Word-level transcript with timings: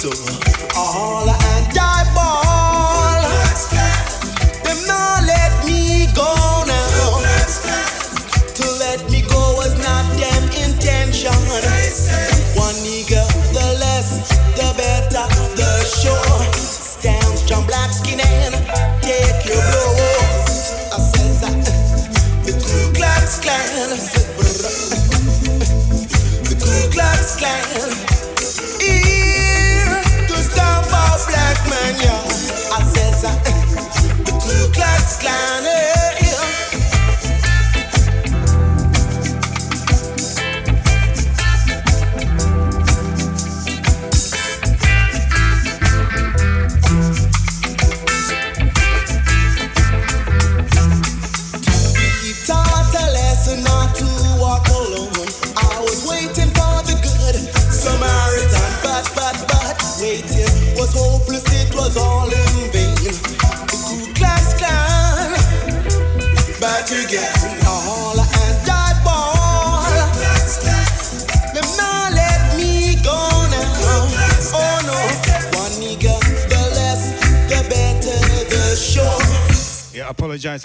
door. 0.00 0.57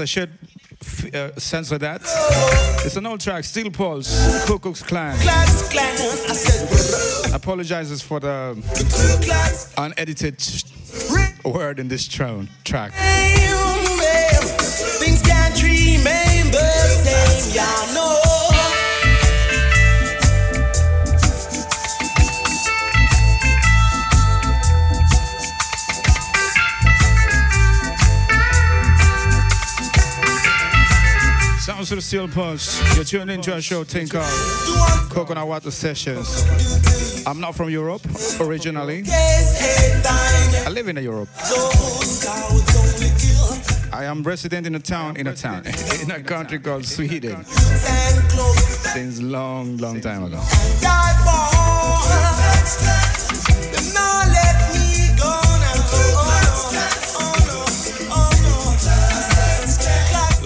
I 0.03 0.05
should 0.05 0.37
f- 0.81 1.15
uh, 1.15 1.39
censor 1.39 1.77
that. 1.77 2.01
It's 2.85 2.97
an 2.97 3.05
old 3.05 3.21
track, 3.21 3.45
Steel 3.45 3.71
Pulse, 3.71 4.45
Ku 4.45 4.59
said, 4.59 4.83
Apologizes 7.33 8.01
for 8.01 8.19
the 8.19 8.57
unedited 9.77 10.43
word 11.45 11.79
in 11.79 11.87
this 11.87 12.05
tro- 12.05 12.45
track. 12.65 12.91
Sounds 31.83 31.91
of 31.91 31.97
the 31.97 32.01
Steel 32.01 32.27
Pulse. 32.29 32.95
You're 32.95 33.03
tuned 33.03 33.29
into 33.29 33.53
a 33.53 33.61
show, 33.61 33.83
Tinker. 33.83 34.25
Coconut 35.09 35.45
Water 35.45 35.69
Sessions. 35.69 37.25
I'm 37.27 37.41
not 37.41 37.55
from 37.55 37.69
Europe 37.69 38.01
originally. 38.39 39.03
I 39.05 40.69
live 40.71 40.87
in 40.87 40.95
Europe. 40.95 41.27
I 43.91 44.05
am 44.05 44.23
resident 44.23 44.65
in 44.65 44.75
a 44.75 44.79
town, 44.79 45.17
in 45.17 45.27
a 45.27 45.35
town, 45.35 45.65
in 46.01 46.11
a 46.11 46.23
country 46.23 46.59
called 46.59 46.85
Sweden 46.85 47.43
since 47.43 49.21
long, 49.21 49.75
long 49.75 49.99
time 49.99 50.23
ago. 50.23 50.39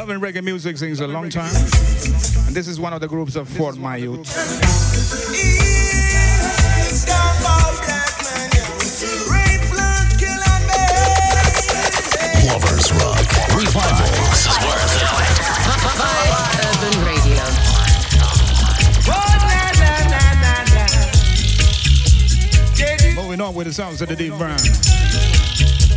Loving 0.08 0.24
reggae 0.24 0.42
music 0.42 0.78
since 0.78 1.02
a 1.02 1.08
long 1.08 1.30
time. 1.30 1.54
And 2.48 2.56
this 2.56 2.70
is 2.70 2.80
one 2.80 2.94
of 2.94 3.02
the 3.02 3.10
groups 3.10 3.36
of 3.36 3.50
Fort 3.50 3.76
My 3.76 3.98
Youth. 3.98 4.20
Lovers 12.48 12.94
Rock 12.94 13.28
Revival. 13.54 14.08
Urban 16.64 17.04
Radio. 17.04 17.44
Moving 23.22 23.42
on 23.42 23.54
with 23.54 23.68
the 23.68 23.74
sounds 23.74 24.02
of 24.02 24.08
the 24.08 24.16
Deep 24.16 24.34
Brown. 24.38 24.58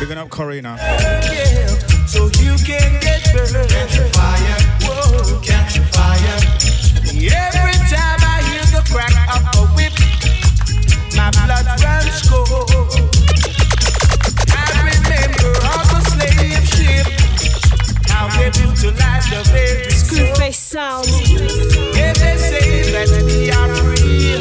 Bigging 0.00 0.18
up 0.18 0.28
Corina. 0.28 0.78
So 2.08 2.24
you 2.42 2.56
can 2.64 3.00
get 3.00 3.22
burned. 3.32 3.68
Catch 3.68 3.98
a 3.98 4.08
fire. 4.16 4.58
Whoa. 4.82 5.40
Catch 5.40 5.76
a 5.78 5.82
fire. 5.92 6.38
Every 7.20 7.76
time 7.92 8.20
I 8.24 8.40
hear 8.48 8.64
the 8.72 8.82
crack 8.90 9.12
of 9.28 9.42
a 9.54 9.62
whip, 9.76 9.92
my 11.14 11.30
blood 11.30 11.66
runs 11.84 12.22
cold. 12.28 12.70
I 14.48 14.64
remember 14.88 15.52
on 15.68 15.84
the 15.92 16.00
slave 16.10 16.64
ship 16.64 17.06
how 18.08 18.24
they 18.38 18.48
brutalized 18.50 19.28
the 19.30 19.40
very 19.52 19.92
Screwface 19.92 20.54
sound. 20.54 21.06
Yeah, 21.94 22.12
they 22.14 22.36
say 22.38 22.90
that 22.92 23.10
we 23.26 23.50
are 23.52 23.68
free, 23.76 24.40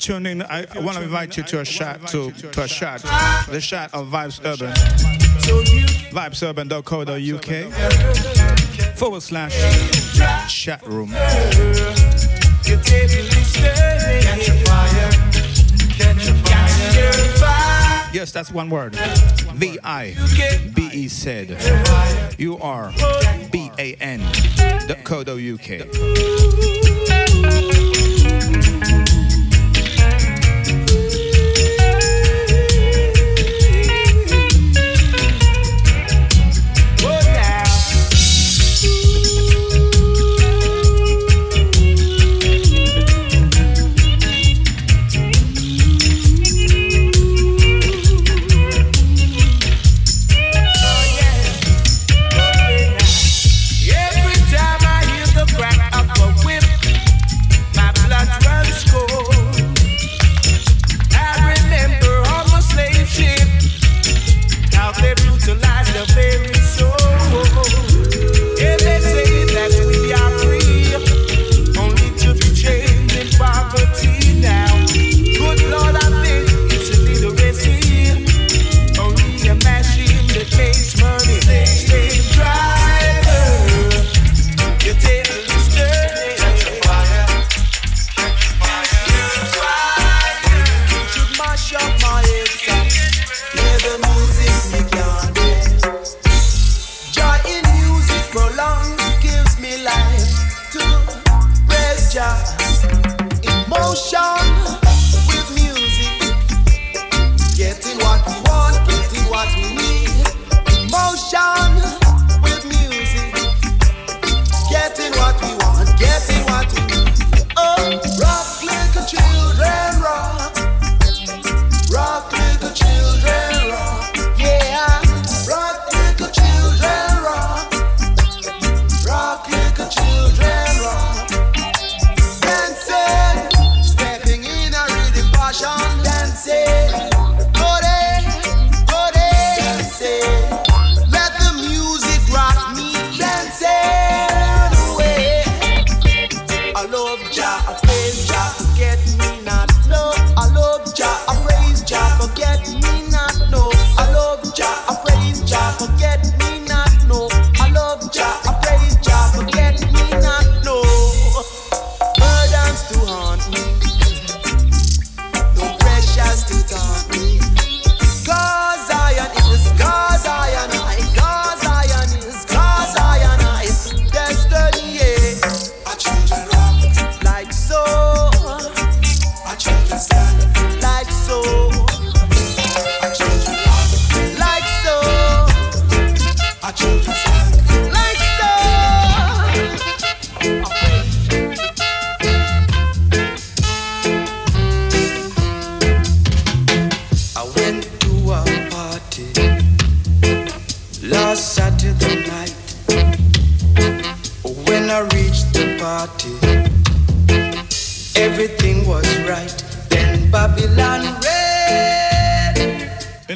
if 0.00 0.02
you're 0.08 0.08
tuning 0.18 0.40
in, 0.40 0.42
I, 0.42 0.66
I 0.74 0.80
want 0.80 0.96
to 0.98 1.04
invite 1.04 1.36
you 1.36 1.42
to 1.44 1.60
a 1.60 1.64
shot 1.64 2.08
to, 2.08 2.32
to 2.32 2.62
a 2.62 2.68
shot, 2.68 3.02
the 3.48 3.60
shot 3.60 3.94
of 3.94 4.08
Vibes 4.08 4.40
Urban, 4.44 4.72
vibesurban.co.uk 6.10 8.96
forward 8.96 9.22
slash 9.22 9.54
chat 10.48 10.84
room. 10.86 11.10
You 11.10 11.16
take 12.76 13.08
the 13.08 13.22
distance. 13.30 14.24
Catch 14.24 14.48
a 14.48 14.52
fire. 14.64 15.10
Catch 15.96 16.28
a 16.28 16.34
fire. 17.38 18.10
Yes, 18.12 18.32
that's 18.32 18.50
one 18.50 18.68
word. 18.70 18.96
V 19.54 19.78
I 19.84 20.14
B 20.74 20.90
E 20.92 21.06
said. 21.08 21.56
U 22.38 22.58
R 22.58 22.92
B 23.52 23.70
A 23.78 23.94
N 24.00 24.20
dot 24.88 25.04
co 25.04 25.22
dot 25.24 25.38
UK. 25.38 25.86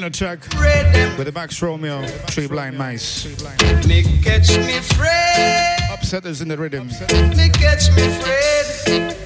In 0.05 0.09
a 0.09 0.11
track 0.11 0.41
with 1.17 1.25
the 1.25 1.33
Max 1.35 1.63
Romeo, 1.63 2.07
Three 2.29 2.47
Blind 2.47 2.77
Mice. 2.77 3.25
Me 3.87 4.03
catch 4.21 4.55
me 4.59 4.79
Fred. 4.81 5.79
Upsetters 5.89 6.43
in 6.43 6.49
the 6.49 6.59
rhythm. 6.59 6.89
Me 6.89 7.49
catch 7.49 7.89
me 7.97 8.07
Fred. 8.21 9.17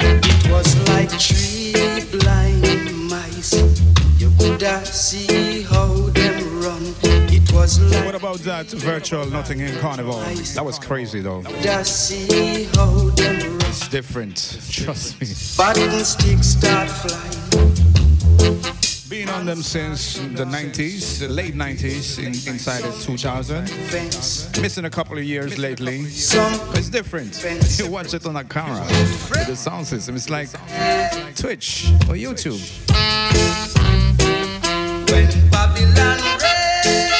It 0.00 0.50
was 0.50 0.88
like 0.88 1.10
three 1.10 1.74
blind 2.18 3.10
mice. 3.10 3.52
You 4.16 4.32
could 4.38 4.86
see 4.86 5.60
how 5.64 5.92
them 5.92 6.62
run. 6.62 6.94
It 7.30 7.52
was 7.52 7.78
like 7.92 8.06
What 8.06 8.14
about 8.14 8.38
that 8.44 8.70
virtual 8.70 9.26
Nottingham 9.26 9.78
Carnival? 9.78 10.20
That 10.54 10.64
was 10.64 10.78
crazy 10.78 11.20
though. 11.20 11.42
see 11.82 12.64
how 12.76 13.10
them 13.10 13.58
run. 13.58 13.68
It's 13.68 13.88
different. 13.88 14.36
Trust 14.70 15.20
me. 15.20 15.26
Button 15.58 16.02
sticks 16.02 16.46
start 16.46 16.88
flying. 16.88 18.73
Been 19.08 19.28
on 19.28 19.44
them 19.44 19.62
since 19.62 20.14
the 20.16 20.44
90s, 20.44 21.18
the 21.20 21.28
late 21.28 21.54
90s, 21.54 22.18
in, 22.18 22.28
inside 22.50 22.82
the 22.82 22.90
2000. 23.02 23.66
Fence. 23.68 24.58
Missing 24.60 24.86
a 24.86 24.90
couple 24.90 25.18
of 25.18 25.24
years 25.24 25.58
lately. 25.58 26.00
It's 26.06 26.88
different. 26.88 27.44
You 27.78 27.90
watch 27.90 28.14
it 28.14 28.24
on 28.24 28.36
a 28.36 28.44
camera 28.44 28.80
with 28.88 29.46
the 29.46 29.56
sound 29.56 29.86
system. 29.86 30.16
It's 30.16 30.30
like 30.30 30.50
Twitch 31.36 31.90
or 32.08 32.14
YouTube. 32.14 32.60
when 35.10 35.50
Babylon 35.50 36.18
red. 36.40 37.13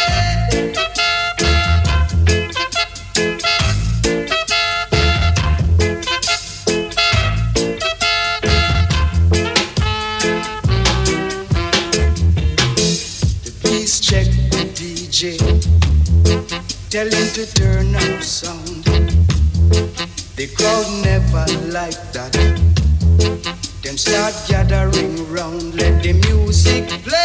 Tell 16.94 17.10
him 17.10 17.28
to 17.34 17.44
turn 17.54 17.92
up 17.96 18.22
sound. 18.22 18.84
The 20.36 20.46
crowd 20.54 20.86
never 21.02 21.44
like 21.72 22.00
that. 22.12 22.32
Them 23.82 23.96
start 23.96 24.32
gathering 24.46 25.28
round, 25.28 25.74
let 25.74 26.04
the 26.04 26.12
music 26.12 26.86
play. 27.02 27.23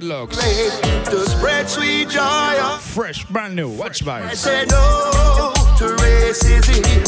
The 0.00 0.06
Fredlocks. 0.06 0.32
place 0.32 0.80
to 1.10 1.26
spread 1.28 1.68
sweet 1.68 2.08
joy. 2.08 2.54
Fresh, 2.80 3.26
brand 3.26 3.54
new. 3.54 3.68
Watch 3.68 4.02
I 4.06 4.22
vibes. 4.22 4.36
say 4.36 4.64
no 4.70 5.52
to 5.76 5.84
racism 6.00 7.04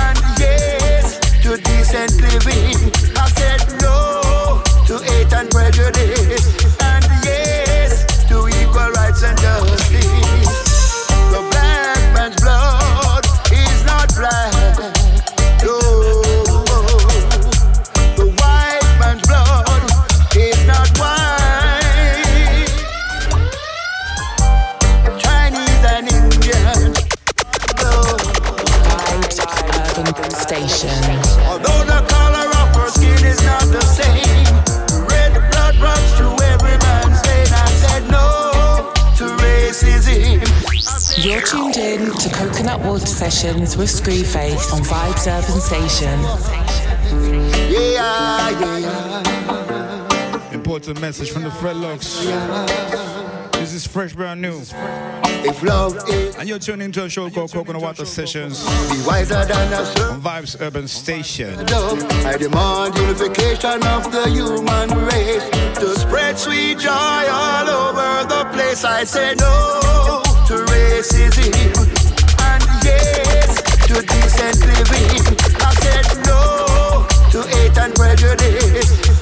and 0.00 0.18
yes 0.40 1.18
to 1.42 1.56
decent 1.62 2.16
living. 2.22 2.92
I 3.16 3.28
said 3.36 3.80
no 3.82 4.62
to 4.86 5.04
hate 5.04 5.32
and 5.34 5.50
prejudice 5.50 6.46
and 6.80 7.04
yes 7.24 8.06
to 8.28 8.48
equal 8.48 8.90
rights 8.92 9.22
and 9.22 9.38
justice. 9.38 9.53
Sessions 43.34 43.76
with 43.76 43.88
Screwface 43.88 44.72
on 44.72 44.82
Vibes 44.82 45.26
Urban 45.26 45.60
Station. 45.60 46.20
Yeah, 47.68 48.50
yeah. 48.78 50.52
Important 50.52 51.00
message 51.00 51.32
from 51.32 51.42
the 51.42 51.48
Fredlocks. 51.48 52.22
This 53.54 53.74
is 53.74 53.88
fresh, 53.88 54.12
brand 54.12 54.40
new. 54.40 54.60
If 55.42 55.64
love 55.64 55.96
is 56.08 56.36
And 56.36 56.48
you're 56.48 56.60
tuning 56.60 56.84
into 56.84 57.02
a 57.02 57.08
show 57.10 57.28
called 57.28 57.50
Coconut 57.50 57.82
Water 57.82 58.04
Sessions 58.04 58.62
be 58.88 59.02
wiser 59.04 59.44
than 59.44 59.72
a 59.72 59.78
on 59.78 60.22
Vibes 60.22 60.60
Urban 60.60 60.86
Station. 60.86 61.58
I 61.58 62.36
demand 62.36 62.94
unification 62.94 63.84
of 63.88 64.12
the 64.12 64.28
human 64.30 64.90
race 65.06 65.50
to 65.80 65.96
spread 65.98 66.38
sweet 66.38 66.78
joy 66.78 66.92
all 66.92 67.68
over 67.68 68.28
the 68.28 68.48
place. 68.52 68.84
I 68.84 69.02
say 69.02 69.34
no 69.34 70.22
to 70.46 70.54
racism 70.70 72.04
and 72.40 72.62
yes 72.84 73.23
to 73.88 74.00
decent 74.06 74.64
living. 74.66 75.24
I 75.60 75.74
said 75.82 76.06
no 76.26 77.06
to 77.32 77.48
hate 77.48 77.76
and 77.78 77.94
prejudice 77.94 79.13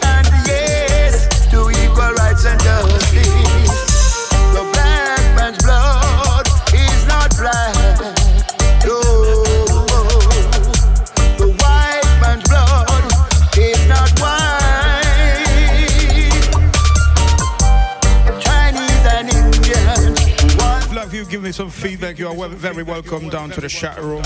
feedback. 22.42 22.42
You 22.42 22.44
are 22.44 22.49
wel- 22.49 22.58
very 22.72 22.82
welcome 22.82 23.28
down 23.28 23.50
to 23.50 23.61
the 23.61 23.68
chat 23.68 23.99
room. 24.02 24.22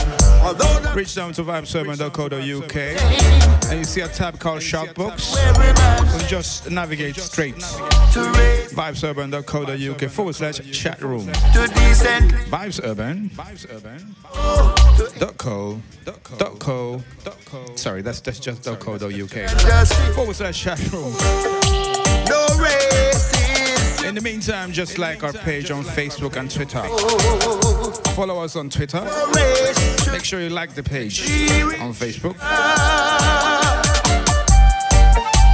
Reach 0.94 1.14
down 1.14 1.32
to 1.34 1.42
vibesurban.co.uk 1.42 2.76
and 3.70 3.78
you 3.78 3.84
see 3.84 4.00
a 4.02 4.08
tab 4.08 4.38
called 4.38 4.60
Shoutbox. 4.60 5.36
And 5.36 6.28
just 6.28 6.70
navigate 6.70 7.16
straight. 7.16 7.56
vibesurban.co.uk 7.56 10.10
forward 10.10 10.34
slash 10.34 10.60
chat 10.72 11.00
room. 11.02 11.26
to 11.26 11.68
decent. 11.74 12.32
Vibes 12.50 12.80
Urban. 12.82 13.30
Vibes 13.30 13.66
Urban. 13.70 14.14
Dot 15.18 15.36
co. 15.38 15.80
Co. 16.58 17.02
Sorry, 17.74 18.02
that's 18.02 18.20
that's 18.20 18.38
just 18.38 18.62
dot 18.64 18.78
co. 18.80 18.98
Dot 18.98 19.12
uk. 19.12 19.30
Just 19.30 19.94
Forward 20.14 20.36
slash 20.36 20.62
chat 20.62 20.78
room. 20.92 21.12
no 22.28 22.46
racism. 22.58 23.35
In 24.06 24.14
the 24.14 24.20
meantime, 24.20 24.70
just 24.70 24.98
like 24.98 25.24
our 25.24 25.32
page 25.32 25.72
on 25.72 25.82
Facebook 25.82 26.36
and 26.36 26.48
Twitter. 26.48 26.80
Follow 28.14 28.38
us 28.40 28.54
on 28.54 28.70
Twitter. 28.70 29.00
Make 30.12 30.24
sure 30.24 30.40
you 30.40 30.48
like 30.48 30.74
the 30.74 30.82
page 30.84 31.22
on 31.80 31.92
Facebook. 31.92 32.36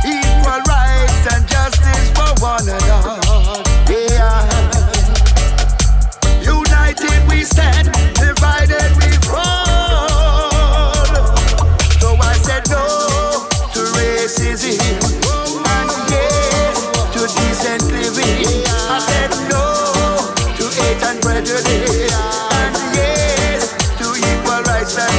Equal 0.04 0.61
rights 0.68 1.26
and 1.32 1.49
justice 1.49 2.11
for 2.12 2.35
one 2.44 2.68
another. 2.68 3.62
Yeah. 3.88 4.44
United 6.44 7.26
we 7.28 7.44
stand, 7.44 7.90
divided 8.16 8.92
we 9.00 9.11
fall. 9.25 10.92
So 12.00 12.16
I 12.21 12.35
said 12.42 12.68
no 12.68 12.85
to 13.73 13.80
racism 13.97 14.82
and 21.45 22.75
the 22.75 22.83
to 23.99 24.07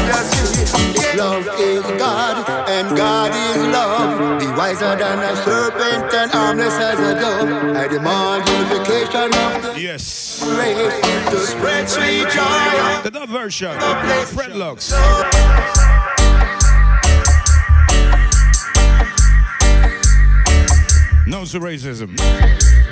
justice. 0.08 1.16
Love 1.16 1.48
is 1.60 1.84
God 2.00 2.48
and 2.70 2.98
God 2.98 3.32
is 3.32 3.64
love. 3.68 4.40
Be 4.40 4.48
wiser 4.48 4.96
than 4.96 5.20
a 5.20 5.36
serpent 5.44 6.14
and 6.14 6.32
harmless 6.32 6.74
as 6.74 7.00
a 7.00 7.20
dove. 7.20 7.76
I 7.76 7.88
demand 7.88 8.48
unification 8.50 9.34
of 9.34 9.62
the 9.64 9.80
race 10.58 11.30
to 11.30 11.40
spread 11.40 11.90
sweet 11.90 12.30
joy. 12.30 13.04
The 13.04 13.12
dub 13.12 13.30
version. 13.30 13.78
Fredlocks. 14.34 14.92
No 21.28 21.46
to 21.46 21.60
racism. 21.60 22.83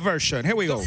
Version. 0.00 0.44
Here 0.44 0.56
we 0.56 0.66
go. 0.66 0.82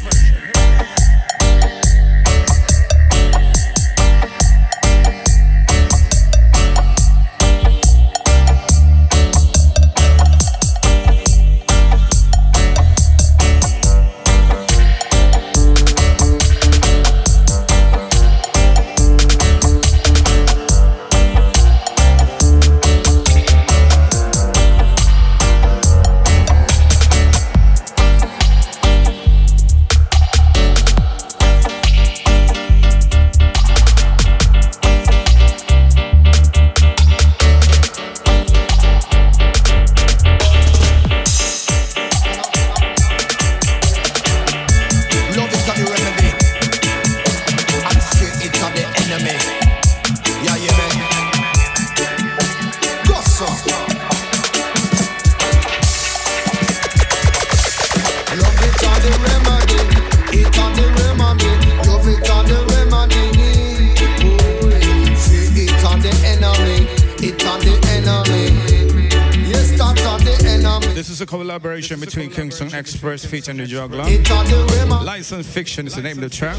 Enemy. 71.14 71.20
This 71.20 71.20
is 71.20 71.20
a 71.20 71.26
collaboration 71.26 72.00
between 72.00 72.30
Kingston 72.30 72.74
Express 72.74 73.24
featuring 73.24 73.58
the 73.58 73.66
Juggler. 73.66 74.04
It 74.06 74.28
are. 74.30 75.04
Lies 75.04 75.30
and 75.32 75.46
Fiction 75.46 75.86
is 75.86 75.94
the 75.94 76.02
name 76.02 76.16
of 76.18 76.22
the 76.22 76.28
track. 76.28 76.56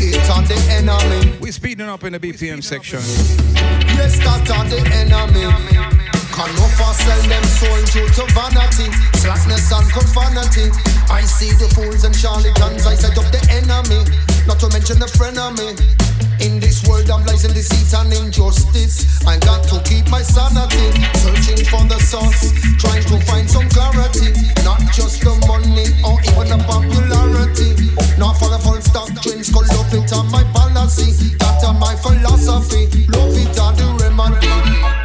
It 0.00 0.30
are 0.30 0.42
the 0.42 0.56
enemy. 0.70 1.38
We're 1.40 1.52
speeding 1.52 1.88
up 1.88 2.04
in 2.04 2.12
the 2.12 2.20
BPM 2.20 2.62
section. 2.62 3.00
Yes, 3.96 4.18
that 4.18 4.50
are 4.50 4.68
the 4.68 4.78
enemy. 5.00 5.48
Can 6.38 6.54
no 6.54 6.68
for 6.76 6.92
sell 6.94 7.22
them 7.26 7.44
soul 7.44 7.82
due 7.90 8.06
to 8.06 8.24
vanity, 8.36 8.92
slackness 9.18 9.72
and 9.72 9.88
profanity. 9.88 10.70
I 11.10 11.22
see 11.22 11.50
the 11.56 11.68
fools 11.74 12.04
and 12.04 12.14
charlatans, 12.14 12.86
I 12.86 12.94
set 12.94 13.16
up 13.18 13.26
the 13.32 13.40
enemy, 13.50 14.04
not 14.48 14.58
to 14.60 14.68
mention 14.72 14.98
the 14.98 15.06
frenemy. 15.06 15.76
In 16.40 16.58
this 16.58 16.80
world 16.88 17.10
of 17.10 17.20
lies 17.26 17.44
and 17.44 17.52
deceit 17.52 17.92
and 17.92 18.10
injustice, 18.16 19.04
I 19.26 19.36
got 19.38 19.62
to 19.68 19.76
keep 19.84 20.08
my 20.08 20.22
sanity, 20.22 20.88
searching 21.20 21.62
for 21.68 21.84
the 21.84 22.00
source, 22.00 22.56
trying 22.80 23.04
to 23.12 23.20
find 23.28 23.44
some 23.44 23.68
clarity, 23.68 24.32
not 24.64 24.80
just 24.96 25.20
the 25.20 25.36
money 25.44 25.92
or 26.00 26.16
even 26.32 26.48
the 26.48 26.58
popularity. 26.64 27.76
Not 28.16 28.40
for 28.40 28.48
the 28.48 28.58
false 28.58 28.88
doctrines, 28.88 29.52
cause 29.52 29.68
love 29.76 29.92
it 29.92 30.10
on 30.16 30.30
my 30.32 30.42
policy, 30.56 31.36
that 31.38 31.62
are 31.64 31.74
my 31.74 31.94
philosophy. 31.94 32.88
Love 33.12 33.36
it 33.36 33.58
on 33.60 33.76
the 33.76 33.86
remedy. 34.00 34.97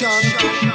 And 0.00 0.24
friction. 0.24 0.72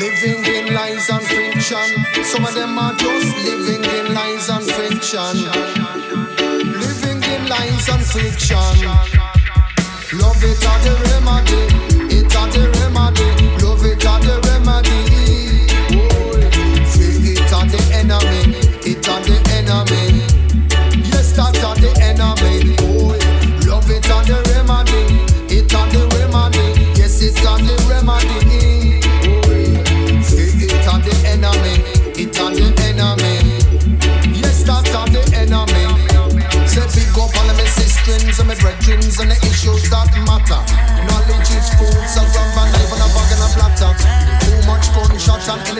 Living 0.00 0.44
in 0.44 0.74
lies 0.74 1.08
and 1.10 1.22
fiction. 1.22 2.24
Some 2.24 2.44
of 2.44 2.54
them 2.54 2.78
are 2.78 2.94
just 2.94 3.36
living 3.44 3.84
in 3.84 4.14
lies 4.14 4.48
and 4.48 4.64
fiction. 4.64 5.36
Living 6.80 7.22
in 7.22 7.48
lies 7.48 7.88
and 7.88 8.04
friction. 8.04 8.56
Love 10.18 10.42
it 10.42 10.66
on 10.66 10.80
the 10.82 10.94
remedy. 11.06 12.16
It 12.16 12.36
on 12.36 12.50
the 12.50 12.75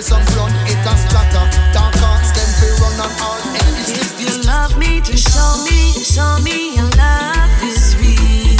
gunshot 0.08 0.18
and 0.18 0.26
blood, 0.34 0.52
it 0.70 0.78
a 0.86 0.96
splatter. 0.96 1.46
Dark 1.72 1.94
hearts, 1.96 2.30
them 2.32 2.48
fi 2.58 2.68
run 2.80 3.00
on 3.00 3.10
all 3.22 3.40
enemies. 3.42 3.90
If 3.90 4.20
you 4.20 4.30
love 4.46 4.78
me, 4.78 5.00
just 5.00 5.28
show 5.32 5.64
me, 5.64 5.92
show 5.92 6.38
me 6.42 6.74
your 6.76 6.90
love 6.96 7.62
is 7.62 7.96
real. 8.00 8.56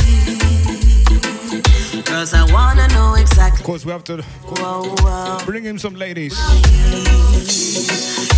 Cause 2.04 2.34
I 2.34 2.44
wanna 2.52 2.88
know 2.88 3.14
Of 3.14 3.20
exactly. 3.20 3.64
course, 3.64 3.84
we 3.84 3.92
have 3.92 4.04
to 4.04 4.22
Whoa, 4.22 4.94
whoa. 5.00 5.38
bring 5.44 5.64
in 5.66 5.78
some 5.78 5.94
ladies. 5.94 6.34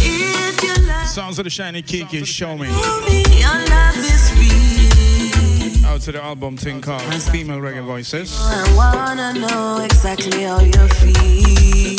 If 0.00 0.62
you 0.62 0.74
love 0.86 1.06
Sounds 1.08 1.38
of 1.38 1.44
the 1.44 1.50
Shiny 1.50 1.82
Kiki, 1.82 2.24
show 2.24 2.56
me. 2.56 2.66
me, 2.68 3.24
your 3.38 3.58
love 3.68 3.96
is 3.96 4.32
real. 4.38 5.86
Out 5.86 6.00
to 6.02 6.12
the 6.12 6.22
album 6.22 6.56
thing 6.56 6.80
called 6.80 7.02
Female 7.32 7.58
Reggae 7.58 7.84
Voices. 7.84 8.36
I 8.40 8.74
wanna 8.76 9.32
know 9.34 9.78
exactly 9.84 10.42
how 10.42 10.60
you 10.60 10.88
feel. 10.88 11.97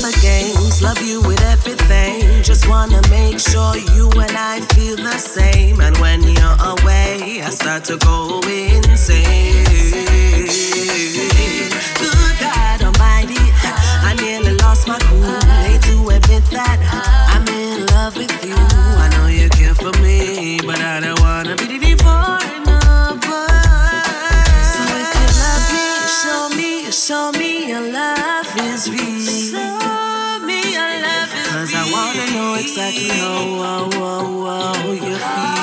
For 0.00 0.12
games. 0.20 0.80
Love 0.82 1.00
you 1.02 1.20
with 1.22 1.42
everything. 1.42 2.42
Just 2.42 2.68
wanna 2.68 3.00
make 3.10 3.38
sure 3.38 3.76
you 3.94 4.10
and 4.12 4.36
I 4.36 4.60
feel 4.74 4.96
the 4.96 5.18
same. 5.18 5.80
And 5.80 5.96
when 5.98 6.22
you're 6.22 6.58
away, 6.72 7.42
I 7.42 7.50
start 7.50 7.84
to 7.84 7.96
go 7.98 8.40
insane. 8.48 9.64
Good 12.00 12.34
God 12.40 12.82
Almighty, 12.82 13.44
I 14.08 14.14
nearly 14.22 14.54
lost 14.56 14.88
my 14.88 14.98
cool. 15.00 15.40
Hate 15.66 15.82
to 15.82 16.08
admit 16.16 16.44
that 16.56 16.78
I'm 17.34 17.46
in 17.48 17.86
love 17.86 18.16
with 18.16 18.44
you. 18.44 18.69
Exactly 32.88 33.08
how, 33.18 33.62
how, 33.62 33.90
how, 33.90 34.74
how 34.74 34.90
you 34.92 35.16
feel. 35.16 35.59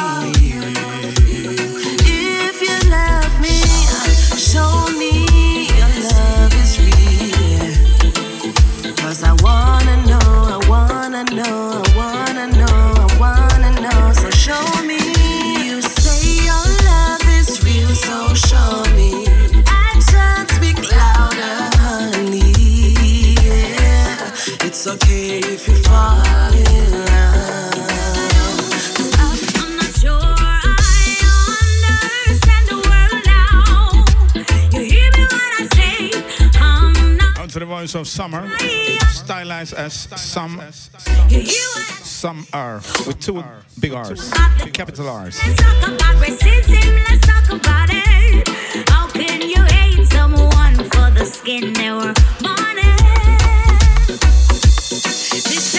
voice 37.81 37.93
of 37.93 38.07
summer, 38.07 38.49
stylized 39.09 39.75
as 39.75 39.93
some 39.93 40.59
some 42.01 42.47
R 42.51 42.81
with 43.05 43.19
two 43.19 43.43
big 43.79 43.93
R's, 43.93 44.31
capital 44.73 45.07
R's. 45.07 45.39
Let's 45.45 45.61
talk 45.61 45.87
about 45.87 46.15
racism. 46.15 47.05
Let's 47.07 47.27
talk 47.27 47.47
about 47.53 47.89
it. 47.91 48.47
How 48.89 49.07
can 49.09 49.41
you 49.47 49.61
hate 49.75 50.07
someone 50.07 50.75
for 50.89 51.11
the 51.17 51.25
skin 51.25 51.73
they 51.73 51.91
were 51.91 52.15
born 52.41 52.77
in? 52.79 52.97
This 55.49 55.75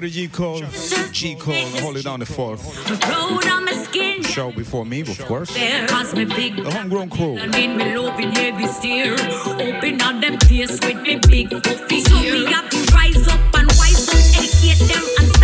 for 0.00 0.06
the 0.06 0.12
G 0.12 0.28
call. 0.28 0.62
G 1.12 1.34
call, 1.34 1.54
it 1.96 2.04
down 2.04 2.20
the 2.20 2.26
fourth. 2.26 2.62
Show 4.26 4.52
before 4.52 4.84
me, 4.86 5.00
of 5.00 5.18
course. 5.26 5.52
The 5.54 6.70
homegrown 6.72 7.10
crew. 7.10 7.34
Me. 7.34 7.96
Open 7.96 8.30
them 10.20 10.38
tears 10.38 10.78
with 10.80 11.02
me 11.02 11.18
big 11.28 11.50
So 11.50 12.16
have 12.46 12.70
to 12.70 12.78
rise 12.94 13.26
up 13.28 13.40
and 13.58 13.68
wise 13.78 14.08
up, 14.08 14.14
educate 14.38 14.78
them 14.88 15.04
and 15.18 15.39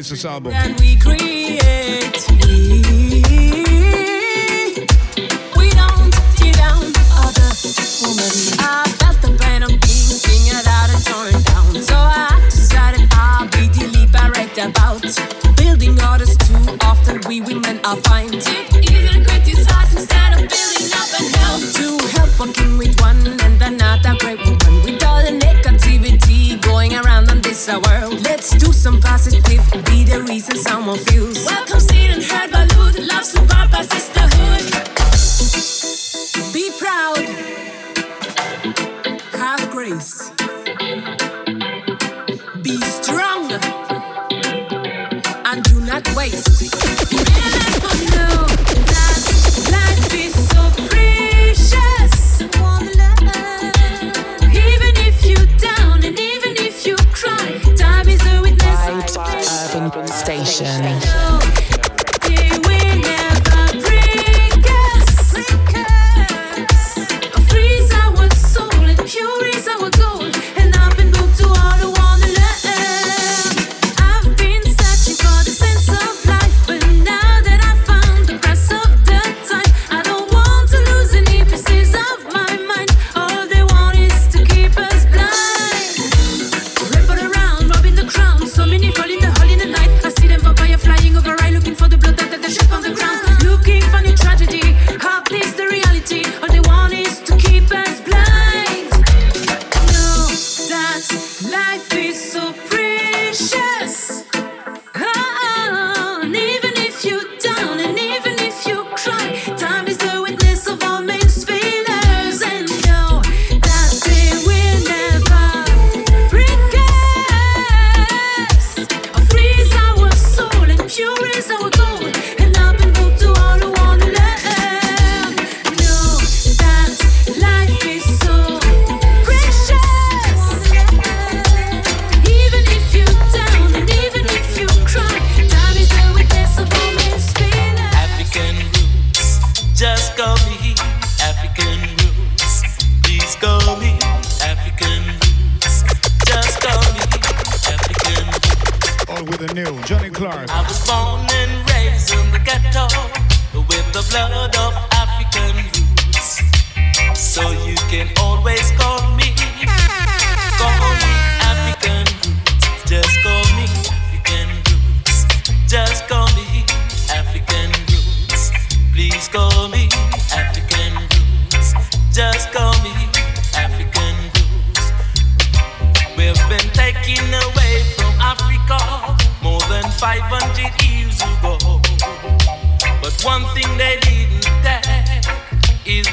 points 0.00 0.08
this 0.10 0.24
album. 0.24 1.19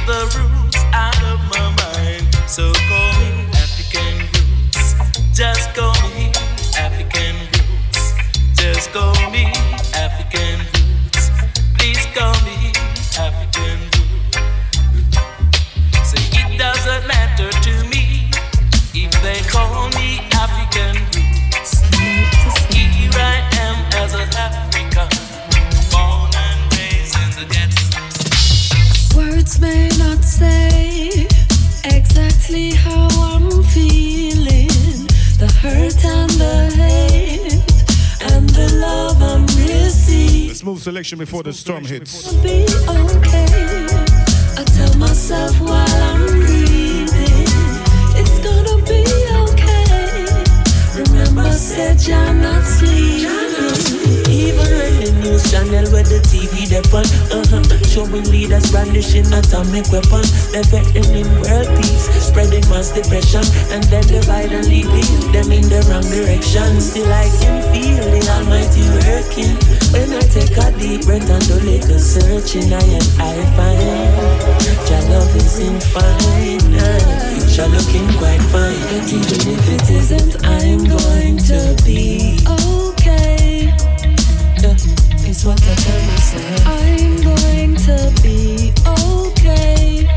the 0.08 0.40
roots 0.40 0.78
out 0.94 1.22
of 1.24 1.38
my 1.52 1.68
mind. 1.84 2.24
So 2.48 2.72
call 2.88 3.12
me 3.20 3.46
African 3.52 4.20
roots. 4.32 4.96
Just 5.34 5.76
call 5.76 5.94
me 6.16 6.32
African 6.78 7.36
roots. 7.52 8.14
Just 8.56 8.94
call 8.94 9.14
me. 9.32 9.67
Selection 40.98 41.20
before 41.20 41.44
the 41.44 41.54
storm 41.54 41.86
hits. 41.86 42.34
be 42.42 42.66
okay. 42.90 43.86
I 44.58 44.64
tell 44.66 44.98
myself 44.98 45.54
while 45.62 46.02
I'm 46.10 46.26
breathing, 46.26 47.46
it's 48.18 48.40
gonna 48.42 48.82
be 48.82 49.06
okay. 49.46 50.26
Remember, 50.98 51.52
said 51.54 52.02
you're 52.02 52.34
not 52.34 52.64
sleeping. 52.64 53.30
Even 54.26 54.66
when 54.74 54.94
the 55.06 55.12
news 55.22 55.46
channel 55.52 55.86
where 55.94 56.02
the 56.02 56.18
TV 56.26 56.66
depend, 56.66 57.06
uh-huh, 57.30 57.62
showing 57.86 58.26
leaders 58.34 58.72
brandishing 58.72 59.30
atomic 59.30 59.86
weapon, 59.94 60.26
they're 60.50 60.66
threatening 60.66 61.30
world 61.46 61.70
peace, 61.78 62.10
spreading 62.26 62.66
mass 62.74 62.90
depression, 62.90 63.46
and 63.70 63.84
then 63.94 64.02
divide 64.10 64.50
and 64.50 64.66
leading 64.66 65.14
them 65.30 65.52
in 65.54 65.62
the 65.70 65.78
wrong 65.94 66.10
direction. 66.10 66.82
Still 66.82 67.14
I 67.14 67.30
can 67.38 67.62
feel 67.70 68.02
the 68.02 68.26
Almighty 68.34 68.82
working 69.06 69.77
when 69.92 70.12
I 70.14 70.20
take 70.22 70.58
a 70.58 70.72
deep 70.80 71.06
breath 71.06 71.30
and 71.30 71.48
do 71.48 71.56
little 71.66 72.00
searching. 72.00 72.74
I 72.74 72.82
and 72.82 73.10
I 73.20 73.36
find 73.56 74.38
your 74.90 75.02
love 75.12 75.36
is 75.36 75.60
infinite, 75.60 76.62
future 77.34 77.68
looking 77.68 78.08
quite 78.18 78.42
fine. 78.52 78.80
But 78.90 79.08
even 79.12 79.42
if 79.54 79.64
it 79.76 79.90
isn't, 79.90 80.46
I'm 80.46 80.84
going 80.86 81.38
to 81.50 81.76
be 81.86 82.40
Okay, 82.48 83.66
yeah, 84.62 84.76
it's 85.28 85.44
what 85.46 85.62
I 85.62 85.76
tell 85.76 86.02
myself. 86.08 86.68
I'm 86.68 87.16
going 87.22 87.76
to 87.88 87.98
be 88.24 88.74
okay. 88.88 90.08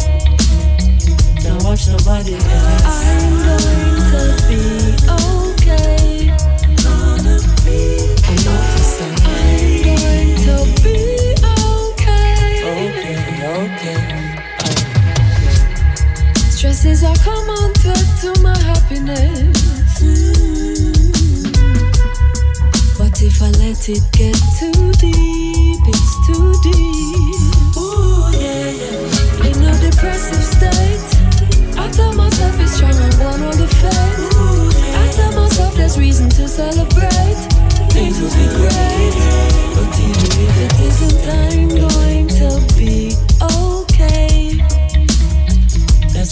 Don't 1.42 1.62
watch 1.64 1.88
nobody 1.88 2.34
else. 2.34 2.84
I'm 2.86 3.32
going 3.46 4.00
to 4.10 4.22
be 4.48 5.12
okay. 5.12 5.29
Stresses 16.80 17.04
are 17.04 17.16
common 17.22 17.74
threat 17.74 18.08
to 18.22 18.32
my 18.40 18.56
happiness. 18.56 20.00
Mm. 20.00 20.96
But 22.96 23.20
if 23.20 23.42
I 23.42 23.50
let 23.60 23.86
it 23.90 24.00
get 24.12 24.40
too 24.56 24.90
deep, 24.96 25.82
it's 25.92 26.26
too 26.26 26.54
deep. 26.64 27.76
Ooh, 27.76 28.32
yeah, 28.32 28.72
yeah. 28.80 29.44
In 29.44 29.60
a 29.60 29.76
depressive 29.90 30.42
state, 30.42 31.04
I 31.76 31.90
tell 31.92 32.14
myself 32.14 32.58
it's 32.58 32.72
strong 32.72 32.96
and 32.96 33.14
one 33.18 33.42
on 33.42 33.58
the 33.58 33.68
fate. 33.68 34.94
I 34.96 35.12
tell 35.12 35.32
myself 35.32 35.74
there's 35.74 35.98
reason 35.98 36.30
to 36.30 36.48
celebrate. 36.48 37.40
Things 37.92 38.18
will 38.18 38.32
be 38.32 38.48
great. 38.56 39.20
But 39.76 40.00
even 40.00 40.32
if 40.48 40.56
it 40.64 40.80
isn't, 40.80 41.28
I'm 41.28 41.68
going 41.68 42.28
to 42.28 42.74
be 42.78 43.29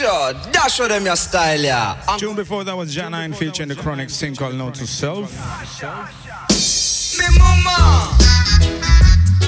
Sure, 0.00 0.32
dash 0.50 0.76
show 0.76 0.88
them 0.88 1.04
your 1.04 1.14
style, 1.14 1.60
yeah. 1.60 2.02
And 2.08 2.18
Tune 2.18 2.34
before 2.34 2.64
that 2.64 2.74
was 2.74 2.96
Janine 2.96 3.34
featuring 3.36 3.68
the 3.68 3.74
Chronic 3.74 4.08
sing 4.08 4.34
called 4.34 4.54
Note 4.54 4.76
to 4.76 4.86
Self. 4.86 5.30
me 7.18 7.26
mama. 7.38 8.16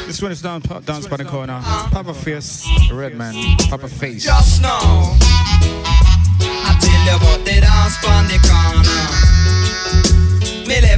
This 0.07 0.21
one 0.21 0.31
is 0.31 0.43
down, 0.43 0.61
dance 0.85 1.07
by 1.09 1.17
the 1.17 1.25
corner. 1.25 1.55
Uh-huh. 1.55 1.89
Papa 1.91 2.13
Face, 2.13 2.69
Redman, 2.93 3.35
Papa 3.71 3.89
Face. 3.89 4.25
Just 4.25 4.61
now, 4.61 5.17
I 6.45 6.77
tell 6.83 7.01
you 7.01 7.17
about 7.17 7.47
the 7.47 7.59
dance 7.59 8.05
on 8.05 8.27
the 8.27 8.39
corner. 8.47 9.32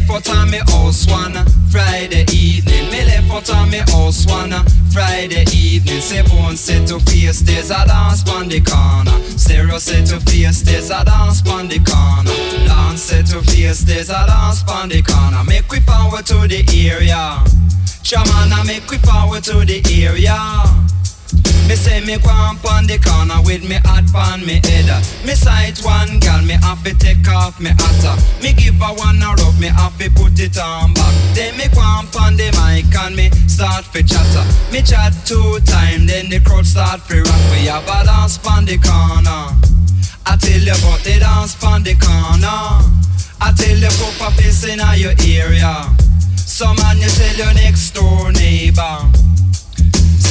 Left 0.06 0.28
out 0.28 0.36
on 0.36 0.50
me 0.50 0.58
house 0.58 1.06
one 1.06 1.32
Friday 1.70 2.26
evening. 2.30 2.90
Me 2.90 3.04
left 3.06 3.30
out 3.30 3.56
on 3.56 3.70
me 3.70 3.78
house 3.78 4.26
one 4.26 4.52
Friday 4.92 5.44
evening. 5.54 6.00
Say 6.00 6.22
bone 6.22 6.56
set 6.56 6.86
to 6.88 7.00
face, 7.00 7.40
there's 7.40 7.70
a 7.70 7.86
dance 7.86 8.28
on 8.28 8.48
the 8.48 8.60
corner. 8.60 9.18
Stereo 9.38 9.78
set 9.78 10.06
to 10.08 10.20
face, 10.20 10.60
there's 10.60 10.90
a 10.90 11.04
dance 11.04 11.46
on 11.48 11.68
the 11.68 11.78
corner. 11.78 12.30
Dance 12.66 13.02
set 13.02 13.26
to 13.26 13.40
face, 13.42 13.80
there's 13.84 14.10
a 14.10 14.26
dance 14.26 14.62
on 14.68 14.90
the 14.90 15.00
corner. 15.00 15.42
Make 15.44 15.70
we 15.70 15.80
forward 15.80 16.26
to 16.26 16.46
the 16.48 16.62
area. 16.90 17.40
Shamana 18.04 18.66
make 18.66 18.90
we 18.90 18.98
forward 18.98 19.42
to 19.44 19.64
the 19.64 19.80
area. 20.04 20.36
Me 21.68 21.74
say 21.76 22.00
me 22.04 22.18
go 22.18 22.28
on 22.30 22.86
the 22.86 22.98
corner 23.00 23.40
with 23.42 23.64
me 23.64 23.76
hat 23.88 24.04
pon 24.12 24.44
me 24.44 24.60
head. 24.62 24.90
Me 25.24 25.34
sight 25.34 25.80
one 25.80 26.20
gal, 26.20 26.42
me 26.42 26.54
have 26.60 26.82
to 26.84 26.92
take 26.94 27.26
off 27.28 27.58
me 27.58 27.70
hat. 27.70 28.04
Me 28.42 28.52
give 28.52 28.76
her 28.76 28.92
one 28.94 29.22
a 29.22 29.32
rub, 29.40 29.56
me 29.58 29.68
have 29.68 29.96
to 29.98 30.10
put 30.10 30.38
it 30.38 30.58
on 30.58 30.92
back. 30.92 31.14
Then 31.34 31.56
me 31.56 31.66
go 31.72 31.80
on 31.80 32.36
the 32.36 32.52
mic 32.60 32.92
and 32.94 33.16
me 33.16 33.30
start 33.48 33.84
fi 33.86 34.02
chatter. 34.02 34.44
Me 34.70 34.82
chat 34.82 35.14
two 35.24 35.58
time, 35.64 36.06
then 36.06 36.28
the 36.28 36.40
crowd 36.40 36.66
start 36.66 37.00
fi 37.00 37.18
rock. 37.18 37.42
We 37.50 37.66
have 37.72 37.88
a 37.88 38.04
dance 38.04 38.38
pon 38.38 38.66
the 38.66 38.76
corner. 38.76 39.56
I 40.26 40.36
tell 40.36 40.60
you 40.60 40.72
about 40.72 41.00
the 41.00 41.18
dance 41.18 41.54
pon 41.56 41.82
the 41.82 41.94
corner. 41.96 42.84
I 43.40 43.52
tell 43.56 43.76
you 43.76 43.88
put 43.88 44.20
a 44.20 44.30
face 44.36 44.64
in 44.68 44.80
your 45.00 45.16
area. 45.24 45.88
Some 46.36 46.76
man 46.76 46.98
you 46.98 47.08
tell 47.08 47.36
your 47.36 47.54
next 47.54 47.90
door 47.92 48.32
neighbor. 48.32 49.10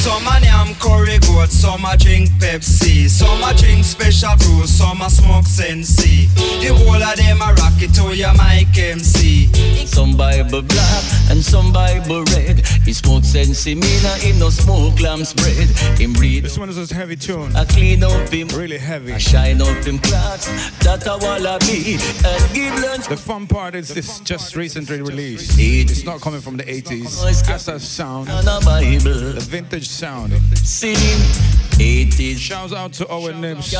Some 0.04 0.26
a 0.26 0.38
yam 0.38 0.74
curry 0.74 1.18
goat, 1.20 1.48
some 1.48 1.86
a 1.86 1.96
drink 1.96 2.28
Pepsi 2.32 3.08
Some 3.08 3.42
a 3.42 3.54
drink 3.54 3.86
special 3.86 4.36
brew, 4.36 4.66
some 4.66 5.00
a 5.00 5.08
smoke 5.08 5.46
Sensi 5.46 6.26
The 6.60 6.74
whole 6.76 7.02
of 7.02 7.16
them 7.16 7.40
a 7.40 7.54
rock 7.54 7.80
it 7.80 7.94
to 7.94 8.14
your 8.14 8.34
mic 8.34 8.76
MC 8.76 9.48
Some 9.86 10.14
Bible 10.14 10.60
black 10.60 11.04
and 11.30 11.42
some 11.42 11.72
Bible 11.72 12.22
red. 12.36 12.66
He 12.84 12.92
smoke 12.92 13.24
sense 13.24 13.66
in 13.66 13.80
me, 13.80 14.02
now 14.02 14.14
him 14.16 14.38
no 14.38 14.50
smoke 14.50 15.00
lamb's 15.00 15.32
bread. 15.32 15.68
Him 15.98 16.12
breathe 16.12 16.42
This 16.44 16.58
one 16.58 16.68
is 16.68 16.90
a 16.90 16.94
heavy 16.94 17.16
tune. 17.16 17.54
I 17.56 17.64
clean 17.64 18.04
up 18.04 18.28
him, 18.28 18.48
Really 18.48 18.78
heavy. 18.78 19.12
I 19.12 19.18
shine 19.18 19.60
up 19.60 19.84
him 19.84 19.98
clocks. 19.98 20.46
That 20.80 21.06
a 21.06 21.16
wallaby 21.18 21.96
and 22.24 22.54
give 22.54 22.74
lunch. 22.82 23.08
The 23.08 23.16
fun 23.16 23.46
part 23.46 23.74
is 23.74 23.88
this 23.88 24.20
just 24.20 24.54
recently 24.54 25.00
released. 25.00 25.58
It's 25.58 26.04
not 26.04 26.20
coming 26.20 26.40
from 26.40 26.56
the 26.56 26.64
80s. 26.64 27.44
That's 27.46 27.64
that 27.66 27.80
sound. 27.80 28.28
And 28.28 28.46
a 28.46 28.60
Bible 28.64 29.32
The 29.32 29.40
vintage 29.40 29.88
sound. 29.94 30.32
singing 30.56 31.63
80s. 31.78 32.38
Shouts 32.38 32.72
out 32.72 32.92
to 32.94 33.08
Owen 33.08 33.40
Nibs, 33.40 33.74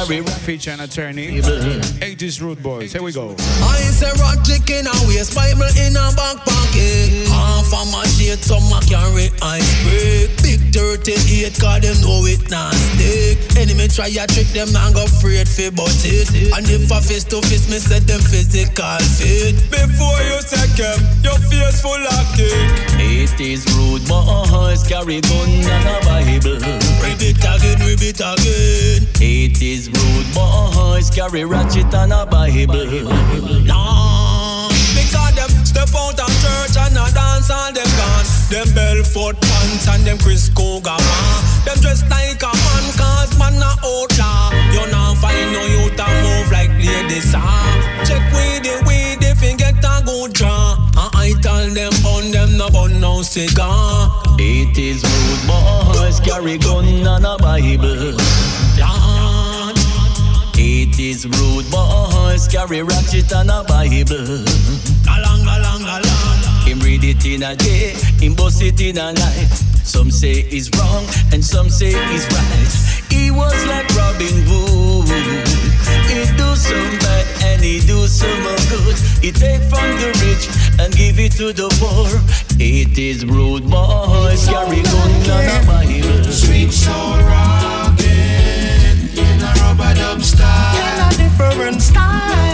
feature 0.45 0.71
and 0.71 0.83
attorney. 0.83 1.41
80s 1.41 2.41
Root 2.41 2.63
Boys. 2.63 2.93
Here 2.93 3.03
we 3.03 3.13
go. 3.13 3.35
I 3.63 3.79
say 3.95 4.11
rat 4.19 4.45
chicken 4.45 4.87
and 4.87 5.03
waste 5.07 5.35
Bible 5.35 5.71
in 5.79 5.95
a 5.95 6.11
back 6.17 6.43
pocket. 6.43 7.29
Half 7.31 7.73
of 7.73 7.87
my 7.93 8.05
shit, 8.07 8.43
some 8.43 8.67
a 8.73 8.81
carry 8.87 9.31
ice 9.43 9.71
break. 9.85 10.31
Big 10.43 10.61
38, 10.75 11.55
cause 11.61 11.81
them 11.83 11.97
know 12.03 12.27
it 12.27 12.51
not 12.51 12.75
stick. 12.75 13.39
Enemy 13.57 13.89
try 13.89 14.11
a 14.11 14.27
trick, 14.27 14.51
them 14.51 14.73
not 14.73 14.95
go 14.95 15.05
afraid 15.05 15.47
fi 15.47 15.71
but 15.71 15.95
it. 16.03 16.51
And 16.51 16.67
if 16.67 16.91
a 16.91 16.99
face 17.01 17.25
to 17.31 17.41
face, 17.43 17.71
me 17.71 17.79
set 17.79 18.07
them 18.11 18.21
physical 18.21 18.99
fit. 19.19 19.55
Before 19.71 20.19
you 20.27 20.39
take 20.43 20.75
them, 20.75 20.99
your 21.23 21.39
face 21.47 21.79
full 21.79 21.95
of 21.95 22.27
kick. 22.35 22.51
80s 22.99 23.63
rude 23.79 24.03
boys 24.09 24.83
carry 24.83 25.21
gun 25.23 25.49
and 25.63 25.87
a 25.87 25.97
Bible. 26.03 26.59
Rip 27.03 27.23
it 27.23 27.39
again, 27.39 27.84
rip 27.85 28.03
it 28.03 28.21
again. 28.21 29.05
80s 29.21 29.93
rude 29.93 30.31
boys 30.35 31.11
carry 31.11 31.45
ratchet 31.45 31.93
and 31.95 32.13
a 32.13 32.27
Bible. 32.27 33.05
Nah, 33.65 34.69
because 34.97 35.35
them 35.35 35.51
step 35.65 35.89
out 35.95 36.19
of 36.19 36.33
church 36.43 36.77
and 36.77 36.97
a 36.97 37.07
dance 37.13 37.51
all 37.51 37.73
them 37.73 37.89
gone. 37.97 38.27
Them 38.51 38.69
Belfort 38.75 39.41
pants 39.41 39.89
and 39.89 40.03
them 40.05 40.19
Chris 40.19 40.49
Cougar. 40.49 40.97
Them 41.65 41.79
dress 41.81 42.03
like 42.11 42.43
a 42.43 42.53
man 42.53 42.87
cause 42.97 43.39
man 43.39 43.57
a 43.57 43.73
outlaw. 43.83 44.53
You 44.73 44.85
not 44.91 45.17
find 45.19 45.53
no 45.53 45.63
youth 45.65 45.99
a 45.99 46.07
move 46.23 46.53
like 46.53 46.71
ladies 46.71 47.33
ah. 47.35 48.05
Check 48.07 48.23
with 48.33 48.63
the 48.63 48.85
no 53.25 53.47
cigar. 53.47 54.11
80s 54.39 55.03
rude 55.03 55.47
boys 55.49 56.21
carry 56.21 56.59
gun 56.59 56.85
and 56.85 57.25
a 57.25 57.37
Bible. 57.39 58.13
Lord, 58.79 59.77
80s 60.55 61.25
rude 61.25 61.71
boys 61.71 62.49
carry 62.49 62.83
ratchet 62.83 63.33
and 63.33 63.51
a 63.51 63.65
Bible. 63.65 64.45
galang 65.05 65.43
galang 65.45 65.83
galang. 65.85 66.67
Him 66.67 66.81
read 66.81 67.05
it 67.05 67.25
in 67.25 67.43
a 67.43 67.57
day, 67.57 67.95
him 68.21 68.35
bust 68.35 68.63
it 68.63 68.81
in 68.81 68.99
a 68.99 69.13
night. 69.13 69.49
Some 69.85 70.11
say 70.11 70.45
it's 70.51 70.71
wrong 70.79 71.05
and 71.33 71.45
some 71.45 71.69
say 71.69 71.93
it's 71.95 72.27
right. 72.33 72.94
He 73.15 73.31
was 73.31 73.59
like 73.67 73.89
Robin 73.95 74.37
Hood. 74.49 75.07
He 76.11 76.21
do 76.37 76.49
some 76.57 76.99
bad 76.99 77.27
and 77.45 77.63
he 77.63 77.79
do 77.79 78.09
some 78.09 78.43
good. 78.71 78.97
He 79.23 79.31
take 79.31 79.63
from 79.71 79.89
the 80.03 80.11
rich 80.25 80.45
and 80.81 80.93
give 80.93 81.21
it 81.21 81.33
to 81.39 81.53
the 81.53 81.69
poor. 81.79 82.11
It 82.59 82.99
is 82.99 83.25
rude 83.25 83.71
boys 83.71 84.49
carry 84.49 84.83
gun 84.83 85.11
and 85.31 85.47
a 85.55 85.67
Bible. 85.67 86.25
Sweet 86.33 86.73
soul 86.73 87.19
rockin' 87.31 88.99
in 89.25 89.43
a 89.43 89.53
rubber 89.63 89.95
dub 89.95 90.21
style. 90.21 90.75
In 90.83 90.99
a 91.07 91.11
different 91.17 91.83
style. 91.83 92.54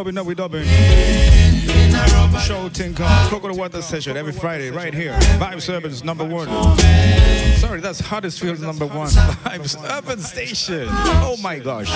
Sweet 0.00 0.12
soul. 0.12 0.12
We 0.12 0.12
rubbing 0.12 0.18
up, 0.18 0.26
we 0.26 0.34
dubbing. 0.34 0.66
In 0.66 2.38
Show 2.40 2.68
Tinker, 2.70 3.06
Coconut 3.28 3.56
Water 3.56 3.82
Session 3.82 4.16
every 4.16 4.32
Friday, 4.32 4.70
right 4.70 4.94
here. 4.94 5.12
Vibes 5.38 5.68
Urban's 5.68 6.02
number 6.02 6.24
one. 6.24 6.48
Sorry, 7.58 7.80
that's 7.80 8.00
Huddersfield's 8.00 8.62
number 8.62 8.86
one. 8.86 9.08
Vibes 9.08 9.76
Urban 9.98 10.18
Station. 10.20 10.86
Oh 10.90 11.36
my 11.42 11.58
gosh. 11.58 11.90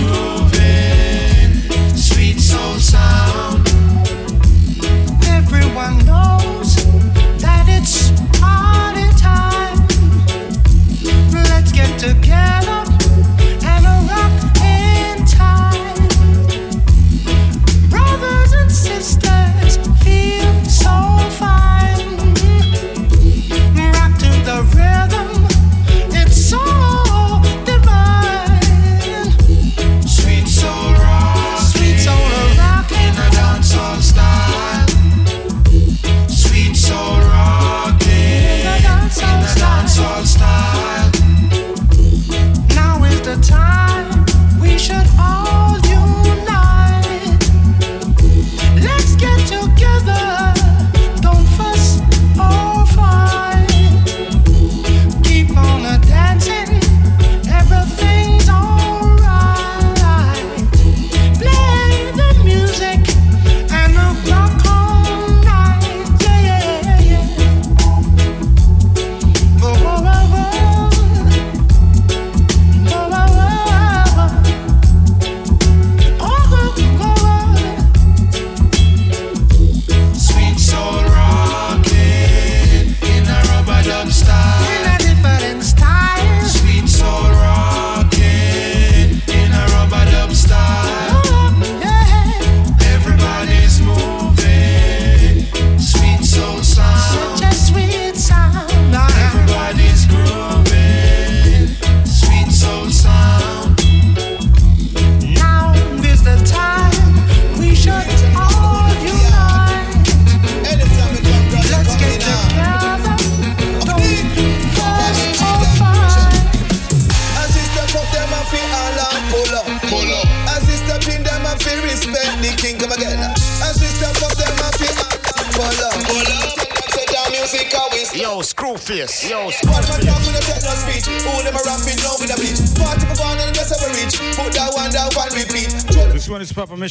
moving. 0.00 1.96
Sweet 1.96 2.40
soul 2.40 2.78
sound. 2.78 3.68
Everyone 5.26 5.98
knows 6.06 6.76
that 7.40 7.66
it's 7.68 8.10
party 8.40 9.10
time. 9.20 9.78
Let's 11.32 11.72
get 11.72 11.98
together 11.98 12.84
and 13.64 13.84
rock 14.08 14.32
in 14.64 15.24
time. 15.26 15.81
Brothers 18.72 19.51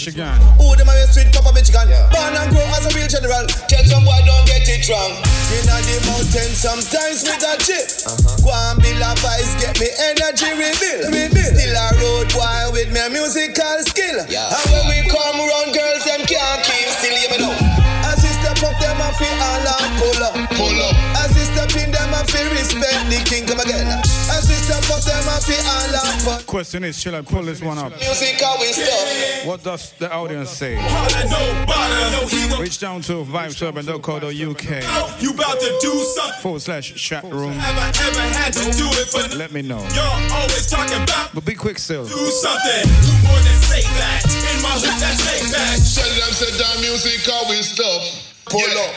Michigan. 0.02 0.31
Question 26.92 27.14
is, 27.16 27.20
I 27.20 27.22
pull 27.24 27.44
this 27.44 27.62
one 27.62 27.78
up? 27.78 27.94
Music 28.02 28.36
always 28.46 28.76
stuff. 28.76 29.46
What 29.48 29.64
does 29.64 29.94
the 29.94 30.12
audience 30.14 30.50
say? 30.50 30.76
Reach 32.60 32.80
down 32.80 33.00
to 33.04 33.24
vibesurban.co.uk 33.24 35.22
You 35.22 35.32
about 35.32 35.60
to 35.62 35.78
do 35.80 35.94
something. 36.04 36.42
forward 36.42 36.62
slash 36.62 36.94
chat 36.96 37.24
room. 37.24 37.54
Have 37.54 37.78
I 37.80 37.88
ever 38.08 38.28
had 38.36 38.52
to 38.60 38.66
do 38.76 38.84
it 39.00 39.08
for 39.08 39.38
Let 39.38 39.54
me 39.54 39.62
know. 39.62 39.80
Y'all 39.96 40.20
always 40.34 40.68
talking 40.70 41.02
about 41.02 41.34
But 41.34 41.46
be 41.46 41.56
quick 41.56 41.80
still. 41.80 42.04
do 42.04 42.12
something. 42.28 42.84
Do 42.84 43.12
more 43.24 43.40
than 43.40 43.56
say 43.72 43.84
that. 43.88 44.28
In 44.52 44.62
my 44.62 44.76
hood, 44.76 44.92
that's 45.00 45.24
take 45.24 45.48
back. 45.48 45.80
Tell 45.96 46.12
them 46.12 46.34
say 46.36 46.52
that 46.60 46.76
music 46.82 47.24
always 47.32 47.70
stuff. 47.72 48.04
Pull 48.52 48.60
up. 48.68 48.92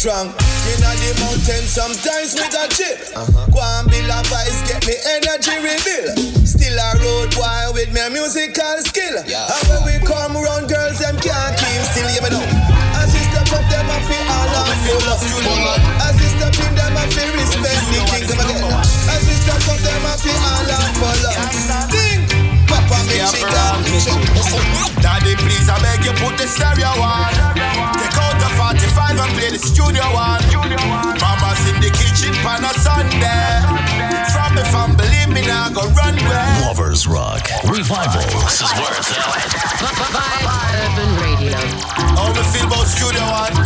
Get 0.00 0.12
wrong. 0.12 0.28
In 0.70 0.80
the 0.80 1.12
mountain 1.20 1.64
sometimes 1.68 2.34
with 2.34 2.54
a 2.56 2.64
chip. 2.72 3.12
Go 3.52 3.60
and 3.60 3.88
build 3.88 4.08
a 4.08 4.20
vice, 4.28 4.60
get 4.68 4.84
me 4.86 4.96
energy 5.16 5.56
reveal. 5.60 6.16
Still 6.44 6.76
a 6.76 6.88
road 7.00 7.32
boy 7.36 7.72
with 7.74 7.92
me 7.92 8.00
musical 8.08 8.80
skill. 8.80 9.20
And 9.20 9.64
when 9.68 9.80
we 9.84 9.96
come 10.04 10.36
round, 10.36 10.68
girls 10.68 11.00
them 11.00 11.16
can't 11.20 11.56
keep 11.56 11.82
still. 11.92 12.08
You 12.10 12.22
know. 12.32 12.44
As 12.96 13.12
we 13.12 13.20
step 13.28 13.50
up, 13.52 13.64
them 13.68 13.88
a 13.88 13.96
feel 14.08 14.24
all 14.24 14.48
and 14.48 14.78
full 14.84 15.04
up. 15.04 15.20
As 16.04 16.16
we 16.16 16.28
step 16.28 16.54
in, 16.60 16.72
them 16.76 16.96
a 16.96 17.04
feel 17.12 17.30
respect 17.36 17.80
the 17.92 18.00
king 18.08 18.24
come 18.28 18.40
again. 18.40 18.72
As 19.10 19.22
we 19.26 19.34
step 19.36 19.64
up, 19.68 19.80
them 19.84 20.04
a 20.06 20.12
feel 20.16 20.40
all 20.48 20.70
and 20.70 20.92
full 20.96 21.24
up. 21.28 21.36
Ding. 21.92 22.24
Papa 22.68 22.96
Michigan. 23.04 23.84
Daddy, 25.02 25.34
please, 25.36 25.68
I 25.68 25.76
beg 25.82 26.04
you, 26.04 26.14
put 26.22 26.38
the 26.38 26.46
stereo 26.46 26.88
on. 27.02 27.32
Take 27.98 28.16
45 28.60 29.16
and 29.16 29.32
play 29.32 29.48
the 29.48 29.58
studio 29.58 30.04
one. 30.12 30.44
Mama's 31.16 31.64
in 31.64 31.80
the 31.80 31.88
kitchen 31.96 32.36
pan 32.44 32.60
a 32.60 32.68
Sunday. 32.76 33.56
From 34.36 34.52
the 34.52 34.64
fam, 34.68 34.92
believe 35.00 35.32
me 35.32 35.40
now, 35.48 35.72
go 35.72 35.88
run 35.96 36.14
where. 36.28 36.68
Lovers 36.68 37.08
Rock 37.08 37.40
Revival. 37.64 38.20
This 38.44 38.60
is 38.60 38.70
where 38.76 38.92
it's 39.00 39.16
Urban 39.16 41.10
Radio. 41.24 41.56
How 42.12 42.28
we 42.36 42.44
feel 42.52 42.68
about 42.68 42.84
Studio 42.84 43.24
One? 43.32 43.56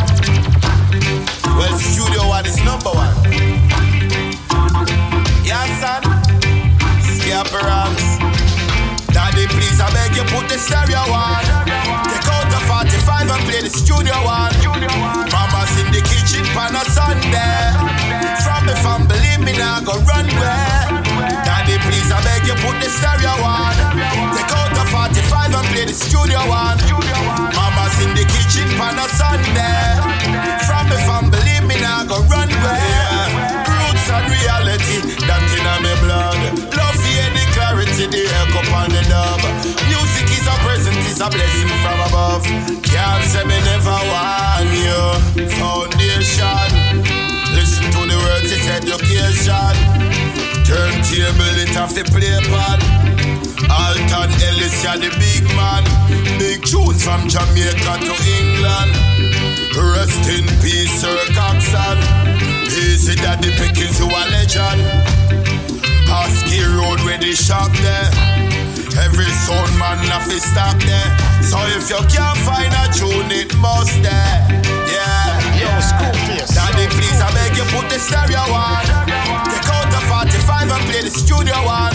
Well, 1.59 1.75
Studio 1.75 2.23
One 2.31 2.47
is 2.47 2.63
number 2.63 2.95
one. 2.95 3.19
Yeah, 5.43 5.67
son. 5.83 6.03
Scapper 7.19 7.67
ranks. 7.67 8.07
Daddy, 9.11 9.47
please, 9.47 9.79
I 9.81 9.91
beg 9.91 10.15
you, 10.15 10.23
put 10.31 10.49
the 10.49 10.59
stereo 10.59 11.03
on. 11.11 11.43
Take 12.11 12.24
five 13.05 13.29
and 13.29 13.45
play 13.45 13.61
the 13.61 13.71
studio 13.71 14.17
one. 14.25 14.53
Mama's 15.29 15.73
in 15.81 15.89
the 15.93 16.01
kitchen 16.01 16.45
pan 16.57 16.75
a 16.75 16.83
Sunday. 16.89 17.61
From 18.41 18.65
the 18.67 18.77
family, 18.81 19.33
me 19.45 19.53
now 19.57 19.81
go 19.85 19.95
run 20.09 20.27
where. 20.41 20.85
Daddy, 21.45 21.77
please, 21.85 22.09
I 22.11 22.19
beg 22.25 22.49
you, 22.49 22.57
put 22.65 22.81
the 22.81 22.89
stereo 22.89 23.35
on. 23.45 23.77
Take 24.33 24.53
out 24.57 24.73
the 24.73 24.85
45 24.89 25.55
and 25.55 25.67
play 25.73 25.85
the 25.85 25.95
studio 25.95 26.41
one. 26.49 26.81
Mama's 27.53 27.97
in 28.01 28.11
the 28.17 28.25
kitchen 28.25 28.69
pan 28.81 28.97
a 28.97 29.07
Sunday. 29.13 30.01
From 30.65 30.89
the 30.89 30.99
family, 31.05 31.57
me 31.69 31.77
now 31.81 32.09
go 32.09 32.19
run 32.33 32.49
where. 32.49 33.29
Roots 33.69 34.09
and 34.09 34.27
reality, 34.33 34.99
that 35.29 35.45
in 35.53 35.65
my 35.65 35.95
blood. 36.01 36.41
Love, 36.73 36.99
the 36.99 37.45
clarity, 37.53 38.07
the 38.09 38.23
echo 38.41 38.61
on 38.73 38.89
the 38.91 39.03
dub 39.13 39.94
is 41.15 41.21
a 41.21 41.31
blessing 41.31 41.71
from 41.83 42.01
above. 42.11 42.45
Can't 42.83 43.25
say 43.31 43.45
me 43.45 43.59
never 43.71 43.99
want 44.11 44.71
you. 44.75 45.47
Foundation. 45.59 46.71
Listen 47.55 47.87
to 47.95 48.03
the 48.11 48.19
words, 48.19 48.51
it's 48.51 48.67
education. 48.67 49.75
Turntable, 50.67 51.57
it 51.63 51.75
have 51.79 51.95
to 51.95 52.03
play 52.11 52.35
pan. 52.51 52.81
Alton 53.71 54.31
Ellis, 54.43 54.83
yeah, 54.83 54.97
the 54.97 55.11
big 55.23 55.45
man. 55.55 55.85
Big 56.39 56.65
tunes 56.65 57.05
from 57.05 57.29
Jamaica 57.29 57.95
to 58.07 58.15
England. 58.39 58.91
Rest 59.95 60.27
in 60.35 60.47
peace, 60.63 60.91
Sir 61.01 61.15
Coxsone. 61.37 62.03
Easy 62.67 63.15
that 63.23 63.39
the 63.41 63.51
pickings, 63.55 64.01
you 64.01 64.07
a 64.07 64.23
legend. 64.35 64.83
Husky 66.11 66.63
Road 66.75 67.01
where 67.07 67.19
they 67.19 67.33
shop 67.33 67.71
there. 67.83 68.54
Every 68.99 69.27
sound 69.45 69.73
man 69.79 69.99
have 70.13 70.29
to 70.31 70.39
stop 70.39 70.77
there. 70.83 71.11
So 71.43 71.59
if 71.75 71.91
you 71.91 72.01
can't 72.11 72.39
find 72.47 72.71
a 72.71 72.85
tune, 72.95 73.31
it 73.31 73.55
must 73.59 73.99
there. 74.03 74.39
Yeah. 74.87 75.59
Yo, 75.59 75.71
school 75.81 76.15
face. 76.27 76.55
Daddy, 76.55 76.87
please, 76.95 77.19
I 77.19 77.31
beg 77.35 77.57
you 77.57 77.67
put 77.75 77.91
the 77.91 77.99
stereo 77.99 78.43
on. 78.51 78.85
Take 79.51 79.69
out 79.71 79.89
the 79.91 80.01
45 80.07 80.71
and 80.71 80.85
play 80.91 81.03
the 81.03 81.11
studio 81.11 81.59
one. 81.67 81.95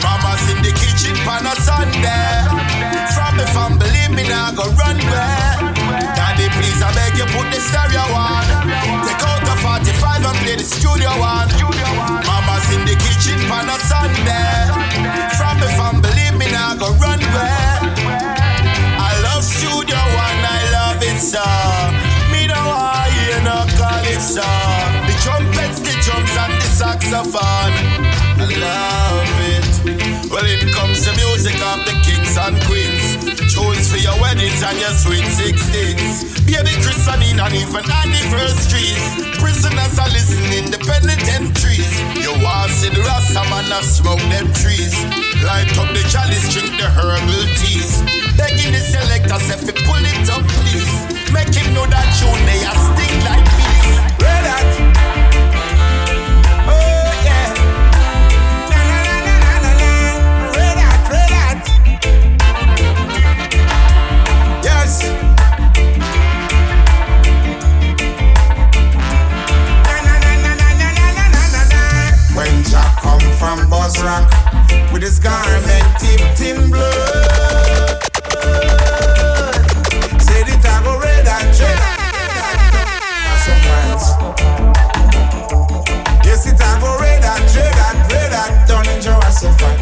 Mama's 0.00 0.44
in 0.52 0.60
the 0.64 0.72
kitchen 0.72 1.16
pan 1.24 1.44
a 1.44 1.54
Sunday. 1.60 2.44
From 3.12 3.36
the 3.36 3.46
family, 3.52 4.04
me 4.14 4.24
nah 4.28 4.52
go 4.52 4.64
run 4.80 4.98
where. 5.08 5.56
Daddy, 6.16 6.48
please, 6.56 6.80
I 6.80 6.92
beg 6.96 7.16
you 7.16 7.28
put 7.32 7.48
the 7.52 7.60
stereo 7.60 8.04
on. 8.12 8.44
Take 9.04 9.22
out 9.24 9.40
the 9.44 9.56
45 9.60 10.24
and 10.24 10.38
play 10.44 10.56
the 10.56 10.64
studio 10.64 11.12
one. 11.20 11.48
Mama's 12.24 12.68
in 12.72 12.84
the 12.88 12.96
kitchen 13.00 13.40
pan 13.48 13.68
a 13.68 13.76
Sunday. 13.84 14.72
From 15.36 15.56
the 15.60 15.68
family, 15.76 16.13
nah 16.74 16.86
go 16.86 16.92
run 16.98 17.20
where. 17.20 17.78
I 18.98 19.12
love 19.22 19.44
studio 19.44 19.96
one, 19.96 20.40
I 20.42 20.60
love 20.72 21.02
uh, 21.02 21.10
it 21.10 21.18
so. 21.18 21.44
Me 22.32 22.46
no 22.46 22.54
want 22.54 23.12
hear 23.12 23.40
no 23.42 23.66
calypso. 23.78 24.48
The 25.06 25.14
trumpets, 25.22 25.80
the 25.80 25.94
drums, 26.04 26.34
and 26.36 26.52
the 26.52 26.68
saxophone. 26.80 27.74
I 28.38 28.46
love 28.66 29.34
it. 29.54 30.30
Well, 30.30 30.44
it 30.44 30.63
weddings 34.44 34.62
and 34.62 34.78
your 34.80 34.90
sweet 34.90 35.26
sixteens. 35.26 36.44
Baby 36.44 36.74
christening 36.82 37.40
and 37.40 37.54
even 37.54 37.84
anniversaries. 37.84 39.04
Prisoners 39.40 39.98
are 39.98 40.08
listening 40.12 40.70
the 40.70 40.78
penitentiaries. 40.84 41.92
You 42.20 42.32
want 42.42 42.70
see 42.70 42.90
the 42.90 43.00
Rasta 43.00 43.42
man 43.48 43.72
a 43.72 43.82
smoke 43.82 44.20
them 44.28 44.52
trees. 44.52 44.94
Light 45.44 45.70
up 45.78 45.88
the 45.92 46.04
chalice, 46.08 46.52
drink 46.52 46.76
the 46.76 46.88
herbal 46.88 47.46
teas. 47.60 48.02
Begging 48.36 48.72
the 48.72 48.80
selector, 48.80 49.38
say 49.40 49.56
fi 49.56 49.72
pull 49.84 50.04
it 50.04 50.28
up 50.30 50.44
please. 50.60 50.94
Make 51.32 51.54
him 51.54 51.72
know 51.74 51.86
that 51.86 52.08
tune 52.20 52.44
they 52.44 52.60
a 52.64 52.72
sting 52.84 53.20
like 53.24 53.44
bees. 53.56 54.14
Hot. 54.54 54.93
Buzz 73.84 74.00
Rock 74.02 74.24
with 74.94 75.02
his 75.02 75.18
garment 75.18 75.84
tipped 76.00 76.40
in 76.40 76.70
blood, 76.70 78.00
said 80.22 80.48
it 80.48 80.64
I 80.64 80.80
go 80.82 80.98
red 80.98 81.28
and 81.28 81.60
red. 81.60 81.78
That's 83.28 83.46
a 83.46 83.54
France. 83.60 84.06
Yes, 86.24 86.46
it 86.46 86.62
I 86.62 86.80
go 86.80 86.96
red 86.98 87.24
and 87.24 87.44
red 87.54 87.76
and 87.76 88.00
red 88.10 88.32
and 88.32 88.56
down 88.66 88.88
in 88.88 89.02
Jehoshaphat. 89.02 89.78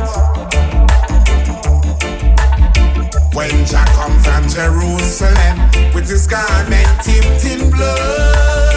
When 3.36 3.55
Jack 3.64 3.86
come 3.94 4.18
from 4.18 4.48
Jerusalem 4.48 5.94
with 5.94 6.09
his 6.09 6.26
garment 6.26 6.88
tipped 7.05 7.44
in 7.44 7.70
blood. 7.70 8.72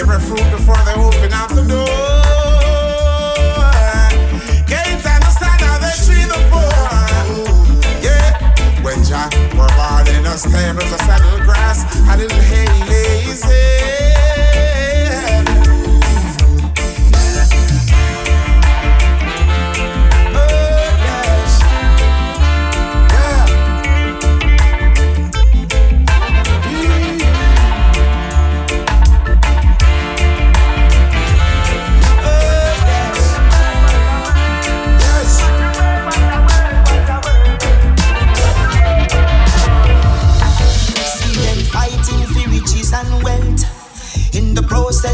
Every 0.00 0.20
fruit 0.20 0.50
before 0.50 0.76
they 0.84 0.92
open 0.94 1.32
out 1.32 1.48
the 1.48 1.62
door. 1.62 1.86
Can't 4.66 5.06
understand 5.06 5.60
how 5.62 5.78
they 5.78 5.94
treat 6.04 6.28
the 6.28 6.40
poor. 6.50 6.70
Yeah, 8.02 8.82
when 8.82 9.02
Jack 9.04 9.32
were 9.54 9.72
born 9.78 10.06
in 10.14 10.26
a 10.26 10.36
stables 10.36 10.92
of 10.92 11.00
saddle 11.00 11.38
grass, 11.44 11.84
I 12.08 12.16
didn't 12.16 12.42
hate 12.42 12.68
lazy. 12.88 14.05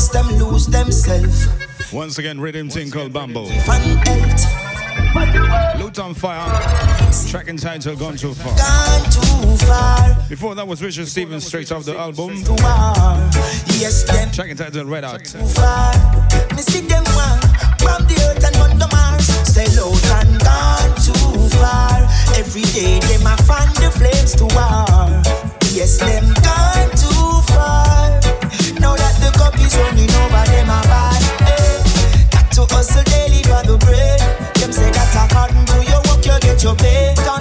The 0.09 0.19
them 0.23 0.39
lose 0.39 0.67
themselves. 0.67 1.49
Once 1.93 2.19
again, 2.19 2.41
rhythm 2.41 2.69
thing 2.69 2.91
called 2.91 3.13
Bamboo. 3.13 3.47
Fun. 3.61 3.83
Loot 5.79 5.99
on 5.99 6.15
fire. 6.15 6.51
Track 7.29 7.49
entitled 7.49 7.99
Gone 7.99 8.17
Too 8.17 8.35
Far. 8.35 8.57
Gone 8.57 9.11
too 9.11 9.67
far. 9.67 10.17
Before 10.29 10.55
that 10.55 10.67
was 10.67 10.83
Richard 10.83 11.09
Stevens 11.09 11.47
straight 11.47 11.71
off 11.73 11.85
the 11.85 11.97
album. 11.97 12.31
Yes, 13.79 14.05
them 14.05 14.31
Track 14.31 14.51
entitled 14.51 14.87
Red 14.87 15.05
Out. 15.05 15.25
too 15.25 15.39
far. 15.39 15.93
Me 16.55 16.63
see 16.63 16.81
them 16.87 17.05
one 17.15 17.41
from 17.79 18.05
the 18.09 18.17
earth 18.29 18.45
and 18.45 18.57
on 18.57 18.79
the 18.79 18.89
Mars. 18.89 19.27
Sell 19.47 19.87
out 19.87 20.27
and 20.27 20.41
gone 20.41 20.95
too 20.97 21.49
far. 21.59 22.09
Every 22.39 22.63
day 22.63 22.99
them 23.01 23.27
a 23.27 23.37
fan 23.43 23.69
the 23.75 23.91
flames 23.91 24.35
to 24.37 24.45
war. 24.45 25.23
Yes, 25.73 25.99
them 25.99 26.33
gone 26.43 26.91
too 26.97 27.12
work 36.65 37.32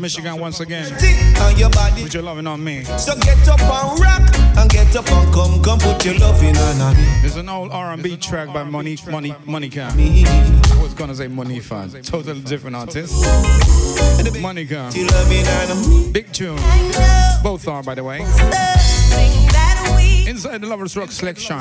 Michigan 0.00 0.40
once 0.40 0.60
again. 0.60 0.92
On 1.42 1.56
your 1.58 1.70
body, 1.70 2.02
Put 2.04 2.14
your 2.14 2.22
loving 2.22 2.46
on 2.46 2.62
me. 2.64 2.84
so 2.84 3.14
get 3.20 3.46
up 3.48 3.60
and 3.60 4.00
rock 4.00 4.22
and 4.56 4.70
get 4.70 4.94
up 4.96 5.10
and 5.10 5.32
come, 5.32 5.62
come 5.62 5.78
put 5.78 6.04
your 6.04 6.14
loving 6.18 6.56
on 6.56 6.96
me. 6.96 7.02
There's 7.20 7.36
an 7.36 7.48
old 7.48 7.70
R&B 7.70 8.16
track 8.16 8.52
by 8.52 8.62
Monique, 8.64 9.06
Monique, 9.06 9.46
Monica. 9.46 9.88
I 9.92 10.78
was 10.82 10.94
gonna 10.94 11.14
say 11.14 11.26
Monifa. 11.28 12.02
Totally 12.04 12.40
different 12.40 12.76
artist. 12.76 13.14
Monica. 14.40 14.90
Big 16.12 16.32
tune. 16.32 16.56
Both 17.42 17.68
are, 17.68 17.82
by 17.82 17.94
the 17.94 18.04
way. 18.04 18.20
Inside 20.26 20.60
the 20.62 20.66
Lovers 20.66 20.96
Rock 20.96 21.10
selection. 21.12 21.58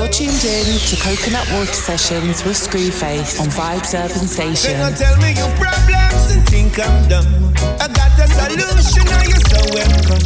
You're 0.00 0.08
tuned 0.08 0.44
in 0.44 0.64
to 0.64 0.96
Coconut 0.96 1.46
Water 1.52 1.74
Sessions 1.74 2.42
with 2.42 2.56
Screwface 2.56 3.38
on 3.38 3.48
Vibes 3.48 3.92
Urban 3.92 4.08
They 4.08 4.72
don't 4.72 4.96
Station. 4.96 4.96
tell 4.96 5.16
me 5.20 5.36
your 5.36 5.52
problems 5.60 6.32
and 6.32 6.48
think 6.48 6.80
I'm 6.80 7.06
dumb. 7.06 7.52
I 7.76 7.86
got 7.92 8.16
a 8.16 8.24
solution, 8.24 9.04
you're 9.28 9.44
so 9.52 9.60
welcome. 9.76 10.24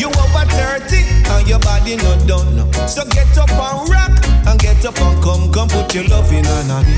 You 0.00 0.08
over 0.08 0.48
30 0.48 1.04
and 1.36 1.46
your 1.46 1.58
body 1.58 1.96
not 1.96 2.26
done. 2.26 2.72
So 2.88 3.04
get 3.12 3.36
up 3.36 3.50
and 3.52 3.90
rock 3.92 4.24
and 4.48 4.58
get 4.58 4.82
up 4.86 4.98
and 4.98 5.22
come, 5.22 5.52
come 5.52 5.68
put 5.68 5.94
your 5.94 6.10
on 6.10 6.86
me. 6.88 6.96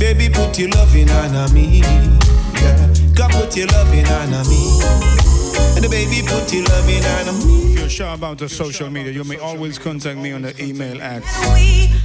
Baby, 0.00 0.32
put 0.32 0.58
your 0.58 0.70
on 0.72 1.52
me. 1.52 1.82
Yeah. 1.84 2.94
Come 3.14 3.30
put 3.32 3.54
your 3.54 3.68
on 3.76 4.48
me. 4.48 5.37
And 5.78 5.84
the 5.84 5.90
baby, 5.90 6.26
put 6.26 6.52
your 6.52 6.64
loving 6.64 7.04
on 7.04 7.38
me. 7.46 7.72
If 7.74 7.78
you're 7.78 7.88
sure 7.88 8.12
about 8.12 8.38
the 8.38 8.48
social 8.48 8.90
media, 8.90 9.12
you 9.12 9.22
may 9.22 9.38
always 9.38 9.78
contact 9.78 10.18
me 10.18 10.32
on 10.32 10.42
the 10.42 10.60
email 10.60 11.00
at 11.00 11.22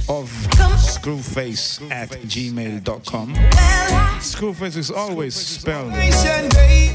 of 0.08 0.30
screwface 0.78 1.90
at 1.90 2.10
gmail.com. 2.10 3.34
Screwface 3.34 4.76
is 4.76 4.92
always 4.92 5.34
spelled 5.34 5.90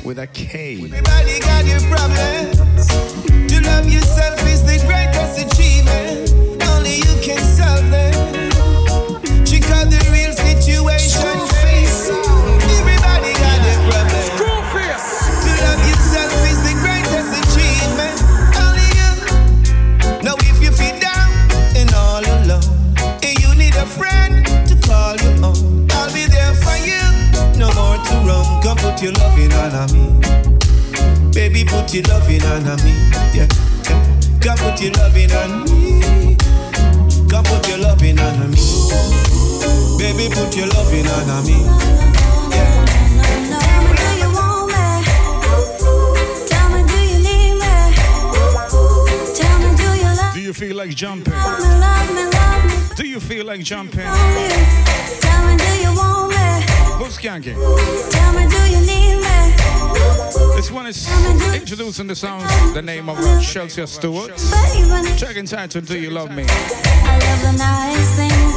with 0.05 0.19
a 0.19 0.27
K. 0.27 0.75
Everybody 0.75 1.39
got 1.41 1.65
your 1.65 1.81
problems. 1.81 2.87
To 3.49 3.61
love 3.61 3.91
yourself 3.91 4.08
you 53.59 53.65
feel 53.65 53.77
like 53.77 53.91
jumping? 53.91 54.05
Who's 56.97 57.17
skanking? 57.17 57.57
This 60.55 60.71
one 60.71 60.87
is 60.87 61.07
introducing 61.53 62.07
the 62.07 62.15
song, 62.15 62.41
the 62.73 62.81
name 62.81 63.09
of 63.09 63.17
Chelsea 63.41 63.85
Stewart. 63.85 64.37
Track 65.17 65.37
entitled 65.37 65.85
Do 65.85 65.99
You 65.99 66.11
Love 66.11 66.31
Me? 66.31 66.45
I 66.47 67.19
love 67.19 67.41
the 67.41 67.51
nice 67.57 68.48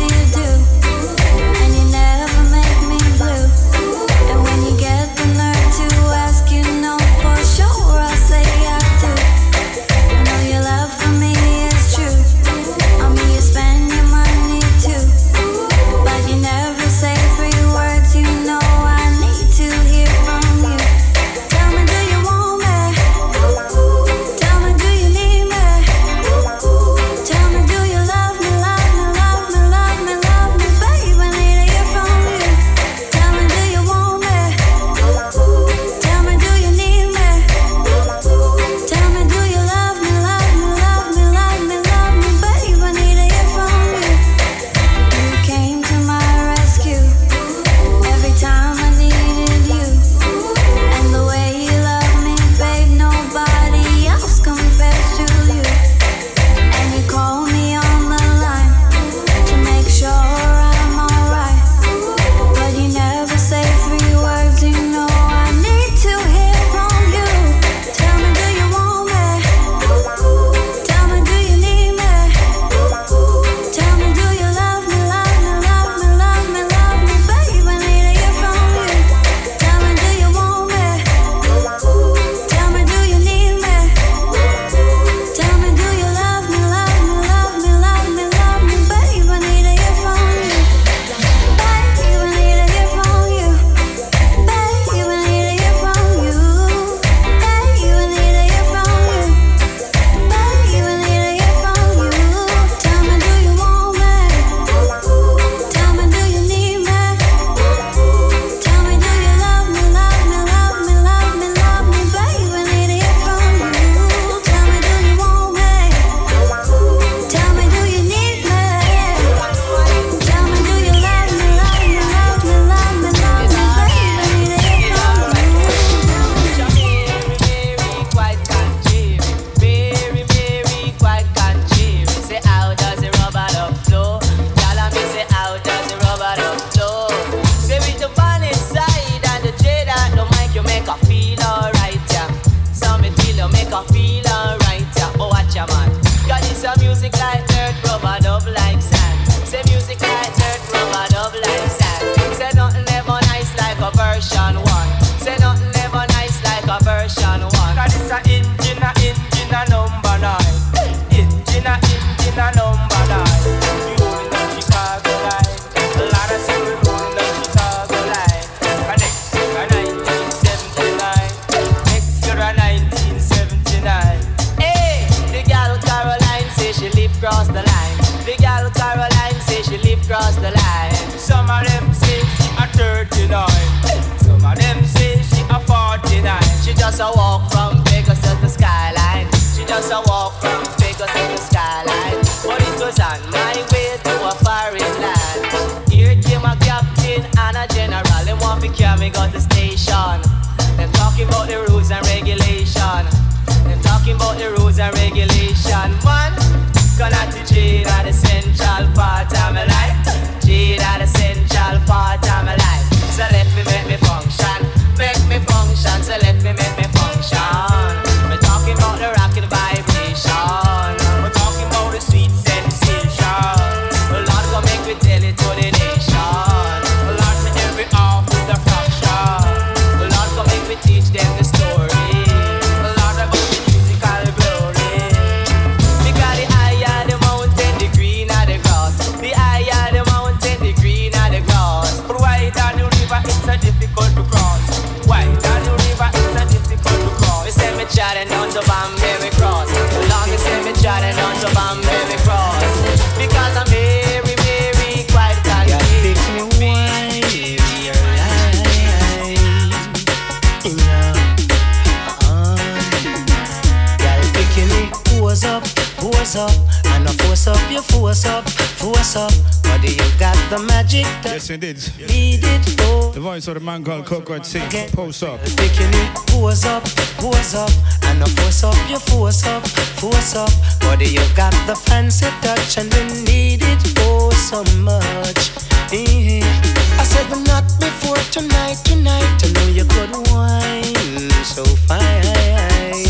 Listen, 271.43 271.59
did. 271.59 271.77
The 271.77 273.19
voice 273.19 273.49
of 273.49 273.55
the 273.55 273.61
man 273.61 273.83
called 273.83 274.07
Cockroach 274.07 274.45
Sing. 274.45 274.63
Post 274.93 275.25
up. 275.25 275.41
it. 275.43 276.15
pose 276.29 276.65
up, 276.65 276.85
pose 277.19 277.57
up. 277.57 277.69
And 278.05 278.23
the 278.23 278.31
force 278.39 278.63
up, 278.63 278.77
you 278.89 279.01
force 279.01 279.45
up, 279.45 279.67
force 279.99 280.37
up. 280.37 280.53
Body, 280.83 281.07
you 281.07 281.21
got 281.35 281.51
the 281.67 281.75
fancy 281.75 282.27
touch 282.43 282.79
and 282.79 282.95
we 282.95 283.25
need 283.25 283.59
it 283.61 283.83
oh 284.07 284.31
so 284.31 284.63
much. 284.83 285.51
I 285.91 287.03
said, 287.03 287.27
but 287.29 287.43
not 287.43 287.65
before 287.81 288.23
tonight, 288.31 288.79
tonight. 288.85 289.43
I 289.43 289.51
know 289.51 289.67
you 289.67 289.85
could 289.85 290.15
wine 290.31 290.95
so 291.43 291.65
fine. 291.91 293.03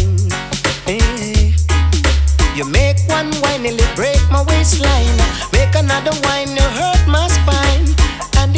You 2.56 2.64
make 2.64 2.96
one 3.08 3.30
whine, 3.42 3.66
it 3.66 3.94
break 3.94 4.20
my 4.30 4.42
waistline. 4.44 5.20
Make 5.52 5.74
another 5.74 6.12
whine, 6.24 6.48
you 6.48 6.62
hurt 6.62 7.06
my 7.06 7.31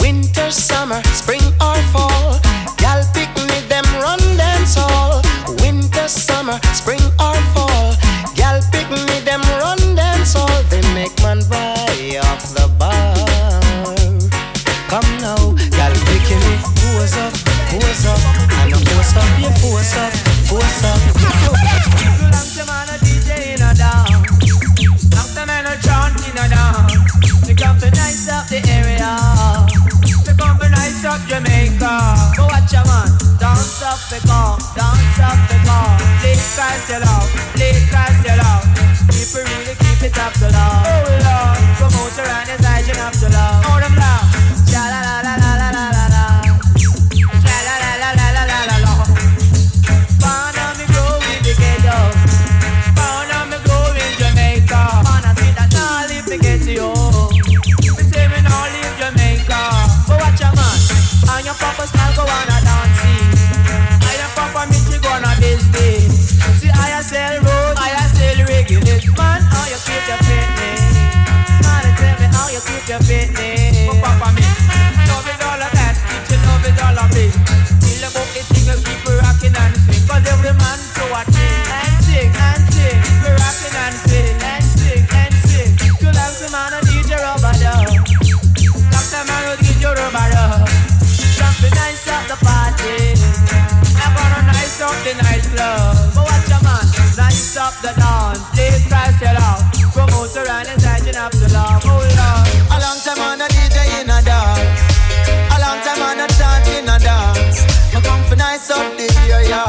Winter, 0.00 0.50
summer, 0.50 1.02
spring 1.04 1.42
or 1.60 1.76
fall. 1.92 2.38
Gal 2.76 3.02
pick 3.14 3.30
me, 3.36 3.60
them 3.68 3.84
run 4.00 4.20
dance 4.36 4.76
all. 4.76 5.22
Winter, 5.60 6.08
summer, 6.08 6.58
spring 6.72 7.00
the 34.20 34.28
People 39.10 39.42
really 39.42 39.74
keep 39.74 40.02
it 40.02 40.18
up 40.18 40.32
the 40.34 40.50
love. 40.52 40.86
Oh 40.86 41.02
Lord, 41.26 41.58
promote 41.78 42.16
your 42.16 42.28
and 42.28 42.46
desire 42.46 43.06
of 43.06 43.20
the 43.20 43.28
love. 43.30 43.53
suit 72.64 72.88
your 72.88 73.02
fitness. 73.04 73.76
oh, 73.92 73.96
Papa 74.00 74.32
me, 74.32 74.44
love 75.08 75.28
is 75.28 75.40
all 75.44 75.60
of 75.60 75.72
that, 75.76 75.94
teach 76.08 76.32
your 76.32 76.40
love 76.48 76.64
is 76.64 76.78
all 76.80 76.96
of 76.96 77.10
this. 77.12 77.34
Feel 77.84 78.04
about 78.08 78.28
the 78.32 78.40
thing 78.48 78.68
and 78.72 78.80
keep 78.80 79.04
rocking 79.04 79.52
and 79.52 79.74
swing. 79.84 80.04
Cause 80.08 80.24
every 80.32 80.54
man 80.56 80.78
throw 80.96 81.12
a 81.12 81.20
thing 81.28 81.60
and 81.68 81.94
sing 82.00 82.32
and 82.32 82.64
sing. 82.72 82.98
We 83.20 83.28
rocking 83.36 83.76
and 83.84 83.96
sing 84.08 84.36
and 84.40 84.64
sing 84.64 85.04
and 85.04 85.34
sing. 85.44 85.70
You 86.00 86.08
like 86.08 86.36
the 86.40 86.48
man 86.48 86.72
and 86.72 86.84
need 86.88 87.08
your 87.12 87.20
rubber 87.20 87.54
dog. 87.60 87.92
Talk 88.92 89.06
the 89.12 89.20
man 89.28 89.42
who 89.44 89.54
need 89.60 89.80
your 89.84 89.94
rubber 90.00 90.28
dog. 90.32 90.64
Something 91.36 91.74
nice 91.76 92.08
at 92.08 92.24
the 92.32 92.36
party. 92.40 93.12
I'm 94.00 94.16
a 94.16 94.40
nice 94.48 94.80
up 94.80 94.96
the 95.04 95.12
nightclub. 95.20 95.93
nice 108.64 108.80
up 108.80 108.96
the 108.96 109.06
area. 109.28 109.60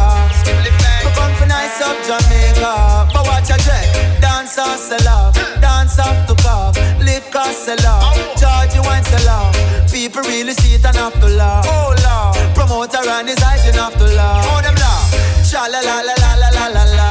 we 1.03 1.11
come 1.11 1.33
for 1.35 1.45
nice 1.45 1.81
up 1.81 1.97
Jamaica. 2.07 3.09
For 3.11 3.23
watch 3.27 3.49
a 3.49 3.57
check, 3.59 4.21
dance 4.21 4.57
or 4.57 4.77
sell 4.77 5.07
off, 5.07 5.35
dance 5.59 5.99
off 5.99 6.27
to 6.27 6.35
cuff, 6.35 6.77
liquor 6.99 7.43
sell 7.51 7.85
off, 7.87 8.15
charge 8.39 8.73
you 8.73 8.81
wine 8.83 9.03
sell 9.03 9.29
off. 9.29 9.91
People 9.91 10.21
really 10.21 10.53
see 10.53 10.75
it 10.75 10.85
and 10.85 10.95
have 10.95 11.13
to 11.19 11.27
laugh. 11.27 11.65
Oh 11.67 11.93
Lord, 12.05 12.55
promoter 12.55 13.09
and 13.09 13.27
his 13.27 13.41
eyes 13.43 13.65
you 13.65 13.73
have 13.73 13.97
to 13.97 14.05
laugh. 14.15 14.45
Oh 14.47 14.61
them 14.61 14.75
laugh. 14.75 15.11
Cha 15.49 15.67
la 15.67 15.79
la 15.79 16.01
la 16.01 16.15
la 16.23 16.31
la 16.39 16.67
la 16.67 16.83
la 16.97 17.09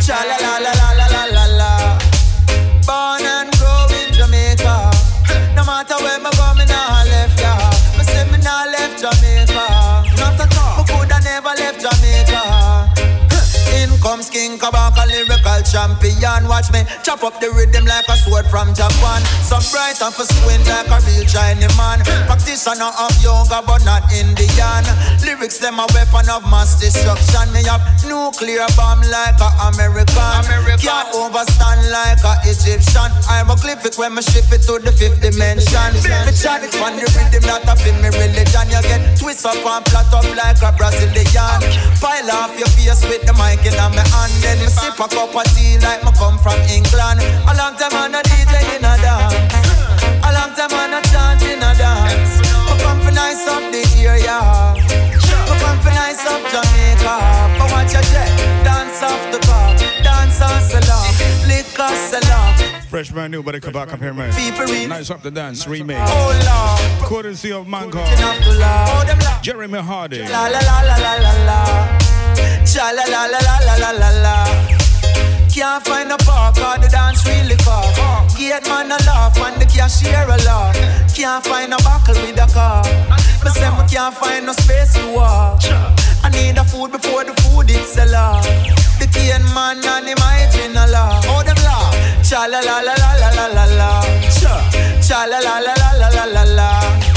Cha 0.00 0.24
la 0.24 0.36
la 0.40 0.58
la 0.58 0.72
la 0.72 0.92
la. 0.92 1.01
Champion. 15.72 16.44
Watch 16.52 16.68
me 16.68 16.84
chop 17.00 17.24
up 17.24 17.40
the 17.40 17.48
rhythm 17.48 17.88
like 17.88 18.04
a 18.12 18.16
sword 18.20 18.44
from 18.52 18.76
Japan. 18.76 19.24
Some 19.40 19.64
bright 19.72 19.96
and 20.04 20.12
for 20.12 20.28
squint 20.28 20.68
like 20.68 20.92
a 20.92 21.00
real 21.08 21.24
Chinese 21.24 21.72
man. 21.80 22.04
Practitioner 22.28 22.92
of 22.92 23.16
yoga 23.24 23.64
but 23.64 23.80
not 23.88 24.04
Indian. 24.12 24.84
Lyrics 25.24 25.56
them 25.56 25.80
a 25.80 25.88
weapon 25.96 26.28
of 26.28 26.44
mass 26.52 26.76
destruction. 26.76 27.48
Me 27.56 27.64
have 27.64 27.80
nuclear 28.04 28.68
bomb 28.76 29.00
like 29.08 29.40
a 29.40 29.48
American. 29.72 30.44
Can't 30.76 31.08
overstand 31.16 31.88
like 31.88 32.20
a 32.20 32.36
Egyptian. 32.44 33.08
I'm 33.32 33.48
a 33.48 33.56
clip 33.56 33.80
it 33.88 33.96
when 33.96 34.12
me 34.12 34.20
shift 34.20 34.52
it 34.52 34.68
to 34.68 34.76
the 34.76 34.92
fifth 34.92 35.24
dimension. 35.24 35.90
Me 36.28 36.32
chat 36.36 36.60
on 36.84 37.00
the 37.00 37.08
rhythm 37.16 37.48
that 37.48 37.64
I 37.64 37.74
feel 37.80 37.96
me 37.96 38.12
religion. 38.12 38.68
You 38.68 38.84
get 38.84 39.16
twist 39.16 39.48
up 39.48 39.56
and 39.56 39.84
flat 39.88 40.12
up 40.12 40.28
like 40.36 40.60
a 40.60 40.70
Brazilian. 40.76 41.60
Pile 41.96 42.30
off 42.36 42.52
your 42.60 42.68
face 42.76 43.00
with 43.08 43.24
the 43.24 43.32
mic 43.40 43.64
in 43.64 43.72
my 43.72 44.04
hand. 44.12 44.32
Then 44.44 44.60
me 44.60 44.68
sip 44.68 45.00
a 45.00 45.08
cup 45.08 45.32
of 45.32 45.46
tea 45.54 45.61
feel 45.62 45.80
like 45.80 46.02
me 46.04 46.10
come 46.18 46.38
from 46.38 46.58
England. 46.66 47.22
A 47.46 47.52
long 47.54 47.74
time 47.78 47.94
I 47.94 48.08
not 48.08 48.24
DJ 48.26 48.54
in 48.74 48.84
a 48.84 48.94
dance. 48.98 49.34
A 50.26 50.30
long 50.34 50.50
time 50.58 50.74
I 50.74 50.86
not 50.90 51.04
chant 51.10 51.42
in 51.46 51.62
a 51.62 51.70
dance. 51.78 52.42
Me 52.66 52.74
come 52.82 53.00
for 53.00 53.14
nice 53.14 53.46
up 53.46 53.62
the 53.70 53.82
area. 54.02 54.38
Me 55.46 55.54
come 55.62 55.78
for 55.84 55.94
nice 55.94 56.24
up 56.26 56.42
Jamaica. 56.50 57.14
Me 57.58 57.64
watch 57.70 57.94
a 57.94 58.02
jet 58.10 58.30
dance 58.66 59.02
off 59.02 59.22
the 59.30 59.38
car, 59.46 59.74
dance 60.02 60.40
on 60.42 60.60
salon, 60.70 61.06
us 61.78 61.98
salon. 62.10 62.82
Fresh 62.88 63.10
brand 63.10 63.30
new, 63.30 63.42
but 63.42 63.54
it 63.54 63.62
come 63.62 63.72
back 63.72 63.92
up 63.92 64.00
here, 64.00 64.12
man. 64.12 64.30
Nice 64.88 65.10
up 65.10 65.22
the 65.22 65.30
dance, 65.30 65.66
remake. 65.66 65.96
Oh, 66.00 66.30
Lord. 66.44 67.08
Courtesy 67.08 67.52
of 67.52 67.66
Mango. 67.66 68.04
Jeremy 69.42 69.78
Hardy. 69.78 70.20
La 70.28 70.48
la 70.48 70.60
la 70.60 70.78
la 70.82 70.96
la 70.96 71.14
la 71.24 71.32
la. 71.48 71.98
Cha 72.66 72.90
la 72.90 73.04
la 73.04 73.26
la 73.26 73.40
la 73.40 73.76
la 73.78 73.90
la 73.92 74.10
la. 74.22 74.81
Can't 75.52 75.84
find 75.84 76.10
a 76.10 76.16
park 76.16 76.56
or 76.56 76.80
the 76.80 76.88
dance 76.88 77.26
really 77.26 77.56
far. 77.56 77.84
Gate 78.38 78.66
man 78.68 78.90
a 78.90 78.96
laugh 79.04 79.36
and 79.36 79.60
the 79.60 79.66
cashier 79.66 80.24
a 80.24 80.36
laugh. 80.48 80.74
Can't 81.14 81.44
find 81.44 81.74
a 81.74 81.76
buckle 81.84 82.14
with 82.24 82.40
a 82.40 82.48
car. 82.54 82.82
Me 83.44 83.50
say 83.50 83.68
me 83.68 83.84
can't 83.86 84.14
find 84.16 84.46
no 84.46 84.52
space 84.54 84.94
to 84.94 85.12
walk. 85.12 85.60
I 86.24 86.30
need 86.30 86.56
a 86.56 86.64
food 86.64 86.90
before 86.90 87.24
the 87.24 87.34
food 87.42 87.68
it's 87.68 87.98
a 87.98 88.06
law. 88.06 88.40
The 88.98 89.06
cane 89.12 89.44
man 89.52 89.84
and 89.84 90.08
him 90.08 90.16
hygiene 90.24 90.74
a 90.74 90.86
law. 90.88 91.20
Oh 91.28 91.42
them 91.44 91.60
laugh. 91.68 91.92
Cha 92.24 92.46
la 92.48 92.60
la 92.60 92.80
la 92.80 92.94
la 92.96 93.12
la 93.20 93.28
la 93.36 93.46
la 93.52 93.64
la. 93.76 93.90
Cha 94.32 94.56
cha 95.04 95.26
la 95.26 95.38
la 95.38 95.58
la 95.60 95.74
la 95.76 96.08
la 96.08 96.24
la 96.32 96.44
la 96.44 97.11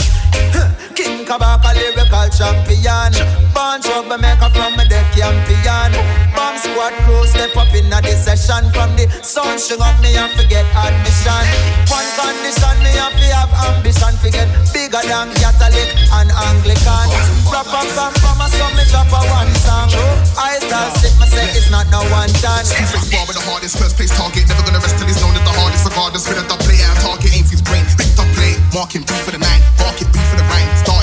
la. 1.06 1.16
King 1.16 1.26
Kabaka 1.26 1.74
lyrical 1.78 2.30
champion. 2.34 3.14
Born 3.54 3.82
trouble 3.82 4.18
maker 4.18 4.50
from 4.50 4.80
a 4.80 4.86
deck 4.90 5.06
champion. 5.14 5.94
Bomb 6.34 6.58
squad 6.58 6.94
crew 7.06 7.26
step 7.26 7.56
up 7.58 7.74
in 7.74 7.94
a 7.94 8.00
session. 8.18 8.72
From 8.74 8.96
the 8.98 9.06
sun 9.22 9.58
shing 9.60 9.82
up 9.82 9.94
me 10.02 10.18
and 10.18 10.32
forget 10.34 10.66
admission. 10.74 11.46
One 11.94 12.10
condition 12.18 12.76
me 12.82 12.92
have 12.98 13.14
to 13.14 13.28
have 13.38 13.54
ambition. 13.70 14.14
Forget 14.18 14.50
bigger 14.74 15.04
than 15.06 15.30
Catholic 15.38 15.90
and 16.18 16.30
Anglican. 16.50 17.06
Proper 17.46 17.86
from 17.94 18.14
from 18.18 18.42
a 18.42 18.48
son 18.50 18.74
me 18.74 18.84
drop 18.90 19.14
a 19.14 19.22
one 19.30 19.54
song. 19.62 19.94
I 20.38 20.58
tell 20.66 20.90
sick 20.98 21.14
me 21.22 21.28
say 21.30 21.46
it's 21.54 21.70
not 21.70 21.86
no 21.94 22.02
one 22.10 22.34
time. 22.42 22.66
Scarface 22.66 23.14
bar 23.14 23.26
with 23.30 23.38
the 23.38 23.46
hardest, 23.46 23.78
first 23.78 23.96
place 23.96 24.10
target. 24.18 24.50
Never 24.50 24.66
gonna 24.66 24.82
rest 24.82 24.98
till 24.98 25.06
he's 25.08 25.22
known 25.22 25.38
as 25.38 25.46
the 25.46 25.54
hardest. 25.54 25.86
Regardless, 25.86 26.26
with 26.28 26.42
a 26.42 26.46
dub 26.50 26.60
play 26.66 26.82
out 26.82 26.98
target, 26.98 27.30
for 27.46 27.54
his 27.54 27.62
brain. 27.62 27.86
Big 27.98 28.10
dub 28.18 28.30
play, 28.34 28.58
marking 28.74 29.06
B 29.06 29.14
for 29.22 29.32
the 29.32 29.38
nine, 29.38 29.62
bark 29.78 30.02
it 30.02 30.10
B 30.10 30.18
for 30.18 30.38
the 30.38 30.46
rhyme. 30.50 30.70
Start 30.82 30.95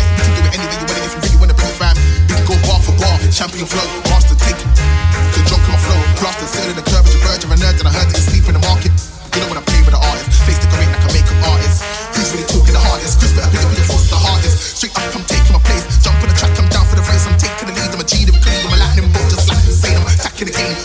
champion 3.33 3.65
flow, 3.65 3.89
master 4.13 4.37
take. 4.37 4.61
To 4.61 5.41
drunk 5.49 5.65
on 5.65 5.73
my 5.73 5.81
flow, 5.81 6.01
plaster 6.21 6.45
sailing 6.45 6.77
the 6.77 6.85
curve, 6.85 7.09
your 7.09 7.17
virgin, 7.25 7.49
a 7.49 7.57
nerd, 7.57 7.81
and 7.81 7.89
I 7.89 7.93
heard 7.97 8.09
that 8.13 8.17
you 8.21 8.25
sleep 8.29 8.45
in 8.45 8.55
the 8.61 8.65
market. 8.69 8.93
You 9.33 9.41
know 9.41 9.49
when 9.49 9.57
I 9.57 9.65
play 9.65 9.81
with 9.81 9.97
the 9.97 10.03
artist, 10.05 10.29
face 10.45 10.61
the 10.61 10.69
great 10.69 10.85
like 10.93 11.01
a 11.01 11.11
makeup 11.17 11.41
artist. 11.49 11.81
Who's 12.13 12.29
really 12.37 12.45
talking 12.53 12.77
the 12.77 12.85
hardest? 12.85 13.17
Chris 13.17 13.33
better 13.33 13.49
be 13.49 13.81
the 13.81 13.89
force 13.89 14.13
the 14.13 14.21
hardest. 14.21 14.77
Straight 14.77 14.93
up, 15.01 15.17
I'm 15.17 15.25
taking 15.25 15.57
my 15.57 15.63
place. 15.65 15.89
Jump 16.05 16.21
on 16.21 16.29
the 16.29 16.37
track, 16.37 16.53
I'm 16.61 16.69
down 16.69 16.85
for 16.85 17.01
the 17.01 17.07
race. 17.09 17.25
I'm 17.25 17.41
taking 17.41 17.73
the 17.73 17.75
lead. 17.81 17.91
I'm 17.97 18.05
a 18.05 18.07
G 18.07 18.29
to 18.29 18.37
clean. 18.37 18.61
I'm 18.69 18.77
a 18.77 18.79
lightning 18.85 19.09
bolt, 19.09 19.29
just 19.33 19.49
like 19.49 19.65
Usain. 19.65 19.97
I'm 19.97 20.13
attacking 20.13 20.53
the 20.53 20.55
game, 20.55 20.77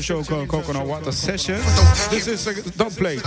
show 0.00 0.22
called 0.22 0.48
Coconut 0.48 0.86
Water 0.86 1.12
Sessions. 1.12 1.64
This 2.10 2.26
is 2.26 2.46
a 2.46 2.54
dub 2.76 2.92
plate. 2.92 3.22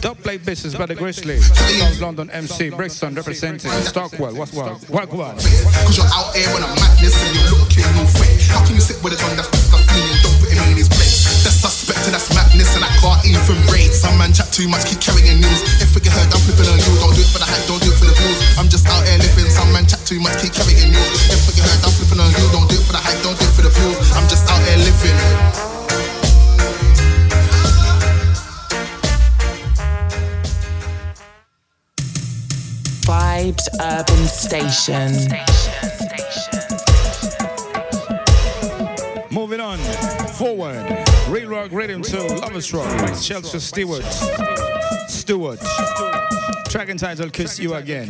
Dub 0.00 0.18
plate 0.18 0.44
business 0.44 0.74
by 0.74 0.86
the 0.86 0.94
Grizzly. 0.94 1.40
South 1.40 2.00
London 2.00 2.30
MC, 2.30 2.70
Brixton 2.70 3.14
representing 3.14 3.70
Stockwell. 3.82 4.34
What's 4.34 4.52
what? 4.52 4.78
What 4.88 5.12
what? 5.12 5.34
Cause 5.34 5.96
you're 5.96 6.10
out 6.12 6.34
here 6.36 6.48
when 6.54 6.62
I'm 6.62 6.74
madness 6.76 7.16
and 7.16 7.32
you're 7.34 7.58
looking 7.58 7.86
no 7.96 8.04
fake. 8.06 8.44
How 8.50 8.62
can 8.66 8.74
you 8.76 8.84
sit 8.84 9.02
with 9.02 9.14
a 9.14 9.18
gun 9.18 9.36
that's 9.36 9.50
me 9.50 10.02
and 10.04 10.20
don't 10.22 10.38
put 10.38 10.50
him 10.52 10.62
in 10.70 10.78
his 10.78 10.90
place? 10.90 11.42
That's 11.42 11.58
suspect 11.58 12.04
and 12.06 12.14
that's 12.14 12.28
madness 12.34 12.74
and 12.76 12.84
I 12.84 12.92
can't 13.00 13.22
even 13.24 13.58
rate. 13.72 13.94
Some 13.94 14.18
man 14.18 14.32
chat 14.36 14.52
too 14.52 14.68
much, 14.68 14.84
keep 14.86 15.00
carrying 15.00 15.40
news. 15.40 15.60
If 15.80 15.94
we 15.94 16.04
get 16.04 16.12
heard, 16.12 16.28
I'm 16.28 16.42
flipping 16.44 16.68
on 16.68 16.78
you. 16.78 16.92
Don't 17.00 17.14
do 17.16 17.22
it 17.22 17.30
for 17.30 17.40
the 17.40 17.48
hype, 17.48 17.64
don't 17.66 17.82
do 17.82 17.90
it 17.90 17.98
for 17.98 18.06
the 18.06 18.14
views. 18.14 18.38
I'm 18.60 18.68
just 18.68 18.86
out 18.86 19.02
here 19.06 19.18
living. 19.18 19.48
Some 19.50 19.70
man 19.72 19.88
chat 19.88 20.04
too 20.04 20.20
much, 20.20 20.38
keep 20.38 20.52
carrying 20.52 20.92
news. 20.92 21.10
If 21.32 21.46
we 21.48 21.56
get 21.56 21.64
heard, 21.64 21.80
I'm 21.82 21.92
flipping 21.94 22.20
on 22.20 22.30
you. 22.30 22.44
Don't 22.52 22.68
do 22.68 22.76
it 22.76 22.84
for 22.84 22.94
the 22.94 23.02
hype, 23.02 23.20
don't 23.24 23.38
do 23.38 23.46
it 23.48 23.54
for 23.56 23.64
the 23.64 23.72
views. 23.72 24.03
Living. 25.04 25.44
Vibes 33.04 33.68
Urban 33.80 34.26
Station. 34.26 35.12
Moving 39.30 39.60
on, 39.60 39.78
forward. 40.28 41.04
Real 41.28 41.48
Rock 41.48 41.72
Rhythm 41.72 42.02
2, 42.02 42.16
Lovers 42.36 42.72
Rock 42.72 42.88
Chelsea 43.20 43.58
Stewart. 43.58 44.04
Stewart. 45.08 45.60
Track 46.68 46.88
entitled 46.88 47.32
Kiss 47.32 47.58
You 47.58 47.74
Again. 47.74 48.08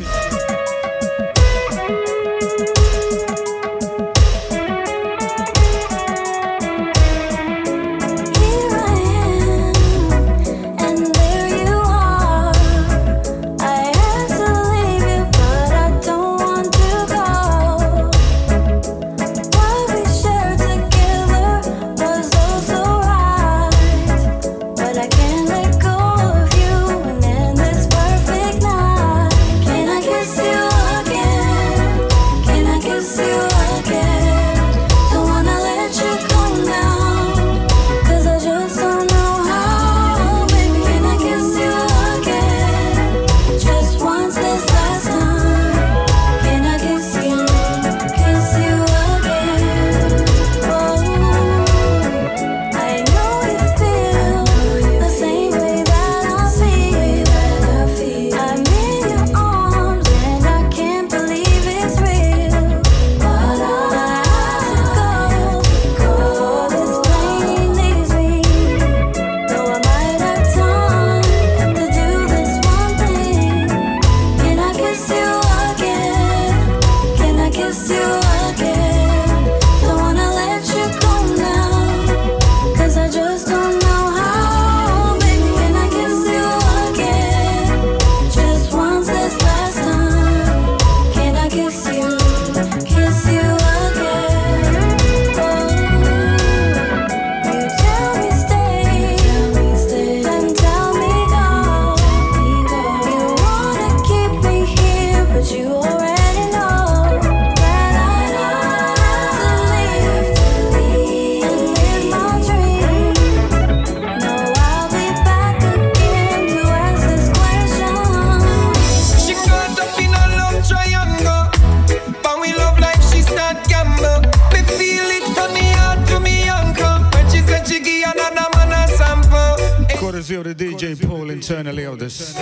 Of 130.15 130.27
the 130.27 130.55
DJ 130.55 130.95
pool 131.05 131.29
internally 131.29 131.83
of 131.83 131.99
this 131.99 132.33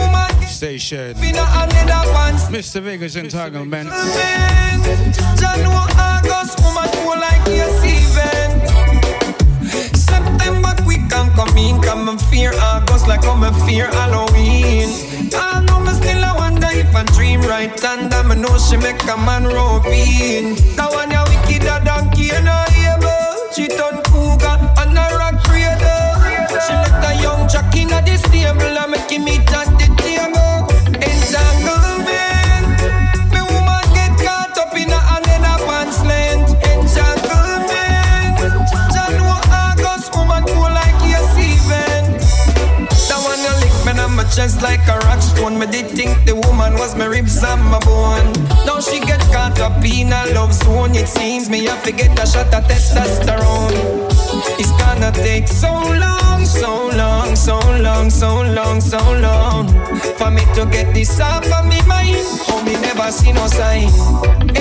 station. 0.47 1.15
Mr. 1.15 2.79
Vegas 2.79 3.15
Entanglement. 3.15 3.89
January, 5.41 5.91
August, 5.97 6.59
woman 6.61 6.87
who 7.01 7.15
like 7.17 7.41
yes 7.47 7.83
even. 7.97 8.61
September 9.97 10.75
quick 10.83 11.11
and 11.11 11.33
come 11.33 11.57
in, 11.57 11.81
come 11.81 12.09
and 12.09 12.21
fear 12.21 12.53
August 12.61 13.07
like 13.07 13.25
I'm 13.25 13.41
a 13.41 13.51
fear 13.65 13.87
Halloween. 13.87 14.89
I 15.33 15.65
know 15.65 15.79
me 15.79 15.93
still 15.93 16.23
I 16.23 16.35
wonder 16.37 16.67
if 16.69 16.95
I 16.95 17.03
dream 17.05 17.41
right 17.41 17.83
and 17.83 18.13
I 18.13 18.35
know 18.35 18.55
she 18.59 18.77
make 18.77 19.01
a 19.01 19.17
man. 19.17 19.45
That 20.75 20.89
one 20.91 21.09
ya 21.09 21.25
than 21.25 22.11
Cain 22.11 22.47
and. 22.47 22.69
She 23.55 23.67
turn 23.67 23.92
jock 27.53 27.75
in 27.75 27.87
the 27.87 28.17
stable 28.17 28.79
make 28.89 29.11
him 29.11 29.27
eat 29.27 29.53
at 29.53 29.69
the 29.77 29.87
table. 30.01 30.65
Entanglement. 30.95 31.82
Chest 44.35 44.61
like 44.61 44.85
a 44.87 44.97
rock 45.05 45.21
stone. 45.21 45.59
Me 45.59 45.67
did 45.67 45.87
think 45.87 46.25
the 46.25 46.35
woman 46.35 46.73
was 46.73 46.95
my 46.95 47.05
ribs 47.05 47.43
and 47.43 47.63
my 47.65 47.79
bone. 47.79 48.33
Now 48.65 48.79
she 48.79 48.99
get 48.99 49.21
caught 49.31 49.59
up 49.59 49.83
in 49.85 50.11
a 50.11 50.33
love 50.33 50.53
zone. 50.53 50.95
It 50.95 51.07
seems 51.07 51.49
me 51.49 51.65
have 51.65 51.83
to 51.83 51.91
get 51.91 52.17
a 52.19 52.25
shot 52.25 52.53
of 52.53 52.63
testosterone. 52.65 53.73
It's 54.59 54.71
gonna 54.81 55.11
take 55.11 55.47
so 55.47 55.71
long, 55.71 56.45
so 56.45 56.89
long, 56.95 57.35
so 57.35 57.59
long, 57.59 58.09
so 58.09 58.41
long, 58.41 58.81
so 58.81 58.97
long 59.19 59.67
for 60.17 60.31
me 60.31 60.43
to 60.55 60.65
get 60.65 60.93
this 60.93 61.19
off 61.19 61.45
of 61.51 61.65
me 61.67 61.81
mind. 61.87 62.17
Oh, 62.49 62.63
me 62.65 62.73
never 62.73 63.11
see 63.11 63.31
no 63.31 63.47
sign. 63.47 64.52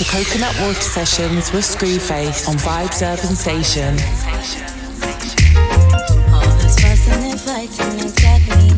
To 0.00 0.06
Coconut 0.06 0.56
Water 0.62 0.80
Sessions 0.80 1.52
with 1.52 1.62
Screwface 1.62 2.48
on 2.48 2.54
Vibes 2.56 3.02
Urban 3.02 3.36
Station. 3.36 3.96
This 6.56 6.78
fussing 6.80 7.24
and 7.30 7.38
fighting 7.38 7.98
has 7.98 8.14
got 8.14 8.40
me 8.56 8.70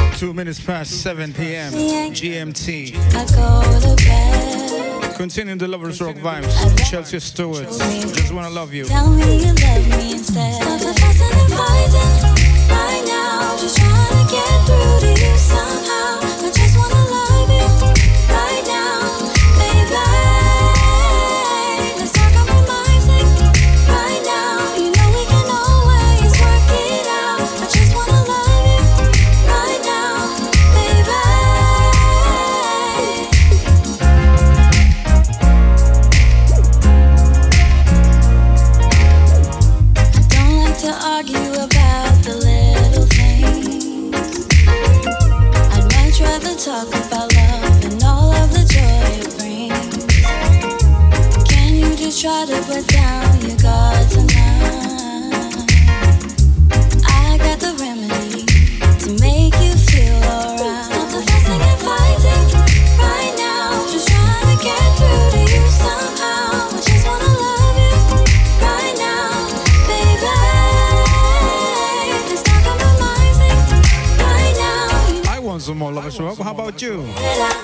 tired. 0.00 0.16
Two 0.16 0.34
minutes 0.34 0.58
past 0.58 1.00
7 1.00 1.32
p.m. 1.32 1.72
GMT. 1.72 2.96
I 3.14 3.24
go 3.36 3.62
to 3.80 3.94
bed. 4.04 5.14
Continuing 5.16 5.58
the 5.58 5.68
Lovers 5.68 6.00
Rock 6.00 6.16
vibes. 6.16 6.90
Chelsea 6.90 7.20
Stewart. 7.20 7.68
Just 7.68 8.32
wanna 8.32 8.50
love 8.50 8.74
you. 8.74 8.86
Tell 8.86 9.08
me 9.10 9.44
you 9.44 9.54
love 9.54 9.88
me 9.90 10.12
instead. 10.14 10.54
Stop 10.60 10.80
the 10.80 10.92
fussing 11.00 11.30
and 11.30 11.52
fighting 11.52 12.34
right 12.68 13.04
now. 13.06 13.56
Just 13.58 13.76
trying 13.76 14.26
to 14.26 14.32
get 14.32 14.66
through 14.66 15.00
to 15.02 15.10
you 15.22 15.36
somehow. 15.36 16.01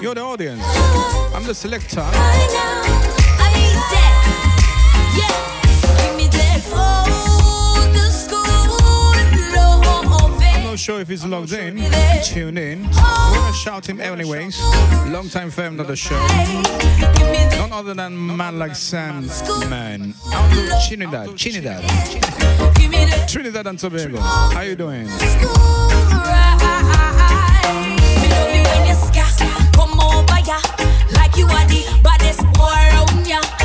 You're 0.01 0.15
the 0.15 0.21
audience. 0.21 0.63
I'm 1.35 1.43
the 1.43 1.55
selector. 1.55 2.01
I'm 10.55 10.63
not 10.65 10.79
sure 10.79 11.01
if 11.01 11.09
he's 11.09 11.25
logged 11.25 11.53
in. 11.53 11.77
Tune 12.23 12.59
in. 12.59 12.83
We're 12.85 12.93
gonna 12.93 13.53
shout 13.53 13.89
him 13.89 14.01
anyways. 14.01 14.61
Long 15.09 15.29
time 15.29 15.51
fan 15.51 15.81
of 15.81 15.89
the 15.89 15.97
show. 15.97 16.15
None 17.59 17.73
other 17.73 17.95
than 17.95 18.37
man 18.37 18.57
like 18.57 18.77
Sam 18.77 19.27
Man. 19.69 20.15
Out 20.33 20.57
of 20.57 20.87
Trinidad. 20.87 21.37
Trinidad. 21.37 21.83
Trinidad 23.29 23.67
and 23.67 23.79
Tobago. 23.79 24.21
How 24.21 24.61
you 24.61 24.77
doing? 24.77 25.09
You 31.39 31.47
are 31.47 31.67
the 31.67 31.83
baddest 32.03 32.43
boy 32.59 32.67
around 32.67 33.27
ya. 33.27 33.39
Me 33.41 33.58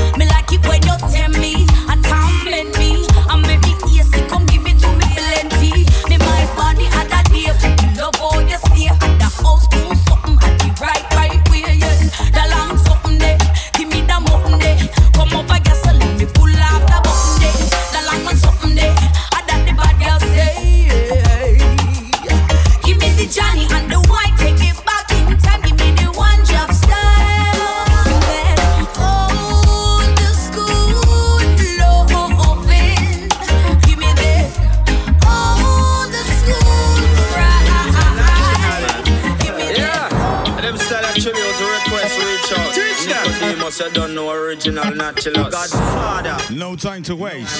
original 44.66 44.96
naturalist. 44.96 45.52
Godfather. 45.52 46.54
No 46.54 46.76
time 46.76 47.04
to 47.04 47.16
waste. 47.16 47.60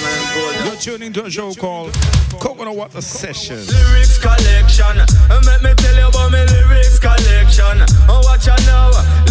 You're 0.64 0.76
tuning 0.76 1.12
to 1.14 1.24
a 1.24 1.30
show 1.30 1.52
called 1.54 1.92
Coconut 2.40 2.76
Water 2.76 3.00
Sessions. 3.00 3.68
Lyrics 3.72 4.18
collection. 4.18 4.96
Let 5.28 5.62
me 5.62 5.74
tell 5.74 5.96
you 5.96 6.08
about 6.08 6.32
my 6.32 6.44
lyrics 6.44 6.98
collection. 6.98 7.84
Oh, 8.08 8.22
watch 8.24 8.48
out 8.48 8.60
now. 8.66 9.23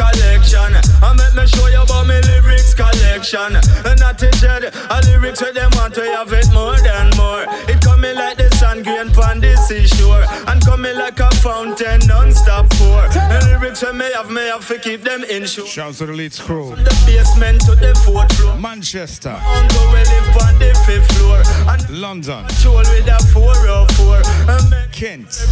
Collection. 0.00 0.72
Uh, 1.02 1.14
Let 1.18 1.34
me 1.34 1.46
show 1.46 1.66
you 1.68 1.82
about 1.82 2.06
my 2.06 2.20
lyrics 2.20 2.72
collection. 2.72 3.52
And 3.84 4.00
Not 4.00 4.16
to 4.20 4.32
shed 4.36 4.64
a 4.64 5.00
lyrics 5.04 5.42
with 5.42 5.54
them 5.54 5.70
want 5.74 5.92
to 5.96 6.04
have 6.16 6.32
it 6.32 6.50
more 6.52 6.76
than 6.80 7.10
more. 7.20 7.44
It 7.68 7.82
coming 7.82 8.14
like 8.14 8.38
the 8.38 8.48
sun 8.56 8.82
green 8.82 9.10
pon 9.12 9.40
the 9.40 9.54
seashore 9.68 10.24
and 10.48 10.64
coming 10.64 10.96
like 10.96 11.20
a 11.20 11.30
fountain, 11.44 12.00
non-stop 12.06 12.70
pour. 12.80 13.08
The 13.12 13.44
lyrics 13.44 13.82
when 13.82 13.98
me 13.98 14.10
have, 14.14 14.30
me 14.30 14.46
have 14.48 14.66
to 14.68 14.78
keep 14.78 15.02
them 15.02 15.22
in 15.24 15.44
shore. 15.44 15.66
Shouts 15.66 15.98
to 15.98 16.06
the 16.06 16.14
lead 16.14 16.32
crew. 16.32 16.74
The 16.76 16.96
basement 17.04 17.60
to 17.66 17.74
the 17.74 17.94
fourth 18.06 18.32
floor. 18.32 18.56
Manchester. 18.56 19.36
Uncle 19.36 19.86
we 19.92 20.00
live 20.00 20.36
on 20.48 20.58
the 20.58 20.72
fifth 20.86 21.12
floor. 21.18 21.42
And 21.68 22.00
London. 22.00 22.46
Patrol 22.46 22.78
with 22.78 23.06
a 23.06 23.18
404. 23.34 24.22
And 24.48 24.70
make 24.70 24.79
Kent. 25.00 25.46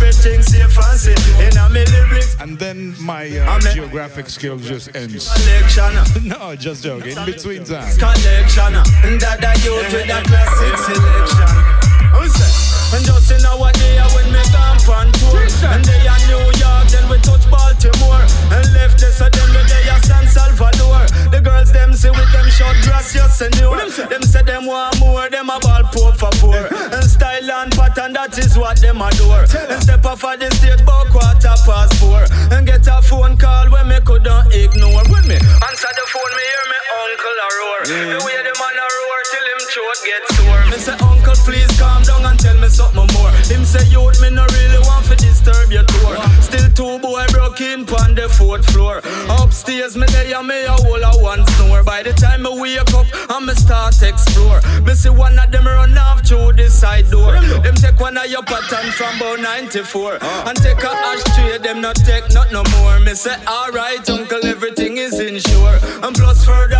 And 2.38 2.58
then 2.58 2.94
my 3.00 3.34
uh, 3.38 3.58
geographic 3.72 4.28
skill 4.28 4.58
just 4.58 4.94
ends. 4.94 5.26
no, 6.22 6.54
just 6.54 6.84
joking. 6.84 7.16
In 7.16 7.24
between 7.24 7.64
times. 7.64 7.96
And 12.90 13.04
that 13.04 13.20
I 13.20 13.28
youth 13.28 13.28
with 13.28 13.28
a 13.28 13.28
classic 13.28 13.28
selection. 13.28 13.28
Who 13.28 13.28
say? 13.28 13.28
And 13.28 13.28
just 13.28 13.30
in 13.30 13.44
our 13.44 13.72
day 13.72 14.00
when 14.14 14.32
me 14.32 14.42
gone 14.52 14.80
on 14.88 15.12
tour 15.20 15.44
And 15.68 15.84
they 15.84 16.08
are 16.08 16.22
New 16.28 16.46
York, 16.56 16.86
then 16.88 17.04
we 17.08 17.18
touch 17.20 17.44
Baltimore. 17.50 18.24
And 18.48 18.66
left 18.72 19.00
this 19.00 19.18
then 19.18 19.48
we 19.52 19.62
they 19.68 19.88
are 19.88 20.02
San 20.02 20.26
Salvador. 20.26 21.04
The 21.28 21.40
girls 21.40 21.72
them 21.72 21.92
see 21.92 22.10
with 22.10 22.30
them 22.32 22.48
short 22.48 22.76
dress, 22.82 23.14
you 23.14 23.26
senor 23.28 23.76
Them 24.08 24.22
say? 24.22 24.42
Them 24.42 24.66
want 24.66 24.98
more, 25.00 25.28
them 25.28 25.50
a 25.50 25.58
ball 25.60 25.84
poor 25.92 26.12
for 26.14 26.32
poor. 26.40 26.68
And 26.72 27.04
style 27.04 27.50
and 27.50 27.72
pattern, 27.72 28.12
that 28.14 28.38
is 28.38 28.56
what 28.56 28.80
them 28.80 29.02
adore. 29.02 29.44
And 29.52 29.82
step 29.82 30.04
off 30.06 30.24
of 30.24 30.40
the 30.40 30.48
stage, 30.56 30.80
about 30.80 31.12
quarter 31.12 31.56
past 31.68 31.94
four 32.00 32.24
And 32.50 32.66
get 32.66 32.86
a 32.88 33.02
phone 33.02 33.36
call 33.36 33.68
when 33.68 33.88
me 33.88 34.00
couldn't 34.00 34.52
ignore. 34.54 35.04
When 35.12 35.24
me. 35.28 35.36
Answer 35.36 35.92
the 35.92 36.04
phone, 36.08 36.32
me 36.32 36.44
hear 36.48 36.64
me 36.72 36.78
uncle 36.88 37.36
a 37.36 37.48
roar. 37.60 37.80
The 37.84 38.18
way 38.24 38.40
the 38.40 38.52
man 38.56 38.76
a 38.80 38.86
roar 38.88 39.20
till 39.28 39.46
him 39.52 39.60
throat 39.68 39.98
gets 40.08 40.30
sore. 40.40 40.64
Me 40.72 40.78
say 40.80 40.96
uncle 41.04 41.38
please 41.44 41.72
calm 41.78 42.02
down 42.02 42.24
and 42.24 42.38
tell 42.40 42.56
me 42.56 42.68
something 42.78 43.10
more? 43.18 43.30
Him 43.50 43.64
say 43.64 43.82
youth 43.90 44.20
me 44.22 44.30
no 44.30 44.46
really 44.54 44.80
want 44.86 45.04
to 45.10 45.16
disturb 45.16 45.70
your 45.70 45.84
tour. 45.84 46.14
Still 46.40 46.68
two 46.78 46.98
boy 47.02 47.26
broke 47.34 47.60
in 47.60 47.84
pon 47.84 48.14
the 48.14 48.28
fourth 48.28 48.64
floor. 48.70 49.02
Upstairs 49.42 49.96
me 49.96 50.06
there 50.14 50.38
and 50.38 50.46
me 50.46 50.64
a 50.64 50.72
whole 50.86 51.02
a 51.02 51.12
one 51.18 51.44
snore. 51.58 51.82
By 51.82 52.02
the 52.02 52.12
time 52.12 52.42
me 52.42 52.50
wake 52.54 52.94
up 52.94 53.06
and 53.34 53.46
me 53.46 53.54
start 53.54 54.00
explore. 54.02 54.60
Me 54.86 54.94
see 54.94 55.10
one 55.10 55.38
of 55.38 55.50
them 55.50 55.66
run 55.66 55.98
off 55.98 56.26
through 56.26 56.52
the 56.52 56.70
side 56.70 57.10
door. 57.10 57.32
Them 57.64 57.74
take 57.74 57.98
one 57.98 58.16
of 58.16 58.26
your 58.30 58.44
pattern 58.44 58.90
from 58.92 59.16
about 59.16 59.40
94 59.40 60.18
ah. 60.20 60.48
And 60.48 60.56
take 60.56 60.82
a 60.82 60.92
ashtray 61.10 61.58
them 61.58 61.80
not 61.80 61.96
take 61.96 62.30
not 62.30 62.52
no 62.52 62.62
more. 62.78 63.00
Me 63.00 63.14
say 63.14 63.36
alright 63.46 64.08
uncle 64.08 64.44
everything 64.44 64.98
is 64.98 65.18
insured 65.18 65.82
And 66.04 66.14
plus 66.14 66.44
furthermore 66.44 66.77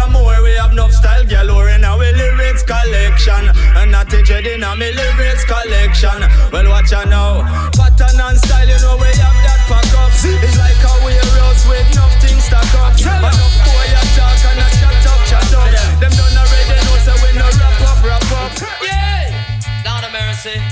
collection. 3.18 3.50
And 3.76 3.90
not 3.90 4.12
a 4.12 4.22
dread 4.22 4.46
in 4.46 4.62
our 4.62 4.76
lyrics 4.76 5.44
collection. 5.44 6.22
Well 6.52 6.68
watch 6.68 6.92
out 6.92 7.08
now. 7.08 7.42
Pattern 7.74 8.20
and 8.20 8.38
style 8.38 8.68
you 8.68 8.78
know 8.80 8.96
we 8.96 9.10
have 9.18 9.38
that 9.42 9.60
pack 9.66 9.90
up. 9.98 10.10
It's 10.14 10.58
like 10.58 10.78
a 10.78 10.92
warehouse 11.04 11.66
with 11.66 11.88
nothing 11.94 12.38
stack 12.40 12.74
up. 12.78 12.94
Enough 12.94 13.54
boy 13.66 13.88
a 13.90 14.02
talk 14.14 14.42
and 14.46 14.62
a 14.62 14.66
chat 14.78 15.06
up 15.06 15.20
chat 15.26 15.54
up. 15.54 15.66
Them. 16.00 16.12
Done 16.14 16.36
already 16.38 16.78
know 16.86 16.98
so 17.02 17.14
we 17.22 17.30
no 17.34 17.46
wrap 17.58 17.82
up 17.82 17.98
wrap 18.06 18.32
up. 18.38 18.52
Yeah, 18.82 19.34
down 19.82 20.02
to 20.02 20.10
mercy. 20.14 20.62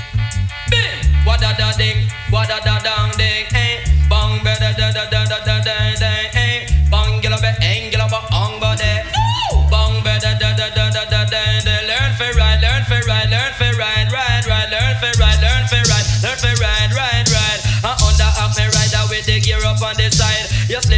Bim, 0.71 1.27
what 1.27 1.41
da 1.41 1.53
da 1.55 1.73
ding, 1.77 2.09
what 2.31 2.49
da 2.49 2.61
da 2.61 2.79
dang 2.81 3.17
ding, 3.17 3.47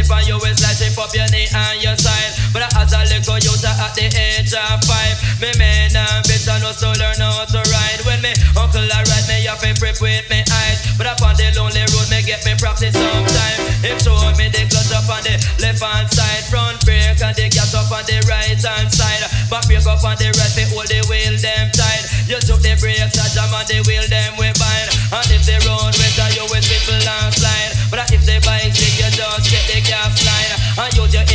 You 0.09 0.41
slip 0.41 0.49
on 0.49 0.57
like 0.65 0.77
shape 0.77 0.97
up 0.97 1.13
your 1.13 1.29
knee 1.29 1.45
and 1.53 1.77
your 1.85 1.93
side. 1.93 2.33
But 2.49 2.65
as 2.73 2.93
a 2.97 3.05
little 3.05 3.37
youth 3.45 3.61
at 3.61 3.93
the 3.93 4.09
age 4.09 4.53
of 4.57 4.81
five, 4.89 5.17
me 5.37 5.53
man 5.61 5.93
and 5.93 6.25
bitch 6.25 6.49
I 6.49 6.57
know 6.59 6.73
to 6.73 6.89
learn 6.97 7.21
how 7.21 7.45
to 7.45 7.61
ride. 7.69 8.01
When 8.09 8.17
me 8.25 8.33
uncle 8.57 8.81
a 8.81 8.99
ride 9.05 9.27
me, 9.29 9.45
have 9.45 9.61
to 9.61 9.69
prep 9.77 10.01
with 10.01 10.25
me 10.33 10.41
eyes. 10.41 10.81
But 10.97 11.13
upon 11.13 11.37
the 11.37 11.53
lonely 11.53 11.85
road, 11.93 12.09
me 12.09 12.25
get 12.25 12.41
me 12.41 12.57
practice 12.57 12.97
sometime. 12.97 13.59
Him 13.85 13.97
show 14.01 14.17
me 14.33 14.49
the 14.49 14.65
clutch 14.65 14.91
up 14.91 15.05
on 15.13 15.21
the 15.21 15.37
left 15.61 15.79
hand 15.79 16.09
side, 16.09 16.43
front 16.49 16.81
brake 16.83 17.21
and 17.21 17.35
the 17.37 17.47
gas 17.53 17.77
up 17.77 17.93
on 17.93 18.03
the 18.09 18.17
right 18.25 18.57
hand 18.57 18.89
side. 18.89 19.23
Back 19.47 19.69
brake 19.69 19.85
up 19.85 20.01
on 20.01 20.17
the 20.17 20.33
right, 20.33 20.53
me 20.57 20.65
hold 20.73 20.89
the 20.89 21.05
wheel 21.05 21.37
them 21.37 21.69
tight. 21.71 22.03
You 22.25 22.41
took 22.41 22.65
the 22.65 22.73
brakes, 22.81 23.15
I 23.15 23.29
jam 23.29 23.53
on 23.53 23.65
the 23.69 23.79
wheel 23.85 24.05
them 24.09 24.41
we 24.41 24.49
bind. 24.57 24.89
And 25.13 25.29
if 25.31 25.45
the 25.45 25.57
road 25.69 25.78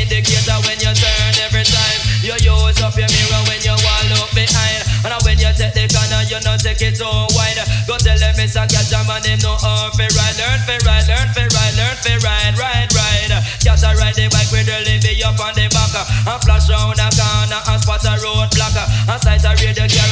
indicator 0.05 0.61
when 0.69 0.77
you 0.85 0.93
turn 0.93 1.33
every 1.41 1.65
time. 1.65 2.01
You 2.21 2.37
use 2.37 2.81
up 2.85 2.93
your 2.97 3.09
mirror 3.09 3.43
when 3.49 3.61
you 3.65 3.73
want 3.73 4.07
look 4.13 4.31
behind. 4.37 4.85
And 5.05 5.17
when 5.25 5.37
you 5.41 5.53
take 5.57 5.73
the 5.73 5.89
corner, 5.89 6.25
you 6.29 6.41
not 6.45 6.61
take 6.61 6.81
it 6.85 6.97
too 6.97 7.09
wide. 7.33 7.61
Go 7.89 7.97
tell 7.97 8.17
them 8.17 8.37
it's 8.41 8.57
a 8.57 8.69
catch 8.69 8.93
a 8.93 9.01
man, 9.09 9.25
him 9.25 9.41
no 9.41 9.57
how 9.57 9.93
fi 9.97 10.09
ride. 10.13 10.37
Learn 10.37 10.61
fi 10.65 10.77
ride, 10.85 11.09
learn 11.09 11.29
fi 11.33 11.45
ride, 11.49 11.75
learn 11.77 11.97
fi 12.01 12.17
ride, 12.21 12.57
ride, 12.57 12.91
ride. 12.93 13.33
Catch 13.65 13.85
a 13.85 13.93
ride 13.97 14.17
the 14.17 14.29
bike 14.29 14.49
with 14.53 14.69
the 14.69 15.01
be 15.01 15.25
up 15.25 15.41
on 15.41 15.57
the 15.57 15.69
back. 15.73 15.93
And 15.97 16.41
flash 16.45 16.69
round 16.69 16.97
the 17.01 17.09
corner 17.13 17.61
and 17.61 17.81
spot 17.81 18.05
a 18.05 18.13
road 18.21 18.49
block. 18.53 18.77
And 18.77 19.21
sight 19.21 19.45
a 19.45 19.53
radio 19.57 19.89
gear 19.89 20.09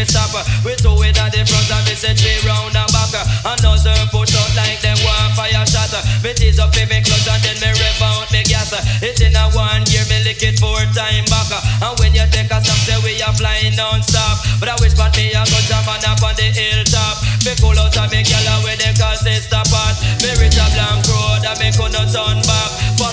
it 0.00 0.08
stop. 0.08 0.32
We 0.64 0.72
two 0.80 0.96
in 1.04 1.12
at 1.20 1.28
the 1.28 1.44
front 1.44 1.68
and 1.68 1.84
we 1.84 1.92
say 1.92 2.16
three 2.16 2.40
round 2.48 2.72
the 2.72 2.84
back. 2.88 3.12
And 3.44 3.60
nozzle 3.60 3.92
push 4.08 4.32
out 4.32 4.48
like 4.56 4.80
them 4.80 4.96
war 5.04 5.28
fire 5.36 5.64
shot. 5.68 5.92
Me 6.24 6.32
tease 6.32 6.56
up 6.56 6.72
in 6.80 6.88
me 6.88 7.04
clutch 7.04 7.28
and 7.28 7.40
then 7.44 7.56
me 7.60 7.68
rev 7.68 8.00
out 8.00 8.32
me 8.32 8.40
gas. 8.48 8.72
It 9.04 9.20
in 9.20 9.36
a 9.36 9.52
one 9.52 9.84
gear, 9.84 10.04
me 10.08 10.24
lick 10.24 10.40
it 10.40 10.56
four 10.56 10.80
time 10.96 11.28
back. 11.28 11.52
And 11.84 11.94
when 12.00 12.16
you 12.16 12.24
take 12.32 12.48
a 12.48 12.58
stop, 12.64 12.80
say 12.80 12.96
we 13.04 13.20
are 13.20 13.36
flying 13.36 13.76
non-stop. 13.76 14.40
But 14.56 14.72
I 14.72 14.76
wish 14.80 14.96
but 14.96 15.12
me 15.16 15.36
a 15.36 15.44
go 15.44 15.58
jam 15.68 15.84
man 15.84 16.00
up 16.08 16.24
on 16.24 16.32
the 16.34 16.48
hilltop. 16.48 17.20
Me 17.44 17.52
cool 17.60 17.76
out 17.76 17.92
of 17.92 18.08
me 18.08 18.24
gyal 18.24 18.64
where 18.64 18.80
them 18.80 18.96
call 18.96 19.16
sister 19.20 19.64
pot. 19.68 20.00
Me 20.24 20.32
reach 20.40 20.56
a 20.56 20.64
blank 20.72 21.04
road 21.12 21.44
and 21.44 21.58
me 21.60 21.68
couldn't 21.76 22.08
turn 22.08 22.40
back. 22.48 22.70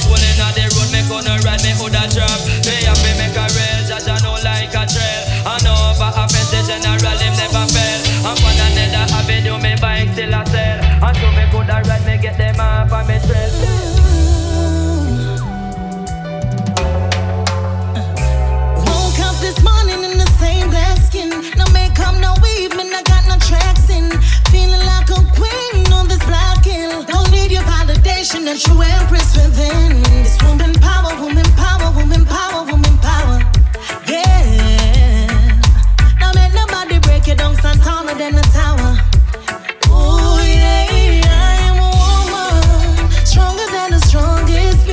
One 0.07 0.23
in 0.23 0.39
the 0.55 0.63
road, 0.71 0.87
me 0.95 1.03
couldn't 1.03 1.43
ride, 1.43 1.59
me 1.67 1.75
coulda 1.75 2.07
drop. 2.07 2.46
Your 28.17 28.25
validation, 28.25 28.45
that 28.45 28.59
true 28.59 28.81
empress 28.81 29.35
within. 29.35 30.01
This 30.03 30.37
woman 30.43 30.73
power, 30.75 31.13
woman 31.21 31.45
power, 31.55 31.91
woman 31.95 32.25
power, 32.25 32.63
woman 32.65 32.97
power. 32.99 33.39
Yeah. 34.07 35.27
Don't 36.19 36.35
make 36.35 36.53
nobody 36.53 36.99
break 36.99 37.27
you 37.27 37.35
down, 37.35 37.55
stand 37.55 37.81
taller 37.81 38.15
than 38.15 38.35
a 38.35 38.41
tower. 38.53 38.97
Yeah, 40.43 41.29
I 41.29 41.57
am 41.69 41.77
a 41.79 41.89
woman, 42.03 43.25
stronger 43.25 43.67
than 43.71 43.91
the 43.91 43.99
strongest. 43.99 44.87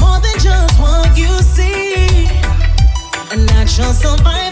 More 0.00 0.20
than 0.20 0.38
just 0.38 0.80
what 0.80 1.16
you 1.16 1.32
see 1.42 2.28
a 3.30 3.36
natural 3.36 3.92
survivor. 3.92 4.32
This 4.34 4.43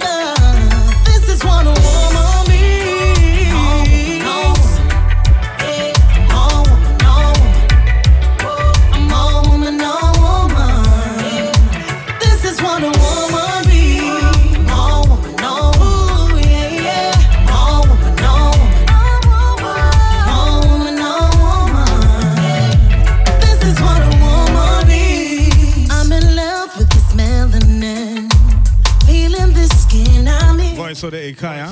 Sode 31.02 31.34
Ikaya. 31.34 31.66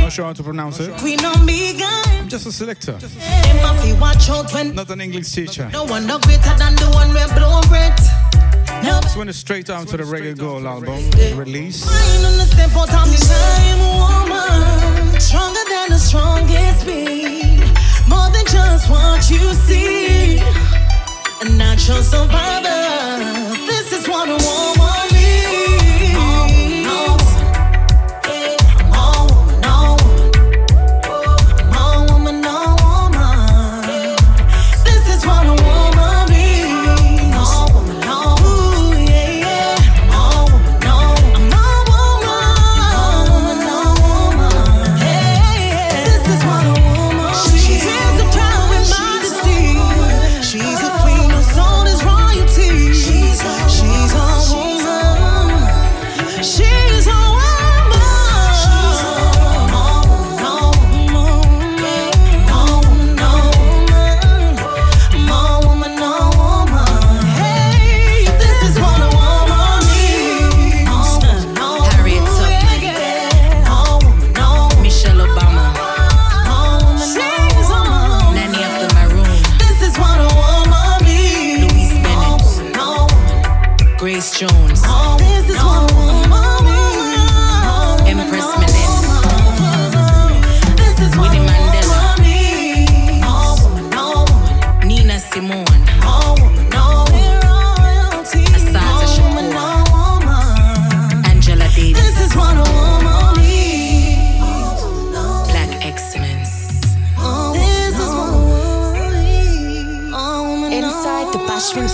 Not 0.00 0.10
sure 0.10 0.24
how 0.24 0.32
to 0.32 0.42
pronounce 0.42 0.80
it. 0.80 0.88
I'm 0.88 2.26
just 2.26 2.46
a 2.46 2.50
selector. 2.52 2.98
Not 4.72 4.90
an 4.90 5.00
English 5.02 5.30
teacher. 5.32 5.68
No 5.70 5.84
one 5.84 6.06
no 6.06 6.18
greater 6.18 6.56
than 6.56 6.74
the 6.76 6.88
one 6.94 7.12
we 7.12 7.20
Just 9.02 9.16
went 9.18 9.34
straight 9.34 9.66
down 9.66 9.84
to 9.88 9.98
the 9.98 10.04
Reggae 10.04 10.38
girl 10.38 10.66
album 10.66 11.04
release. 11.38 11.82
Stronger 15.20 15.64
than 15.68 15.90
the 15.90 15.98
strongest 15.98 16.86
me. 16.86 17.58
More 18.08 18.30
than 18.32 18.46
just 18.46 18.88
what 18.88 19.28
you 19.28 19.52
see. 19.68 20.40
Survivor. 22.02 23.54
This 23.66 23.92
is 23.92 24.08
what 24.08 24.28
Grace 84.06 84.38
Jones. 84.38 84.82
This 85.18 85.48
is 85.50 85.56
Empress 88.06 88.46
Menin. 88.56 88.90
This 90.76 91.00
is 91.00 91.16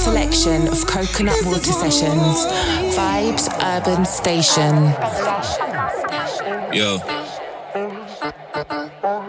selection 0.02 0.66
of 0.66 0.84
coconut 0.84 1.38
water 1.44 1.72
sessions. 1.72 2.44
Vibes 2.96 3.46
Urban 3.62 4.04
Station. 4.04 4.74
Yo. 6.74 6.98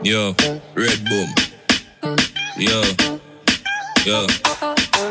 Yo. 0.01 0.33
Red 0.73 0.99
Boom. 1.05 1.29
Yo. 2.57 2.81
Yo. 4.03 4.25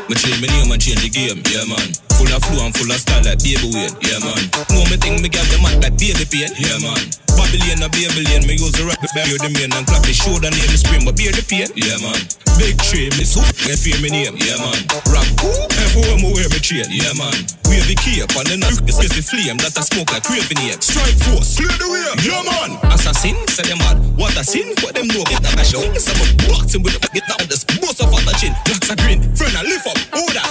Me 0.09 0.15
change 0.15 0.41
my 0.41 0.47
name 0.47 0.69
and 0.69 0.81
change 0.81 1.01
the 1.01 1.09
game, 1.09 1.41
yeah 1.49 1.63
man. 1.63 2.12
Full 2.17 2.29
of 2.29 2.43
flow 2.45 2.65
and 2.65 2.73
full 2.75 2.91
of 2.91 2.99
style 2.99 3.23
like 3.25 3.41
baby 3.41 3.67
Wayne, 3.73 3.95
yeah 4.05 4.21
man. 4.21 4.43
Know 4.69 4.85
me 4.89 4.97
think 5.01 5.21
me 5.21 5.29
get 5.29 5.45
the 5.49 5.57
man 5.61 5.81
like 5.81 5.97
baby 5.97 6.25
pain, 6.29 6.51
yeah 6.55 6.77
man. 6.79 7.01
Babylon 7.33 7.81
a 7.81 7.89
Babylon, 7.89 8.45
me 8.45 8.53
use 8.57 8.73
the 8.77 8.85
rap 8.85 9.01
bear 9.13 9.25
the 9.25 9.49
main 9.49 9.73
and 9.73 9.85
clap 9.85 10.05
the 10.05 10.13
shoulder 10.13 10.53
near 10.53 10.69
the 10.69 10.77
spring, 10.77 11.01
but 11.05 11.17
bear 11.17 11.33
the 11.33 11.41
pain, 11.45 11.69
yeah 11.73 11.97
man. 12.01 12.17
Big 12.61 12.77
tree, 12.85 13.09
me 13.17 13.25
so 13.25 13.41
me 13.65 13.73
fear 13.73 13.97
me 13.97 14.13
name, 14.13 14.37
yeah 14.37 14.57
man. 14.61 14.77
Rap, 15.09 15.25
me 15.41 16.29
wear 16.29 16.45
me 16.49 16.59
chain, 16.61 16.85
yeah 16.93 17.13
man. 17.17 17.33
Wave 17.65 17.89
the 17.89 17.97
cape 17.97 18.29
and 18.37 18.45
then 18.45 18.61
I 18.61 18.69
is 18.69 19.09
the 19.09 19.23
flame 19.25 19.57
that 19.65 19.73
I 19.73 19.81
smoke 19.81 20.13
like 20.13 20.21
craving 20.21 20.61
ape. 20.69 20.85
Strike 20.85 21.17
force, 21.25 21.57
clear 21.57 21.73
the 21.81 21.89
way, 21.89 22.05
yeah 22.21 22.45
man. 22.45 22.77
Assassin, 22.93 23.33
say 23.49 23.65
them 23.65 23.81
mad. 23.81 23.97
What 24.13 24.37
a 24.37 24.45
sin, 24.45 24.69
what 24.85 24.93
them 24.93 25.09
know, 25.09 25.25
get 25.25 25.41
that 25.41 25.65
show. 25.65 25.81
Some 25.97 26.21
boxing 26.45 26.85
with 26.85 26.93
the 26.93 27.09
get 27.09 27.25
down 27.25 27.41
the 27.49 27.57
boss 27.81 27.97
of 27.97 28.13
a 28.13 28.33
chin. 28.37 28.53
Blacks 28.69 28.93
are 28.93 28.99
green, 29.01 29.25
friend 29.33 29.57
I 29.57 29.65
lift 29.65 29.89
up, 29.89 29.97
order. 30.13 30.45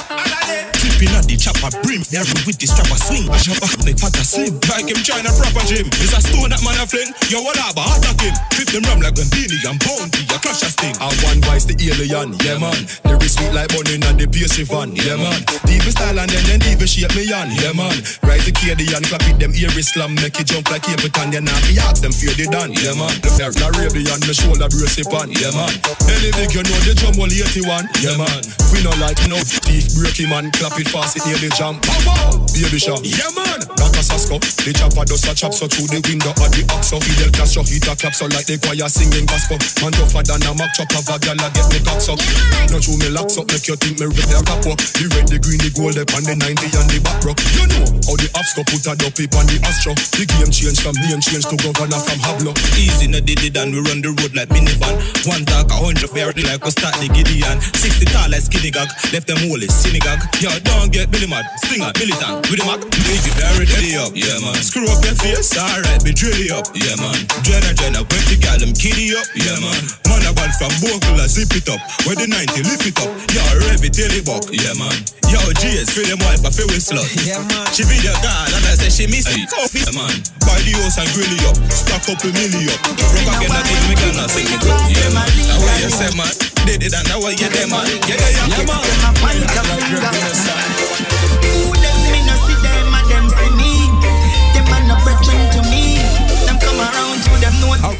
Clipping 0.74 1.14
at 1.14 1.30
the 1.30 1.38
chopper 1.52 1.76
brim, 1.84 2.02
there 2.08 2.24
with 2.48 2.56
the 2.56 2.66
strap 2.66 2.88
a 2.88 2.96
swing. 2.96 3.28
I 3.28 3.36
shop 3.36 3.60
up, 3.60 3.76
make 3.84 4.00
fat 4.00 4.16
a 4.16 4.24
slim. 4.24 4.56
Like 4.72 4.88
him 4.88 5.00
trying 5.04 5.28
a 5.28 5.32
proper 5.36 5.64
gym. 5.68 5.86
Is 6.00 6.16
a 6.16 6.20
stone 6.24 6.48
that 6.48 6.64
man 6.64 6.80
a 6.80 6.88
fling. 6.88 7.12
Yo, 7.28 7.44
what 7.44 7.60
up, 7.60 7.76
attack 7.76 8.20
him. 8.24 8.34
Flip 8.56 8.68
them 8.72 8.84
ram 8.88 9.00
like 9.04 9.14
Gandini 9.14 9.60
and 9.68 9.78
Bounty, 9.84 10.24
a 10.32 10.36
crash 10.40 10.64
a 10.64 10.70
sting. 10.72 10.96
I 10.96 11.12
one 11.28 11.44
vice 11.44 11.68
the 11.68 11.76
alien, 11.76 12.32
yeah 12.40 12.56
man. 12.56 12.76
Lyric 13.04 13.28
sweet 13.28 13.52
like 13.52 13.68
bunny 13.72 14.00
and 14.00 14.16
the 14.16 14.26
pastry 14.28 14.64
van, 14.64 14.96
yeah 14.96 15.18
man. 15.20 15.40
Deep 15.68 15.84
style 15.92 16.16
and 16.16 16.30
then 16.30 16.44
then 16.48 16.62
even 16.72 16.88
shape 16.88 17.12
me 17.12 17.28
on, 17.32 17.52
yeah 17.52 17.76
man. 17.76 17.96
Rise 18.24 18.48
the 18.48 18.52
Cadian, 18.56 19.04
clap 19.04 19.24
it 19.28 19.36
them 19.36 19.52
ear 19.52 19.72
slam, 19.84 20.16
make 20.16 20.38
it 20.40 20.48
jump 20.48 20.70
like 20.72 20.86
Capitan, 20.86 21.30
then 21.30 21.48
I 21.48 21.56
be 21.68 21.76
ask 21.78 22.00
them 22.00 22.14
fear 22.14 22.32
they 22.32 22.48
done, 22.48 22.72
yeah 22.72 22.96
man. 22.96 23.12
The 23.20 23.30
fair 23.34 23.52
Arabian, 23.52 24.20
me 24.24 24.32
shoulder 24.32 24.68
brace 24.72 24.98
it 24.98 25.08
on, 25.12 25.28
yeah 25.30 25.52
man. 25.52 25.72
Any 26.08 26.32
big 26.38 26.54
you 26.54 26.64
know 26.64 26.78
the 26.86 26.94
drum 26.96 27.18
will 27.18 27.30
81, 27.30 27.88
yeah 28.00 28.16
man. 28.16 28.40
We 28.72 28.80
no 28.80 28.92
like 29.02 29.20
no 29.28 29.36
thief 29.42 29.92
break 29.98 30.16
him 30.16 30.32
man, 30.32 30.48
clap 30.54 30.78
it 30.80 30.88
fast, 30.88 31.18
it 31.18 31.26
near 31.26 31.38
the 31.48 31.74
pow, 32.06 32.38
baby 32.54 32.78
shot, 32.78 33.02
yeah 33.02 33.26
man. 33.34 33.58
That 33.74 33.98
a 33.98 34.02
Sasko, 34.04 34.38
the 34.62 34.70
chopper 34.70 35.02
does 35.02 35.26
a 35.26 35.34
chop 35.34 35.50
so 35.50 35.66
through 35.66 35.90
the 35.90 35.98
window 36.06 36.30
of 36.30 36.50
the 36.54 36.62
ox 36.70 36.94
so 36.94 37.02
Fidel 37.02 37.34
Castro 37.34 37.66
hit 37.66 37.82
a 37.90 37.98
clap 37.98 38.14
so 38.14 38.30
like 38.30 38.46
the 38.46 38.60
choir 38.62 38.86
singing 38.86 39.26
gospel. 39.26 39.58
Man 39.82 39.90
tougher 39.90 40.22
than 40.22 40.44
a 40.46 40.52
mock 40.54 40.70
chop 40.78 40.92
of 40.94 41.08
a 41.10 41.18
gal 41.18 41.38
a 41.42 41.48
get 41.50 41.66
me 41.74 41.82
cocks 41.82 42.06
up. 42.06 42.22
No 42.70 42.78
true 42.78 42.94
me 43.02 43.10
locks 43.10 43.34
up, 43.40 43.50
make 43.50 43.66
you 43.66 43.74
think 43.74 43.98
me 43.98 44.06
rip 44.06 44.26
their 44.30 44.44
cap 44.46 44.62
up. 44.70 44.78
The 44.78 45.04
red, 45.18 45.26
the 45.26 45.38
green, 45.42 45.58
the 45.58 45.70
gold, 45.74 45.98
up 45.98 46.14
on 46.14 46.22
the 46.22 46.34
90 46.38 46.78
and 46.78 46.88
the 46.94 46.98
back 47.02 47.18
rock. 47.26 47.38
You 47.58 47.66
know 47.74 47.82
how 48.06 48.14
the 48.14 48.28
ops 48.38 48.54
go 48.54 48.62
put 48.62 48.86
a 48.86 48.94
dopey 48.94 49.26
on 49.34 49.46
the 49.50 49.58
astro. 49.66 49.98
The 50.14 50.22
game 50.30 50.52
change 50.54 50.78
from 50.78 50.94
name 51.02 51.18
change 51.18 51.48
to 51.50 51.58
governor 51.58 51.98
from 51.98 52.22
Hablo. 52.22 52.54
Easy, 52.78 53.10
no 53.10 53.18
did 53.18 53.42
it 53.42 53.58
and 53.58 53.74
we 53.74 53.82
run 53.82 53.98
the 53.98 54.14
road 54.14 54.30
like 54.38 54.52
minivan. 54.54 54.94
One 55.26 55.42
talk, 55.42 55.74
a 55.74 55.76
hundred 55.80 56.06
fair, 56.06 56.30
like 56.30 56.62
we 56.62 56.70
start 56.70 56.94
the 57.02 57.10
Gideon. 57.10 57.58
60 57.58 58.06
tall 58.14 58.30
like 58.30 58.46
skinny 58.46 58.70
gag, 58.70 58.86
left 59.10 59.26
them 59.26 59.42
holy 59.50 59.66
synagogue. 59.66 60.22
Yo, 60.38 60.54
don't 60.62 60.94
get 60.94 61.10
Billy 61.10 61.31
mad, 61.32 61.48
stinger, 61.64 61.92
militant, 61.96 62.44
with 62.52 62.60
the 62.60 62.66
mac. 62.68 62.80
Make 63.08 63.24
it 63.24 63.36
very 63.40 63.64
ready 63.64 63.96
up, 63.96 64.12
yeah 64.12 64.36
man. 64.44 64.60
Screw 64.60 64.84
up 64.92 65.00
your 65.00 65.16
face, 65.16 65.56
alright, 65.56 66.04
be 66.04 66.12
drilly 66.12 66.52
up, 66.52 66.68
yeah 66.76 66.92
man. 67.00 67.16
Jenna, 67.40 67.72
Jenna, 67.72 68.04
when 68.04 68.24
the 68.28 68.36
gal 68.36 68.60
them 68.60 68.76
kitty 68.76 69.16
up, 69.16 69.24
yeah 69.32 69.56
man. 69.64 69.80
Man, 70.12 70.20
a 70.28 70.30
band 70.36 70.52
from 70.60 70.72
Bogle, 70.84 71.24
zip 71.24 71.48
it 71.56 71.64
up. 71.72 71.80
Where 72.04 72.20
the 72.20 72.28
90, 72.28 72.68
lift 72.68 72.84
it 72.84 73.00
up. 73.00 73.08
Yo, 73.32 73.40
rev 73.64 73.80
it 73.80 73.96
till 73.96 74.12
it 74.12 74.28
buck, 74.28 74.44
yeah 74.52 74.76
man. 74.76 74.92
Yo, 75.32 75.40
GS, 75.56 75.88
feel 75.96 76.04
them 76.04 76.20
wife, 76.28 76.44
I 76.44 76.52
feel 76.52 76.68
with 76.68 76.84
slut. 76.84 77.08
Yeah 77.24 77.40
man. 77.48 77.64
She 77.72 77.88
video 77.88 78.12
girl, 78.20 78.52
and 78.52 78.64
I 78.68 78.76
say 78.76 78.92
she 78.92 79.08
miss 79.08 79.24
me. 79.32 79.48
Coffee, 79.48 79.80
yeah 79.80 79.96
man. 79.96 80.12
Buy 80.44 80.60
the 80.60 80.76
house 80.84 81.00
and 81.00 81.08
grill 81.16 81.32
it 81.32 81.48
up. 81.48 81.56
Stack 81.72 82.04
up 82.12 82.20
a 82.20 82.28
milli 82.28 82.68
up. 82.68 82.80
From 83.00 83.24
back 83.24 83.40
in 83.40 83.48
the 83.48 83.80
me 83.88 83.94
gonna 83.96 84.28
sing 84.28 84.44
it 84.44 84.60
up, 84.68 84.84
yeah 84.92 85.08
man. 85.16 85.24
Now 85.48 85.56
what 85.64 85.80
you 85.80 85.88
say, 85.88 86.12
man? 86.12 86.51
Did 86.66 86.82
it 86.82 86.94
and 86.94 87.08
now 87.08 87.18
what 87.18 87.40
you 87.40 87.48
there, 87.48 87.66
man? 87.66 87.86
Yeah, 88.06 88.16
yeah, 88.16 88.46
yeah, 88.46 88.66
man. 88.66 88.82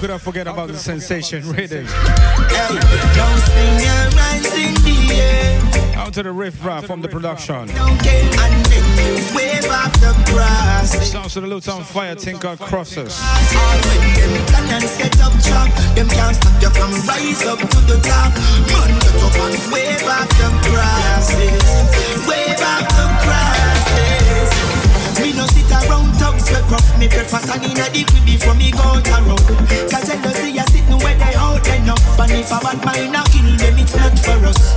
Could 0.03 0.11
I 0.11 0.19
forget 0.19 0.49
about 0.49 0.66
the 0.66 0.77
sensation 0.77 1.49
rhythm? 1.49 1.87
Hey, 1.87 2.74
don't 3.15 3.39
sing 3.39 3.79
your 3.87 4.11
rise 4.19 4.53
in 4.59 4.74
the 4.83 4.99
air. 5.15 5.97
Out 5.97 6.12
to 6.15 6.24
the 6.24 6.33
Riff 6.33 6.65
Raff 6.65 6.87
from 6.87 7.03
the 7.03 7.09
production. 7.09 7.70
Okay, 7.70 8.27
and 8.27 8.66
then 8.66 8.83
you 8.99 9.23
wave 9.37 9.65
off 9.70 9.93
the 10.01 10.12
grass. 10.33 11.09
Sounds 11.09 11.35
to 11.35 11.41
the 11.41 11.47
Luton 11.47 11.83
Fyah 11.83 12.20
Tinker 12.20 12.57
Crosses. 12.57 13.16
All 13.16 13.79
when 13.79 14.19
them 14.19 14.47
plan 14.49 14.83
and 14.83 14.91
set 14.91 15.20
up 15.20 15.41
trap, 15.41 15.70
them 15.95 16.09
can't 16.09 16.35
stop 16.35 16.61
you 16.61 16.70
from 16.70 16.91
rise 17.07 17.47
up 17.47 17.61
to 17.61 17.81
the 17.87 18.01
top. 18.03 18.35
Man, 18.74 18.99
get 18.99 19.23
up 19.23 19.39
and 19.39 19.73
wave 19.73 20.03
off 20.03 20.29
the 20.35 20.51
grasses. 20.66 21.62
Wave 22.27 22.61
off 22.61 22.89
the 22.91 23.07
grasses. 23.23 23.52
Me 25.23 25.31
no 25.39 25.47
sit 25.47 25.70
around 25.70 26.11
thugs 26.19 26.51
we 26.51 26.59
rough. 26.66 26.99
Me 26.99 27.07
prefer 27.07 27.39
standing 27.39 27.78
at 27.78 27.94
the 27.94 28.03
crib 28.03 28.27
before 28.27 28.59
me 28.59 28.74
go 28.74 28.99
to 28.99 29.19
road 29.23 29.47
Cause 29.86 30.11
jealousy 30.11 30.59
a 30.59 30.66
sitting 30.66 30.99
where 30.99 31.15
they 31.15 31.35
out 31.39 31.62
enough 31.78 32.03
And 32.19 32.32
if 32.35 32.51
a 32.51 32.59
bad 32.59 32.82
mind 32.82 33.15
a 33.15 33.23
kill 33.31 33.55
them 33.55 33.78
it's 33.78 33.94
not 33.94 34.19
for 34.19 34.43
us. 34.43 34.74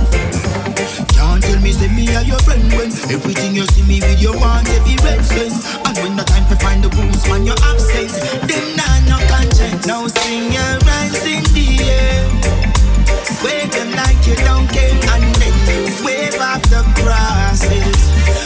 Can't 1.18 1.42
tell 1.42 1.58
me 1.58 1.74
say 1.74 1.90
me 1.90 2.06
are 2.14 2.22
your 2.22 2.38
friend 2.46 2.62
when 2.78 2.94
Everything 3.10 3.58
you 3.58 3.66
see 3.74 3.82
me 3.90 3.98
with 3.98 4.22
you 4.22 4.38
want 4.38 4.70
every 4.70 4.94
red 5.02 5.18
sense 5.26 5.66
And 5.82 5.98
when 5.98 6.14
the 6.14 6.22
time 6.22 6.46
to 6.46 6.56
find 6.62 6.78
the 6.78 6.94
goose 6.94 7.26
man 7.26 7.42
you're 7.42 7.58
absent. 7.66 8.14
Them 8.46 8.66
nah 8.78 9.02
no 9.10 9.18
conscience. 9.26 9.82
Now 9.82 10.06
sing 10.06 10.54
your 10.54 10.78
rise 10.86 11.26
in 11.26 11.42
the 11.58 11.90
air. 11.90 12.22
Wave 13.42 13.74
them 13.74 13.90
like 13.98 14.22
you 14.22 14.38
don't 14.46 14.70
care. 14.70 14.94
And 15.10 15.26
then 15.42 15.56
you 15.66 15.90
wave 16.06 16.38
off 16.38 16.62
the 16.70 16.86
grasses 17.02 18.45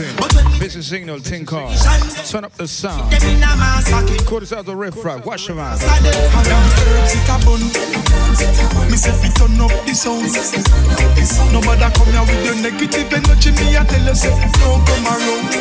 mixing. 0.00 0.58
Business 0.58 0.88
signal 0.88 1.20
Tinker. 1.20 1.68
Turn 2.28 2.44
up 2.44 2.52
the 2.54 2.66
sound. 2.66 3.12
Them 3.12 3.22
in 3.28 3.42
a 3.42 3.56
massacre 3.56 4.24
Call 4.24 4.40
this 4.40 4.52
out 4.52 4.64
the 4.64 4.74
Riff 4.74 5.04
Raff. 5.04 5.24
Watch 5.26 5.48
your 5.48 5.56
man. 5.56 5.78
Me 8.90 8.96
say 8.96 9.12
fi 9.12 9.28
turn 9.34 9.60
up 9.60 9.70
the 9.84 9.94
sound. 9.94 10.22
Nobody 11.52 11.86
come 11.94 12.12
here 12.12 12.22
with 12.22 12.44
your 12.44 12.56
negative 12.56 13.12
energy. 13.12 13.50
Me 13.52 13.76
I 13.76 13.84
tell 13.84 14.06
you 14.06 14.14
say 14.14 14.30
don't 14.60 14.86
come 14.86 15.06
around. 15.06 15.52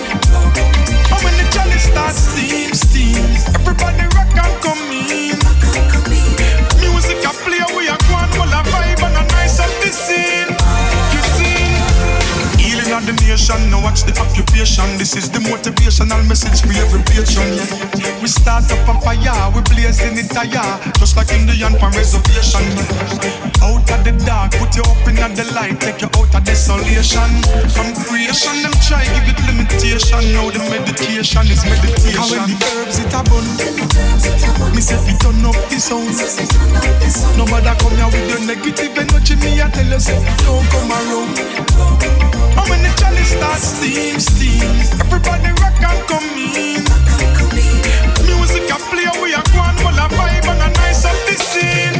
And 1.11 1.23
when 1.23 1.33
the 1.37 1.45
chalice 1.51 1.83
starts 1.83 2.17
steam, 2.17 2.73
steam, 2.73 3.23
everybody 3.55 4.05
rock 4.15 4.31
and 4.31 4.61
come 4.61 4.91
in. 4.91 5.50
Of 13.01 13.07
the 13.07 13.13
nation, 13.25 13.57
now 13.69 13.81
watch 13.81 14.03
the 14.05 14.13
occupation. 14.21 14.85
This 14.97 15.17
is 15.17 15.29
the 15.29 15.39
motivational 15.49 16.21
message 16.29 16.61
for 16.61 16.73
every 16.77 17.01
patron. 17.09 17.57
We 18.21 18.27
start 18.29 18.69
up 18.69 18.85
a 18.85 18.93
fire, 19.01 19.49
we 19.53 19.61
blazing 19.73 20.17
it 20.17 20.29
higher, 20.29 20.77
just 21.01 21.17
like 21.17 21.33
Indian 21.33 21.73
pan 21.77 21.91
reservation. 21.97 22.61
Out 23.65 23.85
of 23.89 24.01
the 24.05 24.13
dark, 24.25 24.53
put 24.57 24.75
you 24.77 24.85
up 24.85 25.01
in 25.09 25.17
the 25.17 25.45
light, 25.57 25.81
take 25.81 26.01
you 26.01 26.09
out 26.13 26.29
of 26.29 26.43
desolation. 26.45 27.31
From 27.73 27.89
creation, 28.05 28.61
them 28.61 28.75
try 28.85 29.05
give 29.17 29.29
it 29.29 29.39
limitation. 29.49 30.21
Now 30.37 30.53
the 30.53 30.61
medication 30.69 31.49
is 31.49 31.61
meditation. 31.65 32.21
And 32.21 32.29
when 32.29 32.45
the 32.53 32.69
herbs 32.77 32.97
it 33.01 33.13
a 33.13 33.21
bun, 33.25 33.45
me 34.75 34.81
say 34.81 34.99
fi 35.01 35.13
turn 35.17 35.41
up 35.45 35.57
the 35.69 35.77
sound. 35.81 36.13
Nobody 37.37 37.73
come 37.81 37.95
here 37.97 38.09
with 38.13 38.29
your 38.29 38.41
negative 38.45 38.93
energy. 38.93 39.35
Me 39.41 39.61
I 39.61 39.69
tell 39.73 39.89
you 39.89 39.99
say 39.99 40.17
don't 40.45 40.65
come 40.69 40.91
around. 40.91 41.33
And 42.51 42.69
when 42.69 42.90
the 42.91 42.99
chalice 42.99 43.31
starts 43.31 43.63
steam, 43.63 44.19
steam, 44.19 44.69
everybody 44.99 45.51
rock 45.61 45.81
and 45.81 46.01
come 46.07 46.29
in. 46.37 46.83
Music 48.25 48.69
a 48.69 48.77
play, 48.89 49.07
we 49.21 49.33
a 49.33 49.41
vibe 50.11 50.47
and 50.49 50.61
a 50.61 50.69
nice 50.79 51.03
the 51.03 51.35
scene. 51.35 51.95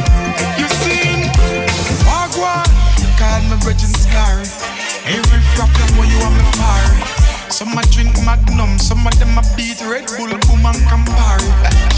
You 0.58 0.68
seen? 0.68 1.30
Call 3.18 3.40
me 3.42 3.56
Bridget 3.62 3.94
Scar. 3.96 4.41
Some 7.52 7.76
a 7.76 7.82
drink 7.92 8.16
Magnum, 8.24 8.78
some 8.78 9.06
of 9.06 9.12
them 9.20 9.36
a 9.36 9.42
beat 9.54 9.76
Red 9.84 10.08
Bull, 10.16 10.32
boom 10.48 10.64
and 10.64 10.80
Campari. 10.88 11.44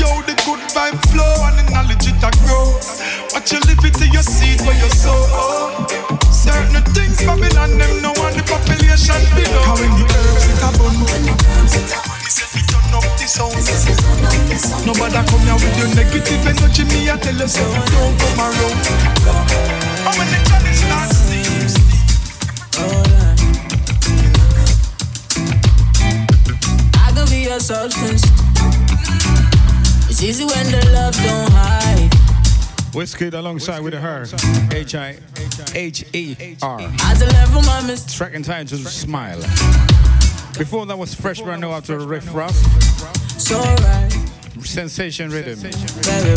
Yo, 0.03 0.11
the 0.27 0.35
good 0.43 0.59
vibe 0.75 0.99
flow 1.15 1.31
and 1.47 1.55
the 1.55 1.63
knowledge 1.71 2.11
it 2.11 2.19
a 2.27 2.31
grow. 2.43 2.75
Watch 3.31 3.55
you 3.55 3.63
live 3.63 3.79
it 3.87 3.95
till 3.95 4.11
you 4.11 4.19
see 4.27 4.59
it 4.59 4.61
where 4.67 4.75
you 4.75 4.91
sow. 4.91 5.15
Oh. 5.15 5.87
Certain 6.35 6.83
things 6.91 7.23
Babylon 7.23 7.79
them 7.79 8.03
know 8.03 8.11
and 8.27 8.35
the 8.35 8.43
population 8.51 9.23
below. 9.39 9.63
How 9.63 9.79
when 9.79 9.95
the 9.95 10.05
herbs 10.11 10.51
it 10.51 10.59
a 10.59 10.69
bun. 10.75 10.91
Me 11.23 12.27
say 12.27 12.51
fi 12.51 12.61
turn 12.67 12.91
up 12.91 13.07
the 13.15 13.27
sound. 13.31 13.55
Nobody 14.83 15.23
come 15.23 15.47
here 15.47 15.55
with 15.55 15.79
your 15.79 15.91
negative 15.95 16.51
energy. 16.51 16.83
Me 16.91 17.07
I 17.07 17.15
tell 17.15 17.31
you 17.31 17.47
so 17.47 17.63
don't 17.95 18.19
come 18.19 18.43
around. 18.43 18.79
How 20.03 20.19
when 20.19 20.27
the 20.35 20.39
chalice 20.51 20.83
substance. 27.65 28.23
It's 30.11 30.23
easy 30.23 30.45
when 30.45 30.67
the 30.71 30.87
love 30.93 31.15
don't 31.15 31.51
hide. 31.51 32.13
Whiskey 32.95 33.29
alongside 33.29 33.81
with 33.81 33.95
her. 33.95 34.27
H 34.71 34.95
I 34.95 35.17
H 35.75 36.05
E 36.13 36.57
R. 36.61 36.81
As 37.05 37.23
a 37.23 37.27
level, 37.27 37.63
my 37.63 37.81
miss. 37.87 38.05
Track 38.15 38.35
entitled 38.35 38.83
Smile. 38.83 39.41
Before 40.59 40.85
that 40.85 40.99
was 40.99 41.15
Fresh 41.15 41.41
Brand 41.41 41.63
New 41.63 41.71
after 41.71 41.99
Riff 42.01 42.35
Raff. 42.35 42.55
So 43.41 43.59
right. 43.59 44.11
Sensation 44.61 45.31
Rhythm. 45.31 45.59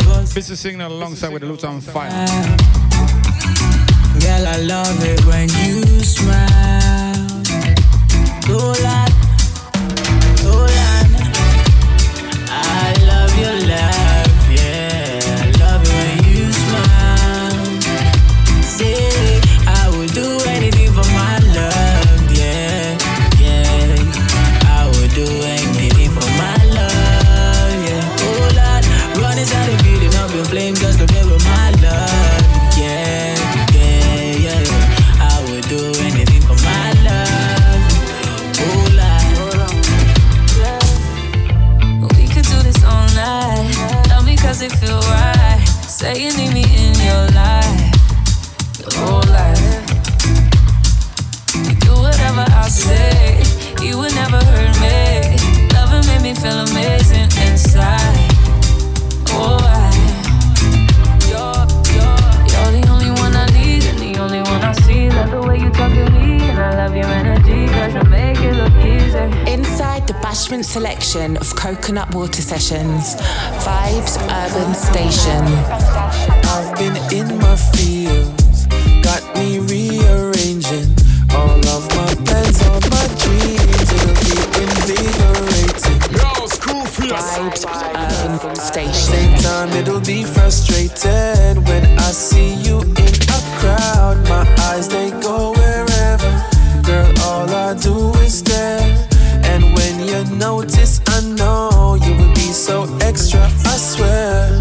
Boss. 0.05 0.59
Signal 0.59 0.93
alongside 0.93 1.33
with 1.33 1.41
the 1.41 1.47
Luton 1.49 1.81
Fyah. 1.81 2.25
Girl, 4.21 4.47
I 4.47 4.57
love 4.61 5.03
it 5.03 5.25
when 5.25 5.49
you 5.49 5.83
smile. 6.03 7.43
Dolan, 8.47 9.11
Dolan. 9.11 9.26
Feel 56.47 56.59
amazing 56.59 57.29
inside. 57.47 58.29
Oh, 59.35 59.57
I. 59.59 59.91
You're, 61.27 61.63
you're, 61.95 62.23
you're 62.51 62.71
the 62.79 62.87
only 62.93 63.11
one 63.21 63.35
I 63.35 63.45
need 63.47 63.83
and 63.85 63.99
the 63.99 64.19
only 64.21 64.41
one 64.41 64.61
I 64.61 64.71
see. 64.83 65.09
Love 65.09 65.31
the 65.31 65.41
way 65.41 65.57
you 65.59 65.69
talk 65.71 65.91
to 65.91 66.09
me 66.11 66.39
and 66.49 66.59
I 66.59 66.85
love 66.85 66.95
your 66.95 67.05
energy. 67.05 67.67
Cause 67.73 67.93
you 67.95 68.03
make 68.09 68.39
it 68.39 68.53
look 68.53 68.75
easy. 68.93 69.51
Inside 69.51 70.07
the 70.07 70.13
Bashment 70.25 70.65
selection 70.65 71.37
of 71.37 71.55
Coconut 71.55 72.13
Water 72.13 72.41
Sessions, 72.41 73.15
Vibes 73.65 74.15
Urban 74.43 74.73
Station. 74.73 75.43
I've 76.53 76.77
been 76.77 76.95
in 77.19 77.37
my 77.39 77.55
fields, 77.55 78.67
got 79.03 79.21
me 79.35 79.59
rearranging 79.59 79.86
Station. 88.77 88.93
Same 88.93 89.37
time, 89.39 89.69
it'll 89.69 89.99
be 89.99 90.23
frustrated 90.23 91.57
when 91.67 91.83
I 91.97 92.11
see 92.11 92.53
you 92.61 92.81
in 92.81 93.13
a 93.37 93.39
crowd. 93.57 94.17
My 94.29 94.45
eyes 94.69 94.87
they 94.87 95.09
go 95.19 95.53
wherever, 95.53 96.31
girl. 96.83 97.11
All 97.21 97.49
I 97.49 97.73
do 97.73 98.13
is 98.19 98.37
stare. 98.37 98.79
And 99.45 99.63
when 99.73 100.05
you 100.07 100.23
notice, 100.37 101.01
I 101.07 101.21
know 101.21 101.97
you 102.05 102.13
will 102.17 102.33
be 102.35 102.51
so 102.53 102.83
extra. 103.01 103.45
I 103.65 103.77
swear. 103.77 104.59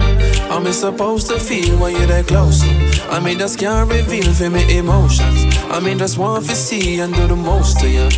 How 0.49 0.61
me 0.61 0.73
supposed 0.73 1.27
to 1.27 1.39
feel 1.39 1.77
when 1.79 1.95
you're 1.95 2.07
that 2.07 2.27
close? 2.27 2.63
I 3.11 3.21
mean, 3.21 3.39
just 3.39 3.59
can't 3.59 3.87
reveal 3.91 4.33
for 4.33 4.49
me 4.49 4.79
emotions. 4.79 5.45
I 5.69 5.79
mean, 5.79 5.99
just 5.99 6.17
want 6.17 6.47
to 6.47 6.57
see 6.57 7.01
and 7.01 7.13
do 7.15 7.27
the 7.27 7.37
most 7.37 7.81
to 7.81 7.87
you. 7.87 8.09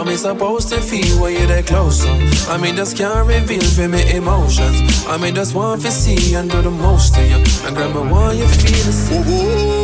How 0.00 0.06
me 0.06 0.16
supposed 0.16 0.70
to 0.70 0.80
feel 0.80 1.20
when 1.20 1.34
you're 1.34 1.46
that 1.46 1.66
close? 1.66 2.06
I 2.48 2.56
mean, 2.56 2.74
just 2.74 2.96
can't 2.96 3.26
reveal 3.26 3.60
for 3.60 3.86
me 3.86 4.16
emotions. 4.16 5.06
I 5.06 5.18
mean, 5.18 5.34
just 5.34 5.54
want 5.54 5.82
to 5.82 5.90
see 5.90 6.34
and 6.34 6.50
do 6.50 6.62
the 6.62 6.70
most 6.70 7.14
to 7.16 7.22
you. 7.22 7.36
And 7.66 7.76
girl, 7.76 7.92
me 7.92 8.10
want 8.10 8.38
you 8.38 8.46
feel 8.46 8.84
the 8.86 8.92
same. 8.92 9.79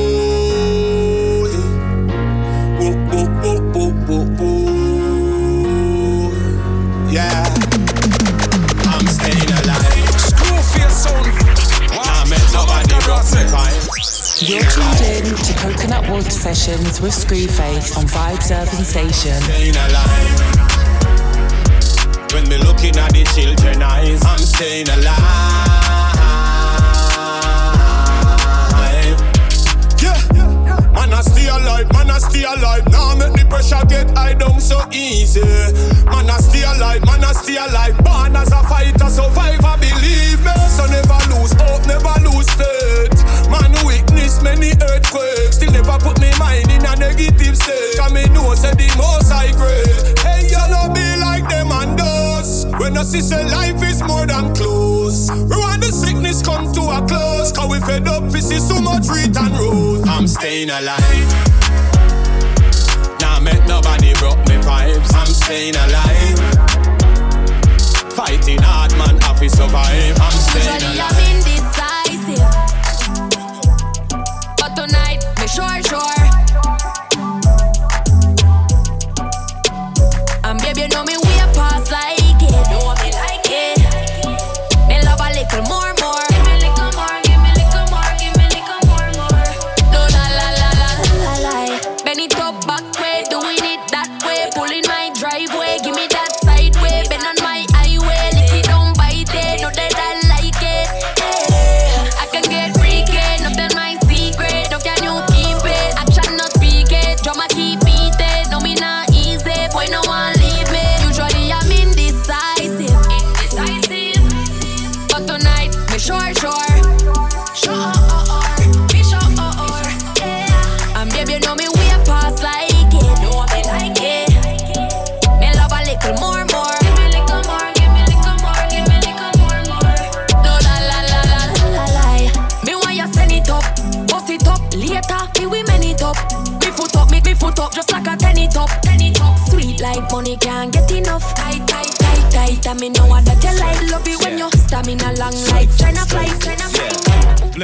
You're 14.39 14.61
tuned 14.61 15.01
in 15.01 15.25
to 15.35 15.55
Coconut 15.55 16.11
Water 16.11 16.31
Sessions 16.31 17.01
with 17.01 17.15
Screwface 17.15 17.97
on 17.97 18.05
Vibes 18.05 18.51
Urban 18.51 18.85
Station. 18.85 19.33
When 22.35 22.47
me 22.47 22.59
looking 22.59 22.99
at 22.99 23.13
the 23.13 23.25
children 23.35 23.83
eyes, 23.83 24.23
I'm 24.27 24.39
staying 24.39 24.91
alive. 24.91 25.66
Man, 30.97 31.13
I 31.13 31.21
stay 31.21 31.49
alive, 31.49 31.93
man, 31.93 32.11
I 32.11 32.19
stay 32.19 32.45
alive. 32.45 32.89
Now 32.91 33.15
make 33.15 33.33
the 33.37 33.45
pressure 33.49 33.85
get 33.87 34.11
high 34.17 34.35
down 34.35 34.61
so 34.61 34.81
easy. 34.93 35.45
Man, 36.09 36.29
I 36.31 36.41
stay 36.41 36.65
alive, 36.65 37.05
man, 37.05 37.23
I 37.23 37.33
stay 37.33 37.57
alive. 37.57 37.97
Born 38.03 38.35
as 38.37 38.51
a 38.51 38.63
fighter, 38.65 39.11
survivor, 39.13 39.77
believe 39.79 40.41
me. 40.41 40.57
So 40.73 40.89
never 40.89 41.21
lose 41.31 41.53
hope, 41.55 41.85
never 41.87 42.17
lose 42.25 42.49
faith. 42.57 43.21
Man, 43.53 43.73
witness 43.85 44.43
many 44.43 44.73
earthquakes. 44.81 45.57
Still 45.57 45.73
never 45.73 45.99
put 46.01 46.19
me 46.21 46.33
mind 46.39 46.71
in 46.73 46.85
a 46.85 46.97
negative 46.97 47.57
state. 47.57 47.97
Cause 48.01 48.13
me 48.13 48.25
know, 48.35 48.55
say 48.55 48.73
the 48.75 48.89
most 48.97 49.31
high 49.31 49.53
grade. 49.53 50.19
Hey, 50.25 50.49
you 50.49 50.65
know 50.73 50.89
be 50.93 51.07
like 51.21 51.47
them 51.49 51.71
and 51.71 51.99
those. 51.99 52.67
When 52.81 52.97
I 52.97 53.05
see 53.05 53.21
say 53.21 53.45
life 53.45 53.83
is 53.83 54.03
more 54.03 54.27
than 54.27 54.55
close. 54.55 55.31
When 55.31 55.79
the 55.81 55.93
sickness 55.93 56.43
come 56.43 56.73
to 56.73 56.83
a 56.91 57.01
close. 57.07 57.53
Cause 57.53 57.71
we 57.71 57.79
fed 57.81 58.09
up, 58.09 58.25
we 58.33 58.41
see 58.41 58.59
so 58.59 58.81
much 58.81 59.09
return 59.09 59.53
road. 59.53 60.09
I'm 60.09 60.27
staying 60.27 60.71
alive. 60.71 60.86
Nah, 60.87 60.95
make 63.41 63.67
nobody 63.67 64.15
broke 64.15 64.39
me 64.47 64.55
vibes. 64.63 65.13
I'm 65.17 65.27
staying 65.27 65.75
alive. 65.75 66.39
Fighting 68.13 68.63
hard, 68.63 68.93
man, 68.93 69.21
have 69.23 69.41
to 69.41 69.51
survive. 69.51 70.17
I'm 70.21 70.31
staying 70.31 70.85
alive. 70.95 71.26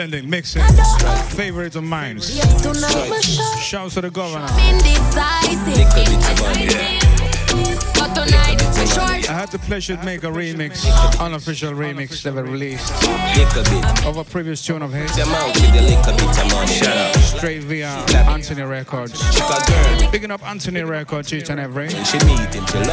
Blending, 0.03 0.29
mixing. 0.29 0.65
Favorites 1.37 1.77
of 1.77 1.85
mine. 1.85 2.17
Yes, 2.17 2.61
tonight. 2.61 3.23
Shouts 3.61 3.95
to 3.95 4.01
the 4.01 4.11
governor. 4.11 4.49
But 7.95 8.15
tonight 8.15 8.59
we 8.79 8.87
short. 8.87 9.31
I 9.31 9.35
had 9.35 9.51
the 9.51 9.59
pleasure 9.61 9.97
to 9.97 10.05
make 10.05 10.25
a 10.25 10.27
remix, 10.27 10.85
unofficial 11.21 11.73
remix 11.73 12.25
never 12.25 12.43
released 12.43 12.93
of 14.05 14.17
a 14.17 14.25
previous 14.25 14.65
tune 14.65 14.83
of 14.83 14.93
his. 14.93 15.11
Straight 17.23 17.63
via 17.63 17.89
Anthony 18.29 18.63
Records. 18.63 19.23
Picking 20.11 20.31
up 20.31 20.43
Anthony 20.47 20.83
Records 20.83 21.33
each 21.33 21.51
and 21.51 21.61
every. 21.61 21.89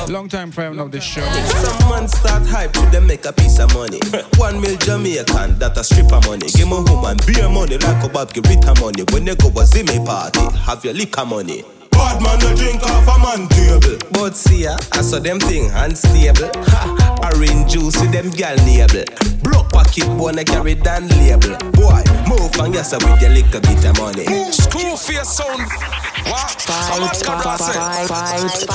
Long 0.07 0.29
time 0.29 0.51
friend 0.51 0.79
of 0.79 0.91
the 0.91 1.01
show. 1.01 1.21
Some 1.21 1.89
man 1.89 2.07
start 2.07 2.45
hype 2.45 2.73
to 2.73 2.85
them 2.91 3.07
make 3.07 3.25
a 3.25 3.33
piece 3.33 3.59
of 3.59 3.73
money. 3.73 3.99
One 4.37 4.61
mil 4.61 4.77
Jamaican, 4.77 5.59
that 5.59 5.77
a 5.77 5.83
stripper 5.83 6.21
money. 6.27 6.47
Give 6.47 6.67
me 6.67 6.83
woman 6.99 7.17
beer 7.25 7.49
money 7.49 7.77
like 7.77 8.03
a 8.03 8.09
Bob 8.09 8.31
Rita 8.35 8.73
money. 8.79 9.03
When 9.11 9.25
they 9.25 9.35
go 9.35 9.47
a 9.49 9.63
Zimmy 9.63 10.03
party, 10.05 10.39
have 10.65 10.83
your 10.83 10.93
liquor 10.93 11.25
money. 11.25 11.63
Bad 11.91 12.21
man 12.21 12.39
no 12.39 12.55
drink 12.55 12.83
off 12.83 13.07
a 13.07 13.19
man 13.19 13.47
table. 13.49 13.97
But 14.11 14.35
see 14.35 14.63
ya, 14.63 14.79
I 14.93 15.01
saw 15.01 15.19
them 15.19 15.39
thing 15.39 15.69
unstable. 15.71 16.49
Ha, 16.55 17.19
orange 17.23 17.71
juice 17.71 17.99
with 17.99 18.11
them 18.11 18.29
gal 18.31 18.55
nable. 18.57 19.05
Broke 19.43 19.69
pocket 19.71 20.07
wanna 20.19 20.43
carry 20.43 20.75
down 20.75 21.07
label. 21.19 21.55
Boy, 21.71 22.03
move 22.27 22.55
and 22.59 22.73
yes 22.73 22.93
with 22.93 23.21
your 23.21 23.31
little 23.31 23.61
bit 23.61 23.85
of 23.85 23.97
money. 23.97 24.25
Screwface 24.51 25.25
sound. 25.25 25.63
What? 26.27 26.59
Vibes, 26.67 27.23
vibes, 27.23 28.67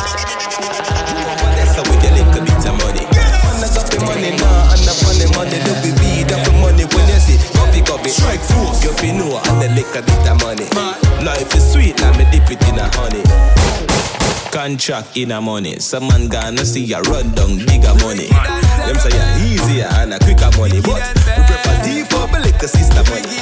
Yes 1.56 1.76
with 1.76 2.02
your 2.02 2.12
little 2.12 2.44
bit 2.44 2.66
of 2.66 2.74
money. 2.80 3.04
Man, 3.04 3.62
I 3.62 3.68
got 3.74 3.86
the 3.90 3.98
money 4.00 4.30
now, 4.36 4.72
and 4.72 4.88
I 4.88 4.92
want 5.04 5.16
the 5.20 5.26
money. 5.36 5.58
Look 5.64 5.78
the 5.84 5.90
weed 6.00 6.32
up 6.32 6.44
strike 8.14 8.40
force. 8.40 8.84
You 8.84 8.92
feel 9.02 9.14
know 9.18 9.40
and 9.42 9.58
the 9.58 9.68
little 9.74 10.02
bit 10.02 10.28
of 10.30 10.38
money. 10.46 10.68
Life 11.24 11.54
is 11.54 11.64
sweet, 11.72 12.00
and 12.02 12.14
me 12.16 12.24
dip 12.30 12.50
it 12.50 12.62
in 12.68 12.78
a 12.78 12.86
honey. 12.94 13.24
Contract 14.50 15.16
in 15.16 15.32
a 15.32 15.40
money. 15.40 15.78
Some 15.80 16.06
man 16.06 16.28
gonna 16.28 16.64
see 16.64 16.84
ya 16.84 16.98
run 17.10 17.34
down 17.34 17.58
bigger 17.66 17.94
money. 18.06 18.30
Them 18.86 18.96
say 19.02 19.10
ya 19.10 19.24
easier 19.42 19.88
and 19.98 20.14
a 20.14 20.18
quicker 20.18 20.50
money, 20.56 20.80
but 20.80 21.02
we 21.26 21.42
prefer 21.48 21.76
default, 21.82 22.30
but 22.30 22.42
liquor 22.46 22.68
sister 22.68 23.02
money. 23.10 23.34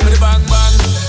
Me 0.00 0.16
bang 0.18 0.40
bang. 0.46 0.49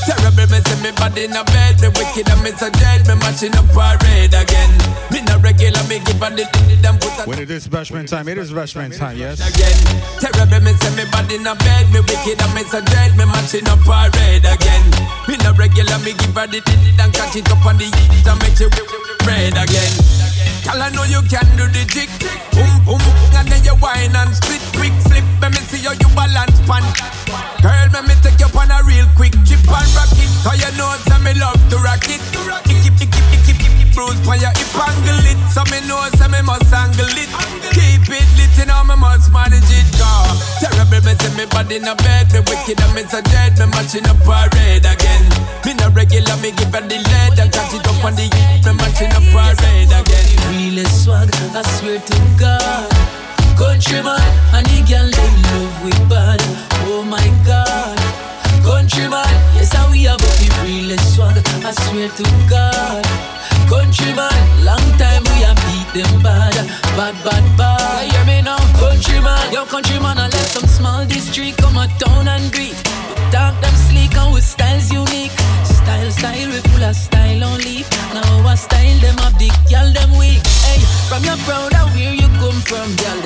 Terrible, 0.06 0.48
me 0.50 0.60
see 0.66 0.80
me 0.82 0.92
body 0.98 1.26
in 1.26 1.36
a 1.36 1.44
bed. 1.46 1.80
Me 1.82 1.90
wicked 1.94 2.30
and 2.30 2.42
me 2.42 2.52
so 2.58 2.70
dead. 2.70 3.06
Me 3.08 3.16
matching 3.22 3.56
up 3.56 3.68
parade 3.70 4.34
again. 4.34 4.72
Me 5.12 5.22
not 5.22 5.44
regular, 5.44 5.84
me 5.86 6.00
give 6.02 6.22
a 6.22 6.30
the 6.34 6.46
them 6.82 6.98
put 6.98 7.14
a 7.20 7.24
When 7.30 7.40
it 7.40 7.52
is 7.52 7.68
bashment 7.68 8.10
time, 8.10 8.28
it 8.28 8.38
is 8.38 8.52
bashment 8.52 8.98
time, 8.98 9.18
yes? 9.18 9.40
again. 9.40 9.78
Terrible, 10.18 10.62
me 10.62 10.74
see 10.74 10.94
me 10.96 11.06
body 11.12 11.36
in 11.36 11.46
a 11.46 11.54
bed. 11.56 11.86
Me 11.94 12.00
wicked 12.02 12.42
and 12.42 12.54
me 12.54 12.64
so 12.66 12.82
dead. 12.82 13.16
Me 13.18 13.26
matching 13.26 13.68
up 13.70 13.80
parade 13.86 14.46
again. 14.46 14.86
Me 15.28 15.38
not 15.46 15.58
regular, 15.58 15.98
me 16.00 16.14
give 16.14 16.38
a 16.38 16.48
the 16.48 16.60
and 17.02 17.14
catch 17.14 17.36
it 17.36 17.50
up 17.52 17.66
on 17.66 17.78
the 17.78 17.86
and 17.86 18.40
make 18.42 18.60
you 18.60 18.70
red 19.26 19.54
again. 19.58 20.21
Girl, 20.64 20.82
I 20.82 20.90
know 20.94 21.04
you 21.04 21.22
can 21.26 21.48
do 21.58 21.66
the 21.68 21.84
jig. 21.90 22.10
Boom, 22.54 22.70
boom, 22.86 23.02
and 23.34 23.48
then 23.50 23.64
you 23.66 23.74
whine 23.82 24.16
and 24.16 24.32
split. 24.36 24.62
Quick 24.78 24.94
flip, 25.10 25.26
let 25.42 25.52
me 25.52 25.62
see 25.66 25.82
how 25.82 25.94
you 25.98 26.10
balance 26.14 26.60
pan. 26.70 26.86
Girl, 27.62 27.88
let 27.94 28.06
me 28.06 28.14
take 28.22 28.38
you 28.38 28.50
on 28.54 28.70
a 28.70 28.80
real 28.86 29.08
quick 29.18 29.34
chip 29.46 29.62
and 29.66 29.90
rock 29.98 30.14
it. 30.14 30.30
Cause 30.46 30.62
you 30.62 30.72
know 30.78 30.94
say 31.10 31.20
me 31.26 31.34
love 31.40 31.62
to 31.70 31.78
rock 31.82 32.06
it. 32.06 32.22
Icky, 32.70 32.94
icky, 32.94 33.10
icky, 33.10 33.31
bruise 33.94 34.20
on 34.28 34.40
your 34.40 34.54
hip 34.56 34.76
angle 34.76 35.24
it. 35.28 35.40
So 35.52 35.64
me 35.72 35.80
know 35.88 36.02
say 36.18 36.28
me 36.28 36.42
must 36.42 36.72
angle 36.74 37.12
it. 37.16 37.32
Keep 37.76 38.08
it 38.10 38.28
lit, 38.36 38.52
you 38.58 38.66
know 38.66 38.84
me 38.84 38.96
must 38.96 39.32
manage 39.32 39.68
it. 39.68 39.88
Cause 39.96 40.60
terrible, 40.60 41.02
me 41.04 41.14
see 41.20 41.32
me 41.38 41.46
body 41.48 41.78
in 41.78 41.88
a 41.88 41.96
bed. 41.96 42.32
Me 42.34 42.40
wicked 42.48 42.80
and 42.80 42.94
me 42.96 43.04
so 43.08 43.22
dead. 43.22 43.58
Me 43.60 43.66
matching 43.72 44.08
up 44.08 44.18
parade 44.24 44.86
again. 44.88 45.26
Me 45.66 45.74
not 45.76 45.94
regular, 45.96 46.36
me 46.42 46.52
give 46.52 46.74
her 46.74 46.84
the 46.84 46.98
lead 46.98 47.40
and 47.40 47.52
catch 47.52 47.74
it 47.74 47.86
up 47.86 48.04
on 48.04 48.16
the 48.16 48.28
Me 48.66 48.72
matching 48.76 49.14
up 49.14 49.26
parade 49.32 49.92
again. 49.92 50.28
Real 50.52 50.86
swag, 50.88 51.30
I 51.56 51.62
swear 51.78 52.00
to 52.00 52.18
God. 52.40 52.90
Countryman, 53.58 54.20
and 54.56 54.66
the 54.66 54.82
girl 54.90 55.06
they 55.06 55.32
love 55.54 55.76
with 55.86 56.02
bad. 56.10 56.42
Oh 56.90 57.04
my 57.04 57.22
God. 57.46 57.98
Countryman, 58.66 59.28
yes, 59.56 59.74
how 59.74 59.90
we 59.92 60.04
have 60.04 60.18
the 60.18 60.50
real 60.64 60.98
swag. 60.98 61.38
I 61.64 61.72
swear 61.72 62.10
to 62.10 62.24
God. 62.50 63.06
Countryman, 63.72 64.36
long 64.68 64.84
time 65.00 65.24
we 65.32 65.48
have 65.48 65.56
beat 65.64 66.04
them 66.04 66.22
bad. 66.22 66.52
Bad, 67.00 67.16
bad, 67.24 67.46
bad. 67.58 68.04
You 68.04 68.12
hear 68.12 68.26
me 68.26 68.42
now? 68.42 68.60
Countryman, 68.76 69.54
yo, 69.54 69.64
countryman, 69.66 70.18
I 70.18 70.28
let 70.28 70.48
some 70.52 70.68
small 70.68 71.06
district 71.06 71.58
come 71.58 71.78
a 71.78 71.88
town 71.96 72.28
and 72.28 72.52
greet. 72.52 72.76
We 72.76 73.16
talk 73.32 73.56
them 73.64 73.76
sleek 73.88 74.12
and 74.18 74.34
with 74.34 74.44
styles 74.44 74.92
unique. 74.92 75.32
Style, 75.64 76.12
style, 76.12 76.50
we 76.52 76.60
full 76.68 76.84
of 76.84 76.96
style 76.98 77.44
only. 77.46 77.88
Now 78.14 78.44
our 78.44 78.58
style, 78.58 79.00
them 79.00 79.16
have 79.24 79.40
the 79.40 79.48
girl, 79.72 79.88
them 79.96 80.12
weak. 80.20 80.44
Hey, 80.68 80.84
from 81.08 81.24
your 81.24 81.40
proud 81.48 81.72
of 81.72 81.96
where 81.96 82.12
you 82.12 82.28
come 82.44 82.60
from, 82.68 82.92
girl. 83.00 83.22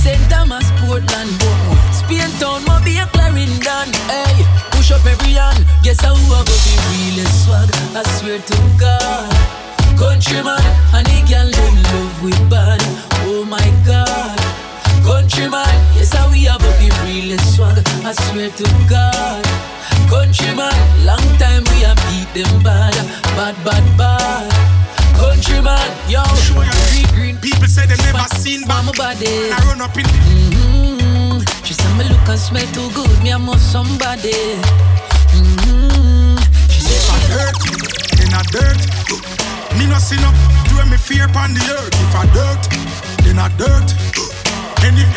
St. 0.00 0.30
Thomas, 0.30 0.64
Portland, 0.80 1.28
Bournemouth. 1.36 1.92
Spain 1.92 2.32
town, 2.40 2.64
and 2.64 3.10
Clarendon. 3.12 3.92
Hey, 4.08 4.40
push 4.90 4.98
up 4.98 5.06
every 5.06 5.32
hand. 5.32 5.64
Guess 5.82 6.00
how 6.00 6.14
I 6.14 6.28
go 6.28 6.42
the 6.44 6.74
realest 6.90 7.44
swag. 7.44 7.70
I 7.94 8.02
swear 8.18 8.38
to 8.38 8.56
God. 8.78 9.30
Countryman, 9.98 10.62
and 10.94 11.06
the 11.06 11.20
girl, 11.28 11.50
them 11.50 11.74
love 11.92 12.24
with 12.24 12.50
bad. 12.50 12.80
Oh 13.26 13.44
my 13.44 13.66
God. 13.86 14.38
Countryman, 15.04 15.66
yes, 15.94 16.12
how 16.12 16.30
we 16.30 16.44
have 16.44 16.60
the 16.60 16.88
realest 17.04 17.56
swag. 17.56 17.78
I 18.04 18.12
swear 18.12 18.50
to 18.50 18.66
God. 18.88 19.44
Countryman, 20.08 20.74
long 21.04 21.26
time 21.38 21.64
we 21.70 21.82
have 21.86 22.00
beat 22.08 22.30
them 22.34 22.62
bad, 22.62 22.94
bad, 23.36 23.56
bad, 23.64 23.84
bad. 23.98 24.50
Countryman, 25.16 25.90
yo, 26.08 26.22
green, 26.88 27.06
green. 27.14 27.36
People 27.38 27.68
say 27.68 27.86
they 27.86 27.96
never 27.96 28.26
seen 28.36 28.66
by 28.66 28.80
my 28.82 28.92
body. 28.92 29.52
I 29.52 29.60
run 29.66 29.80
up 29.80 29.96
in. 29.96 30.04
Mm-hmm. 30.04 31.29
She 31.64 31.74
said 31.74 31.92
me 31.96 32.04
look 32.04 32.28
and 32.28 32.38
smell 32.38 32.66
too 32.72 32.90
good, 32.94 33.22
me 33.22 33.32
I 33.32 33.38
must 33.38 33.70
somebody. 33.72 34.32
Mm-hmm. 35.32 36.36
She 36.68 36.80
said 36.80 36.98
If 36.98 37.10
I 37.10 37.18
dirt, 37.30 37.58
then 38.18 38.32
I 38.34 38.42
dirt. 38.54 38.80
Me 39.78 39.86
no 39.86 39.98
see 39.98 40.16
no 40.16 40.30
do 40.68 40.90
me 40.90 40.96
fear 40.96 41.26
upon 41.26 41.54
the 41.54 41.62
earth. 41.76 41.94
If 41.94 42.14
I 42.14 42.26
dirt, 42.34 42.62
then 43.24 43.38
I 43.38 43.48
dirt. 43.56 43.88
And 44.84 44.96
if 44.98 45.08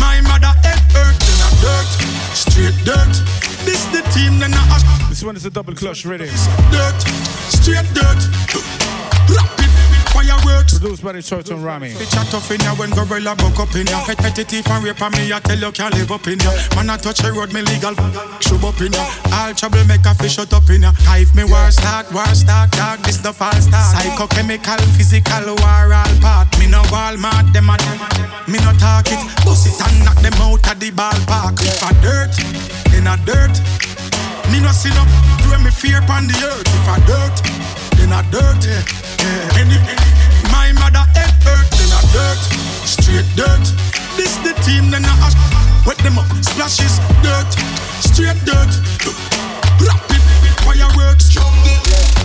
my 0.00 0.20
mother 0.22 0.54
head 0.64 0.80
hurt, 0.94 1.16
then 1.18 1.40
I 1.42 1.50
dirt. 1.64 1.90
Straight 2.34 2.76
dirt. 2.84 3.14
This 3.66 3.84
the 3.94 4.02
team, 4.14 4.38
then 4.38 4.54
I 4.54 4.62
ash. 4.74 4.84
This 5.08 5.22
one 5.22 5.36
is 5.36 5.44
a 5.44 5.50
double 5.50 5.74
clutch 5.74 6.04
ready. 6.06 6.26
Dirt. 6.70 7.00
Straight 7.50 7.88
dirt. 7.94 8.20
Rapid 9.28 9.71
fireworks. 10.52 10.78
Produced 10.78 11.04
by 11.04 11.12
the 11.12 11.22
Churton 11.22 11.62
Rami. 11.62 11.90
Fi 11.90 12.04
chat 12.04 12.26
tough 12.28 12.50
in 12.50 12.60
ya 12.60 12.74
when 12.74 12.90
gorilla 12.90 13.34
buck 13.36 13.58
up 13.58 13.74
in 13.74 13.86
ya. 13.86 14.04
Repetitive 14.06 14.66
and 14.66 14.84
rape 14.84 15.00
on 15.02 15.12
me, 15.12 15.32
I 15.32 15.40
tell 15.40 15.58
you 15.58 15.72
can't 15.72 15.94
live 15.94 16.12
up 16.12 16.26
in 16.26 16.38
ya. 16.40 16.50
Man 16.76 16.90
I 16.90 16.96
touch 16.96 17.24
a 17.24 17.32
road, 17.32 17.52
me 17.52 17.62
legal 17.62 17.94
Shove 18.40 18.64
up 18.64 18.80
in 18.80 18.92
ya. 18.92 19.04
All 19.32 19.54
trouble 19.54 19.84
make 19.84 20.04
a 20.04 20.14
fish 20.14 20.36
shut 20.36 20.52
up 20.52 20.68
in 20.70 20.82
ya. 20.82 20.92
If 21.16 21.34
me 21.34 21.44
war 21.44 21.70
start, 21.70 22.12
war 22.12 22.26
start, 22.34 22.70
dog 22.72 23.00
This 23.00 23.18
the 23.18 23.32
false 23.32 23.64
start. 23.64 23.96
Psychochemical, 23.96 24.80
physical, 24.96 25.56
war 25.62 25.92
all 25.92 26.14
part. 26.20 26.48
Me 26.58 26.66
no 26.66 26.82
Walmart, 26.92 27.52
them 27.52 27.70
a 27.70 27.76
Me 28.50 28.58
no 28.60 28.72
talk 28.78 29.08
it. 29.08 29.20
Bust 29.44 29.66
it 29.66 29.78
and 29.80 30.04
knock 30.04 30.18
them 30.20 30.34
out 30.42 30.60
of 30.60 30.76
the 30.80 30.90
ballpark. 30.90 31.60
If 31.62 31.82
I 31.82 31.92
dirt, 32.00 32.34
then 32.90 33.06
a 33.06 33.16
dirt. 33.24 33.54
Me 34.50 34.60
no 34.60 34.70
see 34.72 34.90
no 34.90 35.04
Do 35.40 35.56
me 35.64 35.70
fear 35.70 35.98
upon 35.98 36.26
the 36.26 36.36
earth. 36.44 36.68
If 36.68 36.88
I 36.88 36.98
dirt, 37.06 37.36
then 37.96 38.12
I 38.12 38.22
dirt 38.30 38.51
straight 43.22 43.36
dirt. 43.36 43.66
This 44.16 44.36
the 44.38 44.52
team, 44.62 44.90
then 44.90 45.04
I 45.04 45.14
ash, 45.22 45.86
wet 45.86 45.98
them 45.98 46.18
up, 46.18 46.26
splashes, 46.42 46.98
dirt, 47.22 47.50
straight 48.02 48.38
dirt. 48.44 48.72
Rapid 49.80 50.22
fireworks, 50.62 51.30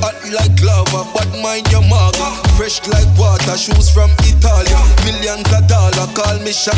Hot 0.01 0.13
like 0.29 0.61
lava, 0.61 1.09
but 1.13 1.27
mind 1.41 1.69
your 1.71 1.81
maga. 1.81 2.37
Fresh 2.55 2.85
like 2.87 3.07
water, 3.17 3.57
shoes 3.57 3.89
from 3.89 4.11
Italy. 4.25 4.73
Millions 5.05 5.49
of 5.53 5.67
dollar, 5.67 6.07
call 6.13 6.37
me 6.43 6.51
shot. 6.51 6.77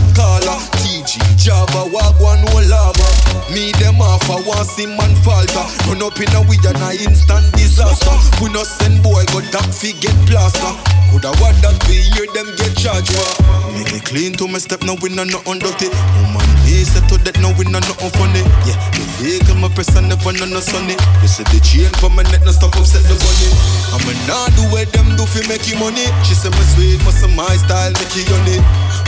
TG, 0.79 1.19
Java, 1.37 1.89
Wagwan, 1.89 2.43
no 2.45 2.59
lava. 2.69 3.07
Me 3.51 3.71
them 3.73 4.01
off 4.01 4.19
never 4.29 4.47
want 4.47 4.67
see 4.67 4.85
man 4.85 5.13
falter. 5.23 5.65
Run 5.87 6.03
up 6.03 6.19
in 6.19 6.29
a 6.35 6.41
we 6.47 6.57
and 6.67 6.77
a 6.77 6.91
instant 7.03 7.51
disaster. 7.53 8.13
We 8.41 8.51
no 8.51 8.63
send 8.63 9.01
boy 9.03 9.23
go 9.31 9.41
that 9.41 9.73
fi 9.73 9.93
get 9.93 10.15
plaster. 10.27 10.73
Coulda 11.09 11.33
what 11.41 11.57
that 11.65 11.73
be 11.89 11.97
hear 12.13 12.29
them 12.33 12.47
get 12.55 12.77
charged 12.77 13.09
for. 13.11 13.29
Make 13.73 13.91
me 13.93 13.99
clean 13.99 14.33
to 14.37 14.47
my 14.47 14.59
step, 14.61 14.81
now 14.85 14.95
we 15.01 15.09
no 15.09 15.23
nothing 15.25 15.59
dirty. 15.59 15.89
Woman, 16.21 16.45
me 16.65 16.85
set 16.85 17.05
to 17.09 17.17
that, 17.25 17.37
now 17.41 17.53
we 17.57 17.65
no 17.65 17.81
nothing 17.81 18.13
funny. 18.13 18.45
Yeah, 18.65 18.77
the 18.93 19.03
vehicle 19.17 19.57
my 19.57 19.69
press 19.73 19.89
and 19.97 20.09
never 20.09 20.31
no 20.37 20.45
no 20.45 20.61
sunny. 20.61 20.93
You 21.21 21.29
see 21.29 21.45
the 21.49 21.59
chain 21.65 21.91
for 21.97 22.09
my 22.09 22.23
neck, 22.29 22.45
no 22.45 22.51
stop 22.53 22.75
upset 22.77 23.01
the 23.09 23.15
bunny. 23.17 23.49
I'm 23.93 24.05
a 24.05 24.13
not 24.29 24.53
do 24.53 24.63
what 24.69 24.89
them 24.93 25.17
do 25.17 25.25
fi 25.25 25.41
make 25.49 25.65
you 25.65 25.77
money. 25.81 26.05
She 26.21 26.37
say 26.37 26.49
my 26.53 26.63
sweet, 26.77 27.01
must 27.01 27.25
my 27.33 27.49
style 27.57 27.91
make 27.97 28.13
you 28.13 28.25
honey. 28.29 28.61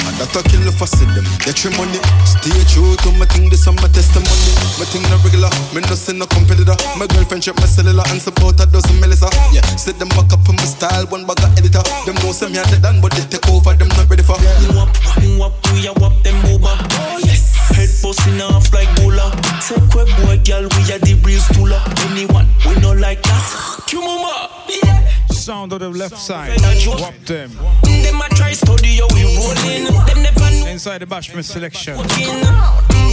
And 0.05 0.15
that 0.22 0.31
I 0.38 0.41
kill 0.45 0.63
if 0.69 0.77
I 0.77 0.85
see 0.85 1.09
them, 1.11 1.26
get 1.41 1.59
your 1.65 1.73
money. 1.76 1.97
Stay 2.23 2.53
true 2.69 2.93
to 2.93 3.09
my 3.18 3.26
thing, 3.26 3.49
this 3.49 3.65
is 3.65 3.73
my 3.73 3.89
testimony. 3.89 4.53
My 4.77 4.85
thing 4.85 5.03
no 5.09 5.18
regular, 5.26 5.49
me 5.73 5.81
no 5.81 5.95
see 5.97 6.13
no 6.13 6.30
competitor. 6.30 6.77
My 6.95 7.09
girlfriend 7.09 7.41
check 7.41 7.57
my 7.57 7.65
cellular 7.65 8.05
and 8.13 8.22
support 8.22 8.61
a 8.61 8.69
dozen 8.69 9.01
Melissa. 9.01 9.30
Yeah, 9.49 9.65
sit 9.76 9.97
them 9.97 10.13
back 10.13 10.30
up 10.30 10.45
in 10.45 10.55
my 10.55 10.68
style, 10.69 11.09
one 11.09 11.26
bag 11.26 11.41
of 11.41 11.51
editor. 11.57 11.81
Them 12.05 12.15
know 12.22 12.31
some 12.31 12.51
me 12.51 12.57
had 12.57 12.69
it 12.73 12.81
done, 12.81 13.01
but 13.01 13.11
they 13.13 13.26
take 13.26 13.47
over, 13.49 13.73
them 13.73 13.88
not 13.97 14.09
ready 14.09 14.23
for. 14.23 14.38
Wap, 14.76 14.91
wap, 15.39 15.53
we 15.73 15.88
a 15.88 15.93
wap 15.97 16.13
them 16.23 16.38
over. 16.51 16.76
Oh 17.01 17.19
yes. 17.23 17.55
Head 17.72 17.89
busting 18.03 18.41
off 18.41 18.72
like 18.73 18.91
bula. 18.99 19.31
Take 19.63 19.80
we 19.95 20.03
boy, 20.19 20.38
girl, 20.43 20.68
we 20.76 20.81
a 20.91 20.99
the 20.99 21.18
breeze 21.22 21.47
tula. 21.55 21.80
Anyone 22.11 22.47
we 22.68 22.76
no 22.81 22.91
like 22.91 23.22
that. 23.23 23.43
Kumuma. 23.88 24.49
Yeah. 24.68 25.20
Sound 25.41 25.73
of 25.73 25.80
the 25.80 25.89
left 25.89 26.19
side. 26.19 26.61
Whop 26.61 27.15
them. 27.26 27.49
Them 27.81 28.22
a 28.22 28.30
try 28.35 28.51
study 28.53 28.99
we 29.11 29.23
rolling. 29.23 29.85
Them 30.05 30.22
never 30.22 30.39
know 30.39 30.68
Inside 30.68 30.99
the 30.99 31.07
Bashment 31.07 31.45
selection. 31.45 31.97
fucking. 31.97 32.41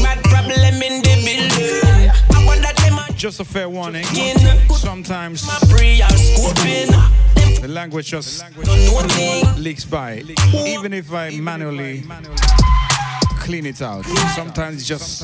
Bad 0.02 0.22
problem 0.24 0.82
in 0.82 1.00
the 1.00 1.14
building. 1.24 2.10
I 2.36 2.44
want 2.44 2.60
that 2.60 3.14
Just 3.16 3.40
a 3.40 3.46
fair 3.46 3.70
warning. 3.70 4.04
Sometimes 4.76 5.48
pre 5.70 6.02
are 6.02 6.08
scoping. 6.10 7.62
the 7.62 7.68
language 7.68 8.08
just 8.08 8.44
leaks 9.58 9.86
by. 9.86 10.22
Even 10.66 10.92
if 10.92 11.10
I 11.10 11.30
manually 11.40 12.04
clean 13.48 13.64
it 13.64 13.80
out. 13.80 14.04
Sometimes 14.34 14.86
just 14.86 15.22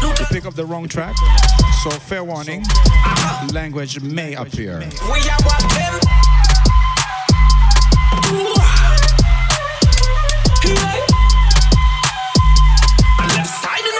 you 0.00 0.26
pick 0.30 0.46
up 0.46 0.54
the 0.54 0.64
wrong 0.64 0.86
track. 0.86 1.16
So 1.82 1.90
fair 1.90 2.22
warning, 2.22 2.62
language 3.52 4.00
may 4.00 4.34
appear. 4.34 4.78
We 4.78 4.86
a 4.86 5.36
wap 5.44 5.60
them. 5.74 5.98
Side, 13.44 13.84
you 13.84 13.92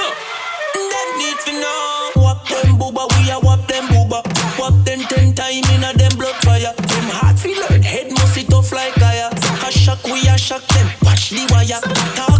know. 12.16 12.31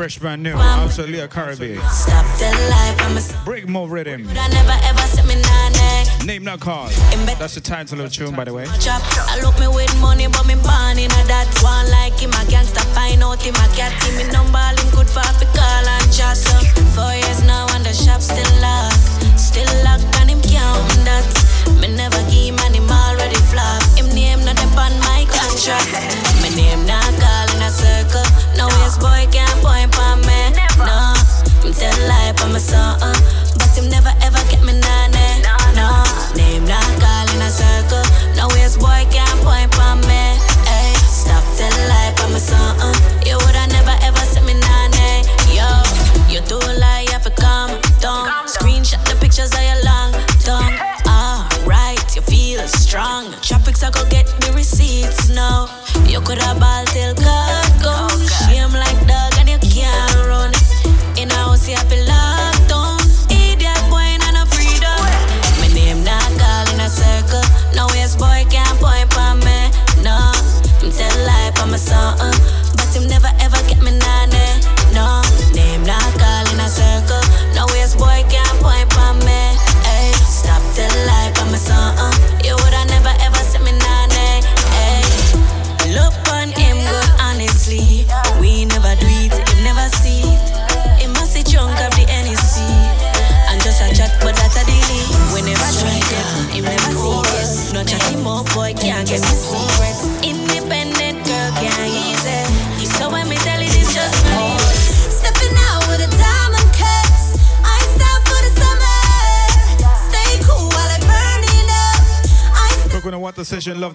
Fresh 0.00 0.18
brand 0.18 0.42
new, 0.42 0.56
also 0.56 1.06
Leah 1.06 1.28
Caribbean. 1.28 1.76
Stop 1.92 2.24
tell 2.38 2.56
lie 2.72 2.96
on 3.04 3.12
my 3.12 3.20
son. 3.20 3.36
Break 3.44 3.68
more 3.68 3.86
rhythm. 3.86 4.24
I 4.32 4.48
never 4.48 4.72
ever 4.88 5.04
set 5.12 5.26
me 5.28 5.36
nanny. 5.36 5.76
Eh. 5.76 6.24
Name 6.24 6.42
not 6.42 6.60
call. 6.60 6.88
That's 7.36 7.52
the 7.52 7.60
title 7.60 8.00
of 8.00 8.08
the 8.08 8.16
tune, 8.16 8.34
by 8.34 8.44
the 8.44 8.54
way. 8.54 8.64
I 8.64 9.38
look 9.44 9.60
me 9.60 9.68
with 9.68 9.92
money, 10.00 10.26
but 10.26 10.46
me 10.46 10.56
born 10.56 10.96
in 10.96 11.12
a 11.12 11.22
that 11.28 11.52
one 11.60 11.84
like 11.92 12.16
him. 12.16 12.32
Can't 12.48 12.64
stop 12.64 12.88
find 12.96 13.20
out 13.22 13.44
him. 13.44 13.52
I 13.60 13.68
can't 13.76 13.92
give 14.00 14.16
me 14.16 14.24
number, 14.32 14.56
him 14.56 14.88
good 14.96 15.04
for 15.04 15.20
fi 15.20 15.44
call 15.52 15.84
and 15.84 16.08
chat. 16.08 16.40
So 16.40 16.56
four 16.96 17.12
years 17.12 17.44
now 17.44 17.68
and 17.76 17.84
the 17.84 17.92
shop 17.92 18.24
still 18.24 18.48
locked, 18.64 19.04
still 19.36 19.68
locked 19.84 20.08
and 20.16 20.32
him 20.32 20.40
count 20.40 20.96
that. 21.04 21.28
Me 21.76 21.92
never 21.92 22.24
give 22.32 22.56
him 22.56 22.58
and 22.64 22.72
him 22.72 22.88
already 22.88 23.36
flop. 23.52 23.84
Him 24.00 24.08
name 24.16 24.40
not 24.48 24.56
upon 24.64 24.96
my 25.04 25.28
contract. 25.28 25.92
Me 26.40 26.48
name 26.56 26.88
not 26.88 27.04
call 27.20 27.52
in 27.52 27.60
a 27.60 27.68
circle. 27.68 28.24
No 28.56 28.64
waste 28.80 28.96
boy 28.96 29.28
can't 29.28 29.49
point 29.62 29.92
on 29.98 30.20
me. 30.26 30.40
No, 30.80 31.14
him 31.62 31.72
tell 31.72 31.96
lie 32.08 32.34
on 32.42 32.52
my 32.52 32.58
son, 32.58 33.00
uh, 33.00 33.14
but 33.56 33.70
him 33.76 33.88
never 33.88 34.12
ever 34.22 34.40
get 34.50 34.62
me 34.64 34.72
nanny. 34.72 35.42
No, 35.76 35.88
name 36.36 36.64
not 36.64 36.84
call 37.00 37.26
in 37.34 37.40
a 37.40 37.50
circle. 37.50 38.04
No 38.36 38.48
waste 38.56 38.80
boy 38.80 39.06
can't 39.10 39.40
point 39.44 39.72
on 39.78 40.00
me. 40.08 40.24
Hey, 40.68 40.94
stop 41.08 41.44
tell 41.56 41.72
lie 41.88 42.12
on 42.24 42.32
my 42.32 42.38
son, 42.38 42.76
uh, 42.80 42.99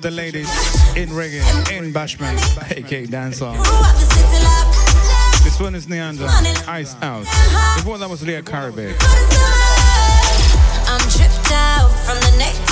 the 0.02 0.12
ladies 0.12 0.50
in 0.96 1.10
reggae, 1.10 1.44
in 1.72 1.94
Bashment, 1.94 2.40
aka 2.72 3.06
dancehall. 3.06 3.56
This 5.44 5.60
one 5.60 5.76
is 5.76 5.88
Neander, 5.88 6.28
Ice 6.68 6.96
Out. 7.02 7.26
Before 7.76 7.98
that 7.98 8.10
was 8.10 8.24
Leah 8.26 8.42
Caribbean. 8.42 8.96
I'm 10.88 11.10
out 11.52 11.92
from 12.06 12.20
the 12.20 12.38
neck 12.38 12.65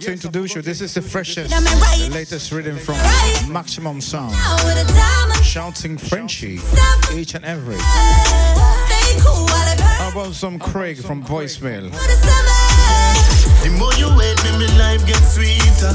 Yes, 0.00 0.06
to 0.06 0.12
introduce 0.12 0.54
you. 0.54 0.62
This 0.62 0.80
is 0.80 0.94
the 0.94 1.02
freshest, 1.02 1.50
the 1.50 2.08
latest 2.10 2.52
rhythm 2.52 2.78
from 2.78 2.96
Maximum 3.52 4.00
Sound. 4.00 4.34
Shouting 5.44 5.98
Frenchie 5.98 6.58
each 7.14 7.34
and 7.34 7.44
every. 7.44 7.76
How 9.98 10.08
about 10.10 10.32
some 10.32 10.58
Craig 10.58 10.96
from 10.96 11.22
voicemail? 11.22 11.90
The 13.62 13.70
more 13.78 13.92
you 13.94 14.08
wait, 14.16 14.42
me, 14.44 14.56
me 14.58 14.78
life 14.78 15.06
gets 15.06 15.34
sweeter. 15.34 15.92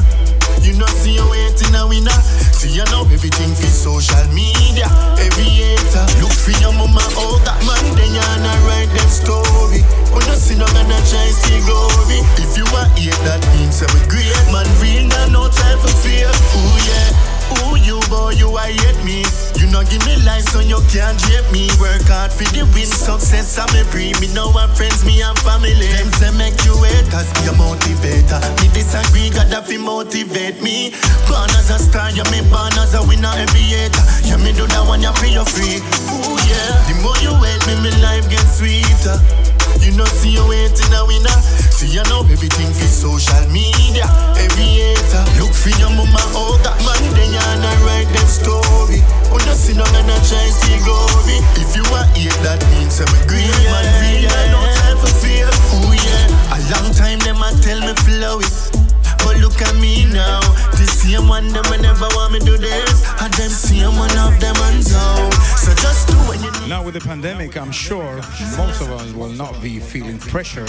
You 0.61 0.77
know, 0.77 0.85
see 0.85 1.15
you 1.15 1.27
waiting 1.27 1.73
a 1.73 1.87
winner. 1.87 2.21
See 2.65 2.77
you 2.77 2.85
know 2.85 3.05
everything 3.13 3.53
for 3.53 3.69
social 3.69 4.25
media. 4.33 4.89
Every 5.21 5.45
hater, 5.45 6.01
look 6.17 6.33
for 6.33 6.49
your 6.57 6.73
mama, 6.73 7.05
oh 7.13 7.37
that 7.45 7.61
man, 7.61 7.85
then 7.93 8.09
you 8.09 8.17
wanna 8.17 8.57
write 8.65 8.89
that 8.89 9.09
story. 9.13 9.85
Oh, 10.09 10.17
no, 10.25 10.33
see 10.33 10.57
no 10.57 10.65
gonna 10.73 10.97
try 11.05 11.29
see 11.29 11.61
glory. 11.61 12.25
If 12.41 12.57
you 12.57 12.65
are 12.73 12.89
here, 12.97 13.13
that 13.21 13.45
means 13.53 13.85
I'm 13.85 13.93
great 14.09 14.33
man. 14.49 14.65
Real, 14.81 15.05
now 15.05 15.27
no 15.29 15.47
time 15.47 15.77
for 15.77 15.93
fear. 16.01 16.25
Ooh, 16.25 16.77
yeah. 16.89 17.69
Ooh, 17.69 17.77
you 17.77 18.01
boy, 18.09 18.31
you 18.31 18.57
I 18.57 18.71
hate 18.71 19.03
me. 19.05 19.44
You 19.57 19.67
know 19.71 19.83
give 19.87 20.03
me 20.05 20.15
life 20.27 20.43
so 20.51 20.59
you 20.59 20.79
can't 20.91 21.17
drape 21.27 21.47
me. 21.51 21.71
Work 21.79 22.07
hard 22.11 22.31
for 22.31 22.43
the 22.51 22.67
win, 22.75 22.85
success 22.87 23.57
I'm 23.57 23.71
a. 23.71 24.11
Me 24.19 24.27
know 24.33 24.51
what 24.51 24.75
friends, 24.75 25.05
me 25.05 25.21
and 25.21 25.37
family. 25.39 25.73
Them 25.73 26.11
say 26.19 26.31
make 26.35 26.59
you 26.67 26.75
haters 26.83 27.31
be 27.39 27.47
a 27.47 27.53
motivator. 27.55 28.39
Me 28.59 28.67
disagree, 28.75 29.29
God 29.31 29.47
that 29.51 29.67
fi 29.67 29.77
motivate 29.77 30.61
me. 30.61 30.91
Born 31.27 31.49
as 31.55 31.71
a 31.71 31.79
star, 31.79 32.11
yeah 32.11 32.27
me 32.31 32.43
born 32.51 32.75
as 32.81 32.93
a 32.95 33.01
winner, 33.07 33.31
hater. 33.79 34.05
Yeah 34.27 34.37
me 34.43 34.51
do 34.51 34.67
that 34.67 34.83
one, 34.87 35.01
yeah 35.01 35.15
you 35.31 35.45
free. 35.45 35.79
Ooh 36.11 36.37
yeah, 36.49 36.75
the 36.91 36.95
more 36.99 37.17
you 37.23 37.31
wait, 37.39 37.59
me 37.67 37.79
me 37.79 37.91
life 38.03 38.27
gets 38.29 38.59
sweeter. 38.59 39.44
You 39.83 39.91
know, 39.97 40.05
see 40.05 40.31
you 40.35 40.45
waiting 40.47 40.93
a 40.93 41.01
winner. 41.05 41.39
See 41.75 41.91
you 41.91 42.03
know 42.07 42.21
everything 42.31 42.71
for 42.71 42.87
social 42.87 43.45
media. 43.51 44.07
Every 44.37 44.95
hater, 44.95 45.23
look 45.39 45.53
for 45.53 45.73
your 45.81 45.91
mama, 45.91 46.21
oh 46.37 46.59
that 46.63 46.77
man, 46.85 47.03
then 47.15 47.29
you 47.31 47.41
wanna 47.41 47.73
write 47.83 48.09
them 48.15 48.27
story. 48.27 49.03
Oh, 49.31 49.39
no, 49.43 49.53
see 49.53 49.73
no 49.73 49.83
gonna 49.91 50.15
try 50.23 50.47
see 50.47 50.77
glory. 50.87 51.43
If 51.59 51.75
you 51.75 51.83
are 51.95 52.07
here, 52.15 52.35
that 52.47 52.63
means 52.71 52.99
I'm 53.01 53.11
a 53.11 53.19
green 53.27 53.51
man. 53.67 53.85
Real 53.99 54.29
man, 54.29 54.47
no 54.55 54.61
time 54.79 54.97
for 54.97 55.13
fear. 55.19 55.49
Oh 55.79 55.91
yeah, 55.91 56.55
a 56.55 56.57
long 56.71 56.93
time 56.93 57.19
them 57.19 57.41
a 57.43 57.51
tell 57.61 57.79
me 57.81 57.93
flow 58.03 58.39
it. 58.39 58.84
But 59.25 59.41
look 59.41 59.59
at 59.61 59.75
me 59.81 60.05
now. 60.05 60.39
The 60.77 60.85
same 60.85 61.27
one 61.27 61.49
them 61.49 61.65
I 61.65 61.77
never 61.77 62.07
want 62.15 62.33
me 62.33 62.39
do 62.39 62.57
this. 62.57 63.03
And 63.19 63.33
them 63.33 63.49
same 63.49 63.97
one 63.97 64.15
of 64.21 64.39
them 64.39 64.55
hands 64.55 64.93
out. 64.93 65.33
So 65.57 65.73
just 65.81 66.07
do 66.07 66.15
what 66.29 66.37
you 66.37 66.51
need. 66.61 66.69
Now 66.69 66.83
with 66.83 66.93
the 66.93 67.01
pandemic, 67.01 67.57
I'm 67.57 67.71
sure 67.71 68.21
most 68.55 68.81
of 68.81 68.91
us 68.91 69.11
will 69.13 69.33
not 69.33 69.59
be 69.61 69.79
feeling 69.79 70.19
pressure 70.19 70.65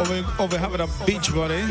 over, 0.00 0.24
over 0.38 0.58
having 0.58 0.80
a 0.80 0.88
beach 1.06 1.32
body, 1.34 1.62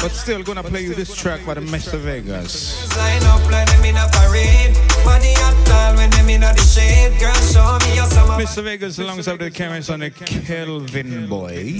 but 0.00 0.10
still 0.10 0.42
gonna 0.42 0.62
play 0.62 0.82
you 0.82 0.94
this 0.94 1.14
track 1.14 1.44
by 1.44 1.54
the 1.54 1.60
Mr. 1.60 1.98
Vegas. 1.98 2.96
Line 2.96 3.22
up 3.24 3.50
like 3.50 3.68
them 3.68 3.84
in 3.84 3.96
a 3.96 4.08
parade. 4.12 4.95
Body 5.06 5.38
hot 5.38 5.54
tall 5.66 5.94
when 5.94 6.10
them 6.10 6.28
in 6.28 6.40
the 6.42 6.50
shade. 6.66 7.14
Girl, 7.22 7.32
show 7.46 7.78
me 7.86 7.94
your 7.94 8.10
summer. 8.10 8.34
Mr. 8.42 8.58
Vegas 8.64 8.98
alongside 8.98 9.38
the 9.38 9.50
cameras 9.52 9.88
on 9.88 10.00
the 10.00 10.10
Kelvyn 10.10 11.28
Boy. 11.28 11.78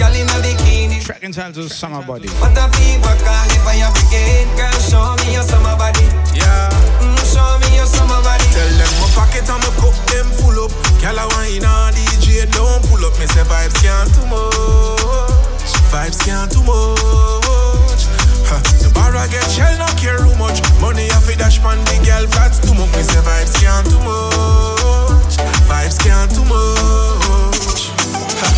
Girl 0.00 0.14
in 0.16 0.24
a 0.32 0.40
bikini. 0.40 1.04
Track 1.04 1.22
entitled 1.22 1.70
Summer 1.70 2.00
Body. 2.02 2.28
What 2.40 2.56
a 2.56 2.64
fever 2.72 3.16
call 3.20 3.48
if 3.52 3.66
I 3.68 3.76
have 3.84 3.92
brigade. 3.92 4.48
Girl, 4.56 4.72
show 4.80 5.12
me 5.20 5.36
your 5.36 5.44
summer 5.44 5.76
body. 5.76 6.08
Yeah. 6.32 6.72
Mm, 7.04 7.20
show 7.28 7.44
me 7.60 7.68
your 7.76 7.84
summer 7.84 8.16
body. 8.24 8.48
Tell 8.56 8.72
them 8.80 8.92
my 8.96 9.12
pocket 9.12 9.44
and 9.44 9.60
my 9.60 9.68
cup 9.76 9.96
them 10.08 10.26
full 10.40 10.56
up. 10.64 10.72
Girl, 11.04 11.20
I 11.20 11.28
wine 11.36 11.68
on 11.68 11.92
DJ, 11.92 12.48
don't 12.48 12.80
pull 12.88 13.04
up. 13.04 13.12
Me 13.20 13.28
say 13.28 13.44
vibes 13.44 13.76
can't 13.84 14.08
too 14.08 14.24
much. 14.32 15.68
Vibes 15.92 16.16
can't 16.24 16.48
too 16.48 16.64
much. 16.64 18.13
The 18.44 18.90
bar 18.92 19.16
I 19.16 19.26
get 19.28 19.44
shell, 19.48 19.72
not 19.78 19.96
care 19.96 20.18
too 20.18 20.34
much. 20.36 20.60
Money 20.80 21.08
I 21.10 21.18
fi 21.24 21.34
dash 21.34 21.62
man, 21.64 21.80
the 21.88 21.96
girl 22.04 22.26
flats 22.28 22.60
too 22.60 22.74
much. 22.76 22.92
Me 22.92 23.02
say 23.02 23.20
vibes 23.24 23.56
can't 23.56 23.86
too 23.88 24.00
much. 24.04 25.34
Vibes 25.64 25.96
can't 25.98 26.30
too 26.30 26.44
much. 26.44 27.88
Ha, 28.40 28.48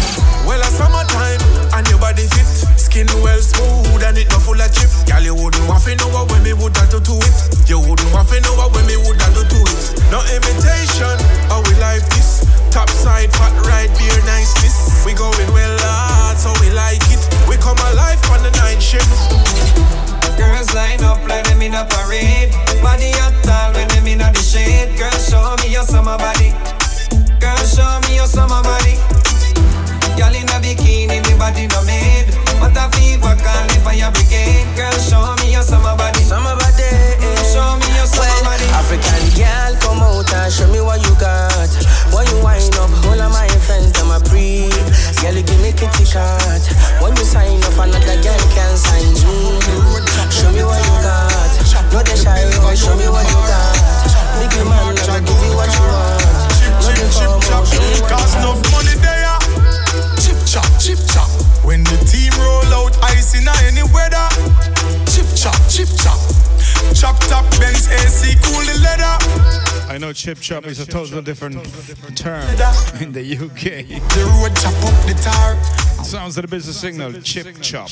well, 0.46 0.60
a 0.60 0.68
summertime 0.74 1.40
and 1.78 1.86
your 1.88 1.98
body 1.98 2.26
fit. 2.34 2.48
Skin 2.76 3.06
well 3.22 3.38
smooth 3.40 4.02
and 4.02 4.18
it 4.18 4.28
not 4.30 4.42
full 4.42 4.58
of 4.58 4.70
chip. 4.74 4.90
Girl, 5.06 5.22
you 5.22 5.34
wouldn't 5.34 5.68
want 5.68 5.84
to 5.84 5.94
know 5.96 6.08
what 6.10 6.30
when 6.30 6.42
me 6.42 6.52
would 6.52 6.76
have 6.76 6.90
to 6.90 6.98
it. 6.98 7.36
You 7.70 7.78
wouldn't 7.78 8.10
want 8.12 8.28
to 8.34 8.40
know 8.42 8.54
what 8.58 8.74
when 8.74 8.86
me 8.90 8.96
would 8.96 9.20
have 9.22 9.38
to 9.38 9.42
it. 9.44 9.82
No 10.10 10.18
imitation, 10.34 11.14
how 11.46 11.62
we 11.62 11.74
like 11.78 12.02
this. 12.10 12.35
Top 12.76 12.90
side, 12.90 13.32
fat 13.32 13.56
right, 13.64 13.88
beer 13.96 14.20
niceness. 14.28 15.00
We 15.00 15.16
going 15.16 15.48
well 15.48 15.78
hard, 15.80 16.36
so 16.36 16.52
we 16.60 16.68
like 16.76 17.00
it. 17.08 17.24
We 17.48 17.56
come 17.56 17.80
alive 17.88 18.20
on 18.28 18.44
the 18.44 18.52
night 18.60 18.84
shift. 18.84 19.08
Girls 20.36 20.68
line 20.76 21.00
up 21.00 21.24
like 21.24 21.48
them 21.48 21.64
in 21.64 21.72
a 21.72 21.88
parade. 21.88 22.52
Body 22.84 23.16
hot 23.16 23.32
tall 23.48 23.72
when 23.72 23.88
them 23.88 24.04
in 24.04 24.20
a 24.20 24.28
the 24.28 24.44
shade. 24.44 24.92
Girl, 25.00 25.08
show 25.16 25.56
me 25.64 25.72
your 25.72 25.88
summer 25.88 26.20
body. 26.20 26.52
Girl, 27.40 27.56
show 27.64 27.88
me 28.04 28.20
your 28.20 28.28
summer 28.28 28.60
body. 28.60 29.00
Girl 30.20 30.36
in 30.36 30.44
a 30.44 30.60
bikini, 30.60 31.24
the 31.24 31.32
body 31.40 31.72
no 31.72 31.80
made. 31.88 32.28
What 32.60 32.76
a 32.76 32.92
fever 32.92 33.40
call 33.40 33.72
if 33.72 33.88
I 33.88 34.04
brigade. 34.12 34.68
Girl, 34.76 34.92
show 35.00 35.24
me 35.40 35.56
your 35.56 35.64
summer 35.64 35.96
body. 35.96 36.20
Summer 36.20 36.52
body. 36.52 36.92
Show 37.40 37.80
me 37.80 37.88
your 37.96 38.04
summer 38.04 38.28
Well, 38.28 38.52
body. 38.52 38.68
African 38.76 39.24
girl, 39.32 39.72
come 39.80 40.04
out 40.04 40.28
and 40.28 40.52
show 40.52 40.68
me 40.68 40.84
what 40.84 41.00
you 41.00 41.16
got. 41.16 41.85
When 42.14 42.26
you 42.30 42.38
wind 42.42 42.74
up, 42.76 42.90
all 43.06 43.20
of 43.20 43.30
my 43.32 43.48
friends, 43.64 43.92
them 43.92 44.10
a 44.10 44.20
breathe. 44.28 44.72
Girl, 45.22 45.34
you 45.34 45.42
give 45.42 45.60
me 45.60 45.72
kitty 45.72 46.04
cat. 46.06 46.62
When 47.00 47.14
you 47.16 47.24
sign 47.24 47.62
up, 47.64 47.76
another 47.78 48.18
girl 48.22 48.42
can 48.54 48.76
sign 48.76 49.12
me. 49.24 49.58
Show 50.30 50.50
me 50.52 50.62
what 50.64 50.80
you 50.80 50.96
got. 51.02 51.32
No, 51.92 52.02
they 52.02 52.16
shy, 52.16 52.44
boy, 52.60 52.74
show 52.74 52.94
me 52.96 53.08
what 53.08 53.26
you 53.26 53.40
got. 53.46 53.76
Big 54.40 54.52
man, 54.68 54.94
I'ma 54.96 55.20
give 55.24 55.40
you 55.44 55.56
what 55.56 55.70
you 55.72 55.84
want. 55.86 56.20
No, 56.82 56.88
they 56.92 57.08
come 57.08 57.64
show 57.64 57.80
me 57.80 58.00
what 58.00 58.00
you 58.00 58.06
Cause 58.08 58.34
got. 58.34 58.42
no 58.44 58.50
money 58.72 58.96
there. 59.00 59.38
Chip 60.20 60.38
chop, 60.44 60.68
chip 60.80 60.98
chop. 61.12 61.28
When 61.64 61.82
the 61.84 61.96
team 62.04 62.32
roll 62.40 62.84
out, 62.84 62.96
ice 63.02 63.34
in 63.34 63.48
any 63.66 63.82
weather. 63.92 64.28
Chip 65.08 65.26
chop, 65.34 65.56
chip 65.68 65.88
chop. 65.96 66.20
Chop 66.94 67.18
top 67.28 67.44
Benz 67.58 67.88
AC, 67.88 68.36
cool 68.44 68.62
the 68.62 68.76
leather. 68.84 69.75
I 69.88 69.98
know 69.98 70.12
chip 70.12 70.38
chop 70.40 70.66
is 70.66 70.80
a 70.80 70.86
totally 70.86 71.22
different 71.22 71.54
term 72.16 72.42
in 73.00 73.12
the 73.12 73.22
UK. 73.36 73.86
The 74.14 74.24
road 74.40 74.54
chop 74.56 74.74
up 74.84 75.06
the 75.06 75.14
tar. 75.22 75.95
Sounds 76.04 76.36
of 76.36 76.42
the 76.42 76.48
business 76.48 76.78
signal, 76.78 77.12
chip 77.24 77.48
chop. 77.60 77.88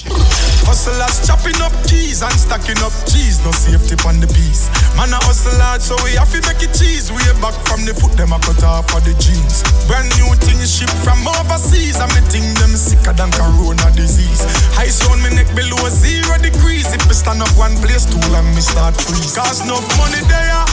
Hustlers 0.69 1.25
chopping 1.27 1.57
up 1.65 1.73
keys 1.89 2.21
and 2.23 2.35
stacking 2.37 2.79
up 2.85 2.93
cheese. 3.09 3.41
No 3.45 3.51
safety 3.51 3.97
on 4.07 4.21
the 4.21 4.29
piece. 4.29 4.69
Man 4.95 5.11
a 5.11 5.19
hustle 5.25 5.57
hard, 5.59 5.81
so 5.81 5.97
we 6.05 6.15
have 6.21 6.31
to 6.31 6.39
make 6.45 6.61
it 6.61 6.71
cheese. 6.77 7.11
Way 7.11 7.25
back 7.41 7.57
from 7.67 7.83
the 7.89 7.97
foot, 7.97 8.13
them 8.15 8.31
a 8.31 8.39
cut 8.39 8.63
off 8.63 8.93
of 8.95 9.03
the 9.03 9.17
jeans. 9.19 9.65
Brand 9.89 10.09
new 10.21 10.31
thing 10.45 10.61
ship 10.63 10.93
from 11.03 11.21
overseas. 11.27 11.99
And 11.99 12.11
me 12.15 12.21
think 12.29 12.47
them 12.61 12.77
sicker 12.77 13.17
than 13.17 13.33
corona 13.33 13.89
disease. 13.97 14.45
Ice 14.79 15.03
on 15.11 15.19
me 15.25 15.33
neck 15.35 15.51
below 15.57 15.81
zero 15.91 16.39
degrees. 16.39 16.87
If 16.93 17.03
me 17.09 17.15
stand 17.17 17.43
up 17.43 17.51
one 17.57 17.75
place 17.83 18.05
too 18.07 18.23
long, 18.31 18.47
me 18.53 18.63
start 18.63 18.95
freeze. 18.95 19.35
Cause 19.35 19.65
no 19.65 19.81
money 19.97 20.23
there. 20.29 20.65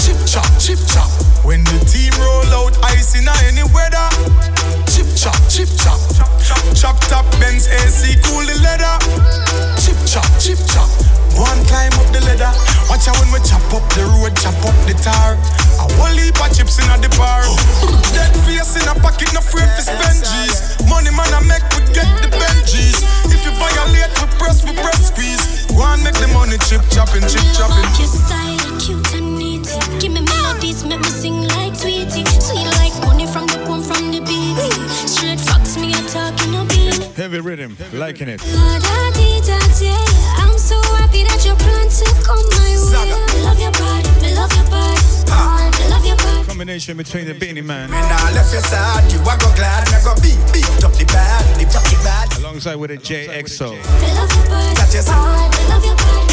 Chip 0.00 0.20
chop, 0.26 0.48
chip 0.58 0.80
chop. 0.90 1.08
When 1.46 1.64
the 1.64 1.78
team 1.88 2.12
roll 2.20 2.66
out, 2.66 2.74
ice 2.84 3.16
in 3.16 3.24
any 3.46 3.64
weather. 3.72 4.08
Chip 4.98 5.14
chop, 5.14 5.38
chip 5.46 5.70
chop. 5.78 6.00
Chop 6.74 6.98
top 7.06 7.22
Benz 7.38 7.70
AC, 7.70 8.18
cool 8.26 8.42
the 8.42 8.58
leather. 8.66 8.98
Chip 9.78 9.94
chop, 10.02 10.26
chip 10.42 10.58
chop. 10.74 10.90
One 11.38 11.62
climb 11.70 11.94
up 12.02 12.10
the 12.10 12.18
ladder. 12.26 12.50
Watch 12.90 13.06
out 13.06 13.14
when 13.22 13.30
we 13.30 13.38
chop 13.46 13.62
up 13.70 13.86
the 13.94 14.02
road, 14.18 14.34
chop 14.42 14.58
up 14.66 14.74
the 14.90 14.98
tar. 14.98 15.38
A 15.78 15.86
whole 15.94 16.18
heap 16.18 16.34
of 16.42 16.50
chips 16.50 16.82
in 16.82 16.90
the 16.98 17.06
bar. 17.14 17.46
Dead 18.10 18.34
face 18.42 18.74
in 18.74 18.90
a 18.90 18.94
pocket, 18.98 19.30
no 19.30 19.38
free 19.38 19.62
for 19.78 19.86
spend 19.86 20.18
G's. 20.18 20.74
Money 20.90 21.14
man, 21.14 21.30
I 21.30 21.46
make 21.46 21.62
we 21.78 21.86
get 21.94 22.10
the 22.18 22.34
Benjis. 22.34 22.98
If 23.30 23.46
you 23.46 23.54
violate, 23.54 24.10
we 24.18 24.26
press, 24.34 24.66
we 24.66 24.74
press 24.82 25.14
squeeze. 25.14 25.62
Go 25.78 25.86
and 25.86 26.02
make 26.02 26.18
the 26.18 26.26
money 26.34 26.58
chip 26.66 26.82
chopping, 26.90 27.22
chip 27.30 27.46
chopping. 27.54 27.86
Your 28.02 28.10
style 28.10 28.74
cute 28.82 29.14
and 29.14 29.38
neat. 29.38 29.70
Give 30.02 30.10
me 30.10 30.26
melodies, 30.26 30.82
make 30.82 30.98
me 30.98 31.12
Heavy 37.28 37.40
rhythm, 37.40 37.76
liking 37.92 38.26
it. 38.26 38.40
La 38.54 38.78
da 38.78 39.10
dee 39.12 39.38
da 39.44 39.58
day. 39.76 39.92
I'm 40.40 40.56
so 40.56 40.80
happy 40.96 41.24
that 41.28 41.44
you 41.44 41.52
plan 41.60 41.84
to 42.00 42.06
come 42.24 42.40
my 42.56 42.72
way. 42.88 43.44
Love 43.44 43.60
your 43.60 43.70
body, 43.72 44.08
me 44.24 44.32
love 44.32 44.50
your 44.56 44.64
body. 44.72 44.96
Me 45.76 45.90
love 45.92 46.06
your 46.06 46.16
body. 46.16 46.46
Combination 46.46 46.96
between 46.96 47.26
the 47.26 47.34
Beenie 47.34 47.60
Man 47.60 47.90
Me 47.90 48.00
nah 48.00 48.30
left 48.32 48.50
your 48.50 48.62
side, 48.62 49.12
you 49.12 49.20
a 49.20 49.36
go 49.36 49.52
glad, 49.60 49.84
me 49.92 50.00
go 50.02 50.14
beat, 50.24 50.40
beat 50.54 50.82
up 50.82 50.94
the 50.94 51.04
bad, 51.04 51.44
lift 51.58 51.76
up 51.76 51.84
the 51.84 52.00
bad. 52.02 52.32
alongside 52.38 52.40
alongside 52.40 52.76
with 52.76 52.92
a 52.92 52.96
JXO. 52.96 53.76
That 53.76 54.88
you 54.94 55.02
say. 55.02 55.12
You 55.12 55.72
are 55.74 55.80
me 55.82 56.27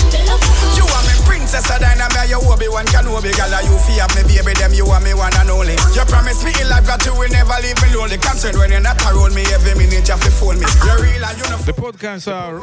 princess 1.55 1.75
of 1.75 1.81
dynamite, 1.81 2.29
you 2.29 2.39
Obi 2.51 2.67
Wan 2.67 2.85
Kenobi, 2.85 3.31
girl. 3.31 3.53
Are 3.53 3.63
you 3.63 3.77
fear 3.87 4.07
me, 4.15 4.23
baby? 4.27 4.53
Them 4.59 4.73
you 4.73 4.85
are 4.87 4.99
me 4.99 5.13
one 5.13 5.31
and 5.39 5.49
only. 5.49 5.75
You 5.95 6.03
promise 6.07 6.43
me 6.43 6.51
in 6.59 6.67
life 6.67 6.85
that 6.85 7.05
you 7.05 7.13
will 7.15 7.29
never 7.29 7.55
leave 7.63 7.79
me 7.81 7.95
lonely. 7.95 8.17
Concerned 8.17 8.57
when 8.57 8.71
you're 8.71 8.81
not 8.81 8.99
around 9.05 9.33
me, 9.33 9.43
every 9.55 9.75
minute 9.75 10.07
you 10.07 10.13
have 10.13 10.23
to 10.23 10.31
phone 10.31 10.59
me. 10.59 10.67
You're 10.83 10.99
real 10.99 11.23
and 11.23 11.37
you 11.37 11.47
know. 11.49 11.57
The 11.63 11.71
podcasts 11.71 12.27
are 12.27 12.59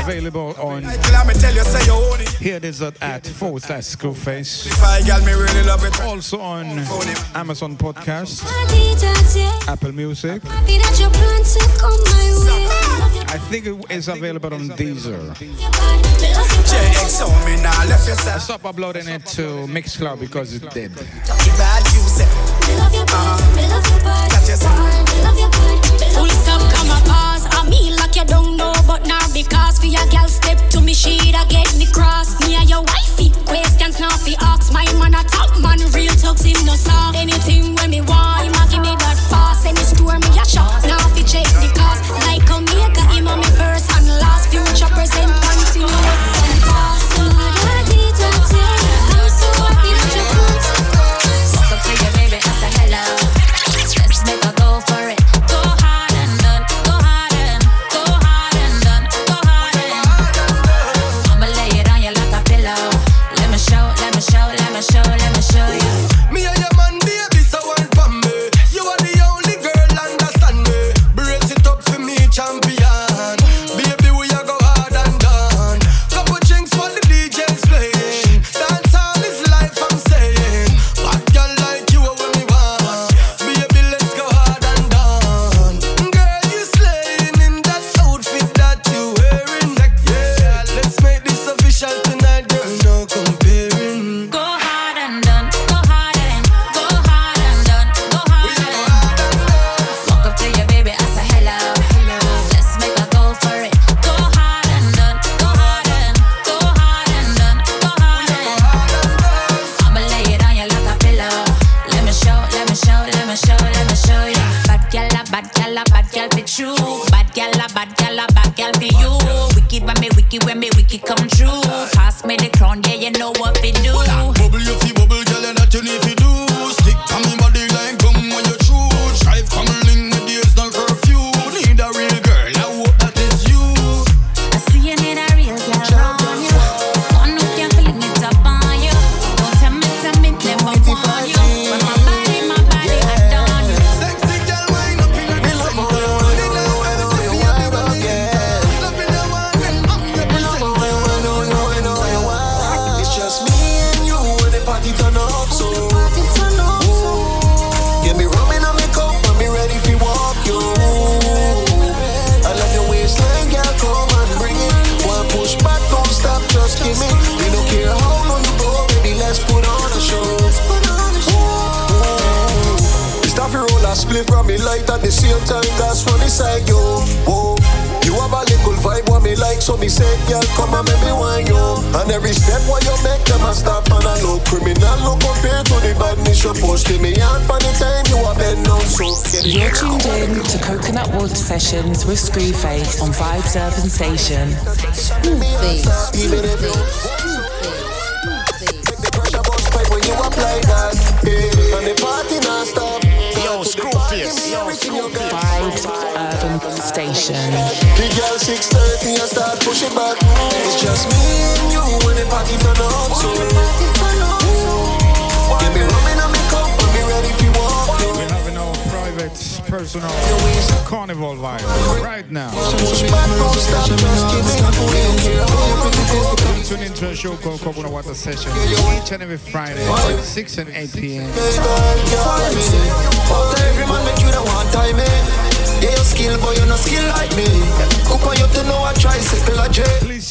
available 0.00 0.54
on 0.58 0.82
Let 0.84 1.26
me 1.26 1.34
tell 1.34 1.54
you, 1.54 1.64
say 1.64 1.84
you 1.84 2.04
here 2.40 2.56
it 2.56 2.64
is 2.64 2.82
at, 2.82 3.00
at 3.02 3.26
forward 3.26 3.62
slash 3.62 3.84
Screwface. 3.84 4.72
I 4.82 5.02
girl, 5.06 5.20
me 5.24 5.32
really 5.32 5.62
love 5.64 5.84
it. 5.84 6.00
Also 6.02 6.40
on 6.40 6.66
Amazon 7.34 7.76
Podcast, 7.76 8.44
Apple 9.68 9.92
Music. 9.92 10.42
I 13.34 13.38
think 13.38 13.66
it 13.66 13.90
is 13.90 14.08
available 14.08 14.54
on 14.54 14.68
Deezer. 14.70 15.34
JXO, 18.14 18.22
me 18.22 18.22
now 18.22 18.22
left 18.22 18.26
you 18.26 18.30
I 18.30 18.38
stopped 18.38 18.64
uploading 18.64 19.08
it 19.08 19.26
to 19.26 19.66
Mixcloud 19.66 20.20
because 20.20 20.54
it's 20.54 20.64
dead. 20.74 20.94
bad 20.94 21.84
you 21.94 22.02
say. 22.06 22.24
That 22.66 22.92
you 22.92 23.06
say. 24.56 24.68
Full 26.14 26.28
stop, 26.28 26.60
come 26.72 26.90
a 26.90 27.00
pause. 27.08 27.46
I 27.50 27.68
mean 27.68 27.96
like 27.96 28.16
you 28.16 28.24
don't 28.24 28.56
know, 28.56 28.72
but 28.86 29.06
now 29.06 29.26
because 29.32 29.78
for 29.78 29.86
your 29.86 30.06
girl 30.10 30.28
step 30.28 30.58
to 30.70 30.80
me, 30.80 30.94
she 30.94 31.32
da 31.32 31.44
get 31.46 31.74
me 31.76 31.86
cross. 31.86 32.38
Me 32.46 32.54
and 32.54 32.68
your 32.68 32.82
wifey, 32.82 33.30
questions 33.46 33.98
now 34.00 34.16
fi 34.16 34.36
ask. 34.40 34.72
My 34.72 34.84
man 34.94 35.14
a 35.14 35.24
top 35.24 35.58
man, 35.60 35.78
real 35.92 36.14
talks 36.14 36.42
him 36.42 36.64
no 36.66 36.74
soft. 36.74 37.16
Anything 37.16 37.74
when 37.76 37.90
me 37.90 38.00
want, 38.00 38.46
him 38.46 38.54
a 38.54 38.66
give 38.70 38.82
me 38.82 38.94
that 38.96 39.18
fast. 39.30 39.66
Any 39.66 39.80
store 39.82 40.18
me 40.18 40.28
a 40.38 40.44
shop, 40.46 40.82
now 40.84 41.02
fi 41.14 41.22
check 41.22 41.46
the 41.58 41.70
cost. 41.74 42.10
Like 42.26 42.46
Omega, 42.50 43.02
him 43.14 43.26
a 43.26 43.36
me 43.36 43.48
first 43.58 43.90
and 43.96 44.06
last. 44.20 44.50
Future, 44.50 44.88
present, 44.94 45.32
continuous 45.42 46.22
and 46.46 46.60
past. 46.62 47.63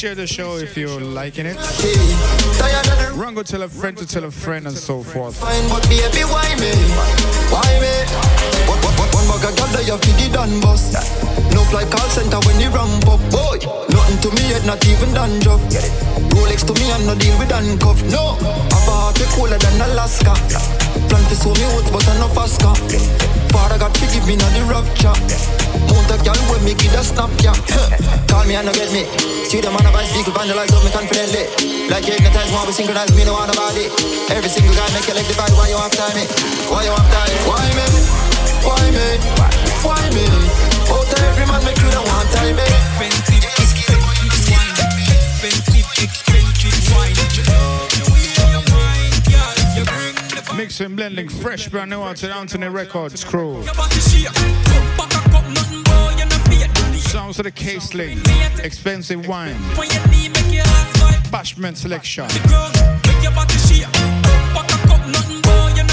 Share 0.03 0.15
the 0.15 0.27
show 0.27 0.57
if 0.57 0.75
you're 0.75 0.99
liking 0.99 1.45
it. 1.45 1.55
Run 3.15 3.33
go 3.33 3.41
tell 3.41 3.61
a 3.61 3.69
friend 3.69 3.95
to 3.95 4.05
tell 4.05 4.25
a 4.25 4.31
friend 4.31 4.67
and 4.67 4.75
so 4.75 5.01
forth. 5.01 5.39
fine, 5.39 5.69
but? 5.71 5.87
One, 8.67 9.27
bag 9.31 9.47
of 9.47 9.55
gal 9.55 9.69
that 9.71 9.87
you 9.87 9.95
the 9.95 10.27
done 10.27 10.59
bust. 10.59 10.91
No 11.55 11.63
fly 11.71 11.87
call 11.87 12.09
center 12.11 12.35
when 12.43 12.59
you 12.59 12.67
ramp 12.75 13.07
up, 13.07 13.23
boy. 13.31 13.63
Nothing 13.95 14.19
to 14.27 14.29
me 14.35 14.49
yet, 14.51 14.65
not 14.67 14.83
even 14.83 15.13
dandruff. 15.15 15.63
Rolex 16.35 16.67
to 16.67 16.73
me, 16.75 16.91
I'm 16.91 17.07
no 17.07 17.15
deal 17.15 17.39
with 17.39 17.55
handcuff. 17.55 18.03
No, 18.11 18.35
have 18.75 18.87
a 18.91 18.95
heart 19.07 19.23
colder 19.31 19.55
than 19.55 19.79
Alaska. 19.87 20.35
Plan 21.07 21.23
to 21.31 21.35
show 21.39 21.55
me 21.55 21.63
out, 21.63 21.87
but 21.95 22.03
I'm 22.11 22.19
no 22.19 22.27
faster. 22.35 23.42
Father 23.53 23.77
got 23.77 23.93
to 23.93 24.05
give 24.09 24.25
me 24.25 24.35
no 24.35 24.49
the 24.57 24.65
rupture. 24.65 25.13
Hunt 25.93 26.09
a 26.09 26.17
girl 26.25 26.41
when 26.49 26.65
me, 26.65 26.73
give 26.73 26.89
the 26.89 27.05
snap, 27.05 27.29
yeah. 27.45 27.53
Call 28.25 28.43
me 28.49 28.57
and 28.57 28.65
not 28.65 28.73
get 28.73 28.89
me. 28.89 29.05
See 29.45 29.61
the 29.61 29.69
man 29.69 29.85
of 29.85 29.93
ice 29.93 30.09
bicycle, 30.09 30.33
vandalize 30.33 30.73
love 30.73 30.81
me 30.81 30.89
confidently. 30.89 31.45
Like 31.85 32.09
you 32.09 32.17
hypnotize, 32.17 32.49
want 32.49 32.65
we 32.65 32.73
synchronize, 32.73 33.13
me 33.13 33.23
no 33.29 33.37
one 33.37 33.53
about 33.53 33.77
it. 33.77 33.93
Every 34.33 34.49
single 34.49 34.73
guy 34.73 34.89
make 34.97 35.05
you 35.05 35.13
like 35.13 35.29
why 35.53 35.69
you 35.69 35.77
after 35.77 36.09
me? 36.17 36.25
Why 36.73 36.89
you 36.89 36.93
after 36.97 37.23
me? 37.29 37.37
Why 37.45 37.65
me? 37.77 37.85
Why 38.65 38.83
me? 38.89 39.05
Why 39.85 40.01
me? 40.17 40.25
Oh, 40.89 41.05
tell 41.13 41.23
every 41.29 41.45
man 41.45 41.61
make 41.61 41.77
you 41.77 41.93
the 41.93 42.01
one 42.01 42.27
time, 42.33 42.57
eh? 42.57 42.65
Expensive, 42.65 43.45
expensive, 43.61 44.33
expensive, 44.33 45.85
expensive, 46.01 46.73
expensive, 46.73 47.92
in 50.63 50.95
blending 50.95 51.27
fresh 51.27 51.67
brand 51.67 51.89
new 51.89 52.01
out 52.01 52.15
to 52.15 52.27
the 52.27 52.33
Anthony 52.33 52.67
Records 52.67 53.25
crew. 53.25 53.61
Sounds 56.99 57.37
of 57.37 57.43
the 57.43 57.51
case 57.51 57.93
link, 57.93 58.21
expensive 58.63 59.27
wine, 59.27 59.55
bashment 61.33 61.75
selection. 61.75 62.25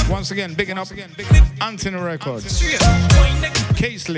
Once 0.09 0.31
again, 0.31 0.55
bigging 0.55 0.79
up 0.79 0.87
Anthony 1.61 1.99
Records. 1.99 2.63
Case 3.75 4.09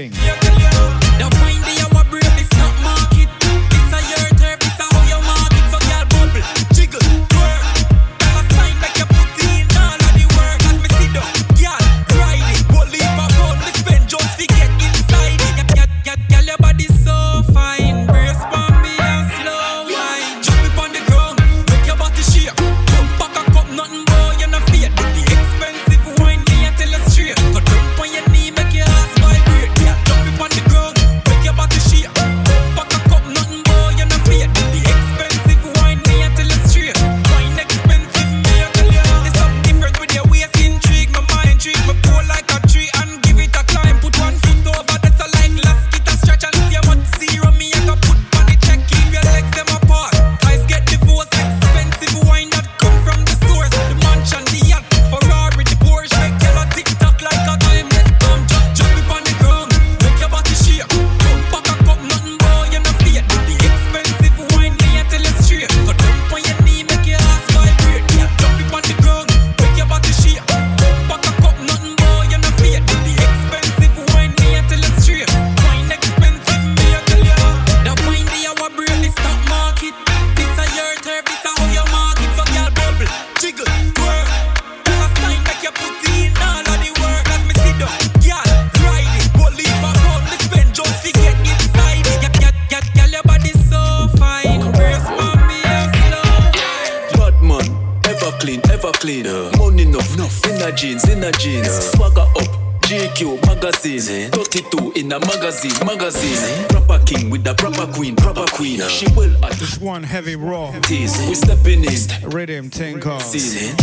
magazine, 105.53 105.87
magazine. 105.87 106.69
Proper 106.69 107.05
king 107.05 107.31
with 107.31 107.45
the 107.45 107.55
proper 107.55 107.91
queen, 107.93 108.17
proper 108.17 108.45
queen. 108.53 108.81
She 108.89 109.07
will 109.15 109.33
at 109.45 109.53
this 109.53 109.79
one 109.79 110.03
heavy 110.03 110.37
raw. 110.37 110.73
Tease, 110.81 111.17
we 111.29 111.35
stepping 111.35 111.85
in. 111.85 112.31
Rhythm 112.31 112.69
drip, 112.69 113.01
drip. 113.01 113.82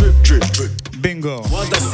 Bingo. 1.20 1.42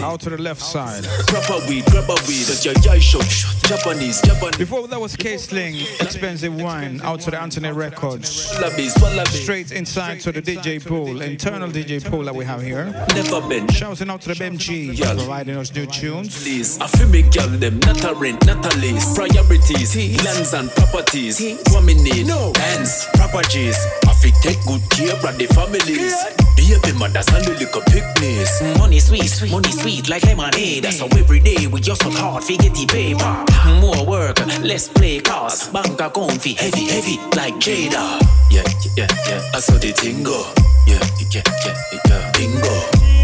Out 0.03 0.21
to 0.21 0.31
the 0.31 0.39
left 0.41 0.63
side. 0.63 1.03
Proper 1.27 1.59
weed, 1.69 1.85
proper 1.87 2.15
weed. 2.29 2.47
That's 2.47 2.65
your 2.65 2.75
yai 2.83 3.01
shot. 3.01 3.27
Japanese, 3.67 4.21
Japanese. 4.23 4.57
Before 4.57 4.87
that 4.87 5.01
was 5.01 5.17
K-Sling, 5.17 5.75
expensive 6.01 6.55
wine. 6.55 7.01
Out 7.03 7.21
to 7.23 7.33
the 7.33 7.41
Anthony 7.41 7.73
Records. 7.73 8.53
Wallabies, 8.55 8.95
wallabies. 9.01 9.43
Straight 9.43 9.73
inside 9.73 10.21
to 10.21 10.31
the 10.31 10.41
DJ 10.41 10.85
pool, 10.85 11.23
internal 11.23 11.69
DJ 11.69 12.05
pool 12.09 12.23
that 12.25 12.35
we 12.35 12.45
have 12.45 12.63
here. 12.63 12.85
Never 13.15 13.41
been. 13.49 13.67
Shouting 13.69 14.11
out 14.11 14.21
to 14.23 14.29
the 14.29 14.35
BMG, 14.35 14.97
providing 14.97 15.57
us 15.57 15.75
new 15.75 15.87
tunes. 15.87 16.43
Please, 16.43 16.79
I 16.81 16.87
feel 16.87 17.09
me 17.09 17.23
girl 17.23 17.49
them 17.49 17.81
not 17.81 18.05
a 18.05 18.15
rent, 18.15 18.47
not 18.47 18.65
a 18.65 18.79
lease. 18.79 19.17
Priorities, 19.17 20.25
lands 20.25 20.55
and 20.55 20.71
properties. 20.71 21.41
What 21.73 21.83
me 21.83 21.95
need? 21.95 22.29
No. 22.29 22.53
Hands, 22.55 23.07
properties. 23.15 23.77
I 24.07 24.15
fi 24.15 24.31
take 24.43 24.63
good 24.67 24.83
care 24.91 25.15
of 25.15 25.37
the 25.37 25.47
families. 25.51 26.47
Baby 26.57 26.99
mothers 26.99 27.29
and 27.29 27.45
the 27.45 27.55
little 27.63 27.83
picnics. 27.83 28.61
Money 28.79 28.99
sweet, 28.99 29.16
money 29.17 29.71
sweet 29.71 30.09
like 30.09 30.25
lemonade. 30.25 30.85
So 30.93 31.07
every 31.19 31.41
day 31.41 31.67
we 31.67 31.81
just 31.81 32.03
so 32.03 32.11
hard 32.11 32.45
fi 32.45 32.57
get 32.57 32.75
the 32.75 32.87
paper. 32.87 33.81
More 33.81 34.05
work, 34.07 34.39
less 34.63 34.89
play 34.89 35.21
cards. 35.21 35.69
Bank 35.69 36.01
account 36.01 36.43
fi 36.43 36.53
heavy, 36.53 36.87
heavy 36.87 37.17
like 37.37 37.55
Jada. 37.55 38.21
Yeah, 38.51 38.63
yeah, 38.97 39.09
yeah. 39.29 39.43
I 39.55 39.61
saw 39.61 39.79
the 39.79 39.93
thing 39.93 40.23
go. 40.23 40.53
Yeah, 40.87 41.01
yeah, 41.31 41.43
yeah, 41.65 41.75
yeah. 42.09 42.33
Bingo. 42.33 42.75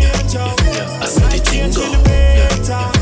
Yeah, 0.01 0.17
yeah, 0.33 0.55
yeah. 0.77 1.03
I 1.03 1.07
saw 1.07 1.29
the 1.29 1.39
thing 1.39 1.73
go. 1.75 1.83
Yeah, 1.83 2.49
yeah, 2.67 2.93
yeah, 2.95 3.02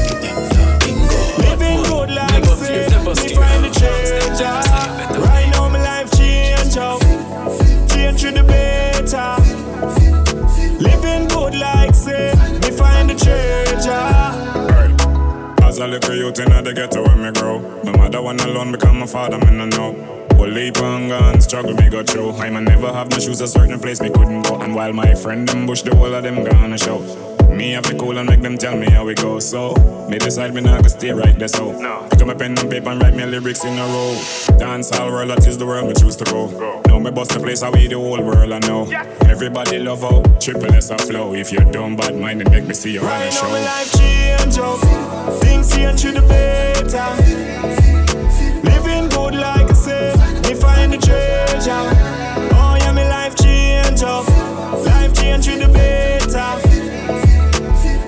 a 15.81 15.87
little 15.87 16.15
youth 16.15 16.39
in 16.39 16.65
the 16.65 16.73
ghetto 16.75 17.03
when 17.03 17.23
me 17.23 17.33
grow? 17.33 17.59
My 17.85 17.97
mother 17.97 18.21
one 18.21 18.39
alone 18.41 18.73
become 18.73 18.99
my 18.99 19.07
father, 19.07 19.39
me 19.39 19.51
no 19.57 19.67
know. 19.67 20.27
Whole 20.37 20.49
leap 20.49 20.79
on 20.79 21.09
gun, 21.09 21.41
struggle 21.41 21.75
me 21.75 21.89
go 21.89 22.03
through. 22.03 22.33
I 22.33 22.51
might 22.51 22.65
never 22.65 22.93
have 22.93 23.11
no 23.11 23.19
shoes, 23.19 23.41
a 23.41 23.49
certain 23.49 23.81
place 23.81 24.01
me 24.01 24.11
couldn't 24.11 24.43
go. 24.43 24.61
And 24.61 24.75
while 24.75 24.93
my 24.93 25.15
friend 25.15 25.49
them 25.49 25.67
bush, 25.67 25.83
the 25.83 25.95
whole 25.95 26.13
of 26.15 26.23
them 26.23 26.45
gonna 26.45 26.77
show. 26.77 26.99
Me 27.51 27.71
have 27.73 27.85
to 27.85 27.97
cool 27.97 28.17
and 28.19 28.29
make 28.29 28.43
them 28.43 28.57
tell 28.57 28.77
me 28.77 28.89
how 28.91 29.05
we 29.05 29.15
go 29.15 29.41
So, 29.41 29.75
me 30.09 30.19
decide 30.19 30.55
me 30.55 30.61
not 30.61 30.77
gonna 30.77 30.89
stay 30.89 31.11
right 31.11 31.37
there 31.39 31.49
so. 31.49 31.73
No. 31.73 32.07
Pick 32.11 32.21
up 32.21 32.27
my 32.29 32.35
pen 32.35 32.59
and 32.59 32.71
paper 32.71 32.91
and 32.91 33.03
write 33.03 33.15
me 33.15 33.25
lyrics 33.25 33.65
in 33.65 33.79
a 33.79 33.85
row. 33.87 34.15
Dance 34.59 34.93
all 34.93 35.11
world, 35.11 35.31
that 35.31 35.47
is 35.47 35.59
the 35.59 35.67
world 35.67 35.89
me 35.89 35.95
choose 35.95 36.17
to 36.17 36.25
go. 36.25 36.83
Now 36.87 36.99
me 36.99 37.11
bust 37.11 37.33
the 37.33 37.41
place, 37.41 37.63
how 37.63 37.73
we 37.73 37.89
the 37.89 37.97
whole 37.97 38.23
world 38.23 38.53
I 38.53 38.59
know. 38.61 38.91
Everybody 39.29 39.79
love 39.79 40.03
how 40.03 40.23
triple 40.39 40.73
S 40.75 40.91
a 40.91 40.99
flow. 40.99 41.35
If 41.35 41.53
you 41.53 41.61
don't 41.73 41.97
bad 41.97 42.17
mind 42.17 42.43
it, 42.43 42.51
make 42.51 42.67
me 42.67 42.75
see 42.75 42.93
you 42.93 43.01
on 43.01 43.07
the 43.07 43.11
Right 43.11 43.35
now 43.35 43.49
my 43.49 43.59
show 43.59 44.09
life 44.09 44.20
change 44.51 44.59
up, 44.59 44.81
things 45.41 45.75
change 45.75 46.03
to 46.03 46.13
the 46.13 46.23
better. 46.23 47.07
Living 48.65 49.09
good 49.09 49.35
like 49.35 49.71
I 49.71 49.73
say, 49.73 50.15
me 50.49 50.55
find 50.55 50.93
the 50.93 50.99
treasure. 50.99 51.71
Oh 52.55 52.77
yeah, 52.81 52.93
my 52.93 53.09
life 53.09 53.37
change 53.37 54.03
up, 54.03 54.27
life 54.85 55.15
change 55.15 55.47
to 55.47 55.57
the 55.57 55.69
better. 55.69 56.51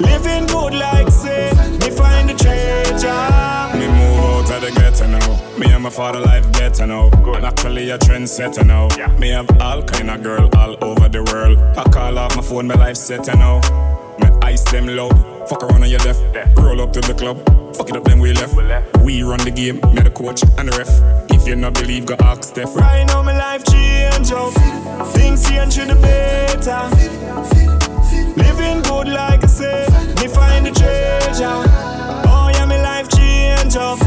Living 0.01 0.47
good 0.47 0.75
like 0.75 1.07
I 1.07 1.11
say, 1.11 1.51
me 1.79 1.91
find 1.91 2.29
the 2.29 2.35
treasure. 2.35 3.79
Me 3.79 3.87
move 3.87 4.51
out 4.51 4.51
of 4.51 4.61
the 4.63 4.81
ghetto 4.81 5.07
now. 5.07 5.59
Me 5.59 5.73
and 5.73 5.83
my 5.83 5.91
father 5.91 6.21
life 6.21 6.51
better 6.53 6.87
now. 6.87 7.11
I'm 7.25 7.45
actually 7.45 7.91
a 7.91 7.99
trendsetter 7.99 8.67
now. 8.67 8.89
Me 9.19 9.29
have 9.31 9.49
all 9.61 9.83
kind 9.83 10.11
of 10.11 10.23
girl 10.23 10.49
all 10.57 10.77
over 10.83 11.09
the 11.09 11.23
world. 11.25 11.59
I 11.77 11.85
call 11.91 12.19
off 12.19 12.37
my 12.37 12.43
phone, 12.43 12.67
my 12.67 12.75
life 12.75 12.97
setter 12.97 13.37
now. 13.37 13.61
Ice 14.43 14.65
them 14.71 14.87
loud. 14.89 15.49
Fuck 15.49 15.63
around 15.63 15.83
on 15.83 15.91
your 15.91 16.01
left. 16.01 16.23
Roll 16.59 16.81
up 16.81 16.93
to 16.93 17.01
the 17.01 17.15
club. 17.15 17.39
Fuck 17.77 17.89
it 17.91 17.97
up, 17.97 18.05
then 18.05 18.19
we 18.19 18.33
left. 18.33 18.55
We 19.03 19.23
run 19.23 19.41
the 19.41 19.51
game, 19.51 19.77
me 19.95 20.03
the 20.03 20.11
coach 20.11 20.43
and 20.59 20.69
the 20.69 20.77
ref. 20.77 20.91
If 21.31 21.47
you 21.49 21.57
not 21.57 21.75
believe, 21.75 22.07
go 22.07 22.17
ask 22.21 22.45
Steph. 22.45 22.77
Right 22.77 23.05
now 23.07 23.23
my 23.23 23.37
life 23.37 23.65
change 23.65 24.31
up, 24.33 24.53
things 25.15 25.49
change 25.49 25.75
to 25.77 25.87
the 25.87 25.95
better. 25.95 26.83
Living 28.37 28.83
good 28.83 29.09
like 29.09 29.43
I 29.43 29.47
said. 29.47 29.89
me 30.21 30.29
find 30.29 30.67
the 30.67 30.71
treasure. 30.71 31.65
Oh 32.29 32.51
yeah, 32.53 32.67
my 32.67 32.81
life 32.81 33.09
change 33.09 33.77
up, 33.77 34.01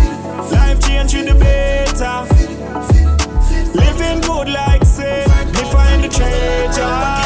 life 0.51 0.79
change 0.85 1.11
to 1.11 1.23
the 1.23 1.35
better. 1.35 2.15
Living 3.73 4.21
good 4.21 4.49
like 4.49 4.81
I 4.81 4.85
say, 4.85 5.25
me 5.53 5.71
find 5.71 6.03
the 6.03 6.09
treasure. 6.09 7.24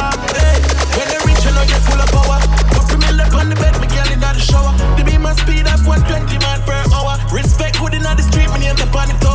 Speed 5.39 5.65
of 5.67 5.85
120 5.85 6.37
man 6.43 6.59
per 6.67 6.79
hour. 6.93 7.15
Respect 7.31 7.79
good 7.79 7.93
in 7.93 8.03
the 8.03 8.23
street, 8.23 8.49
me 8.51 8.59
name 8.59 8.75
the 8.75 8.87
tower. 9.19 9.28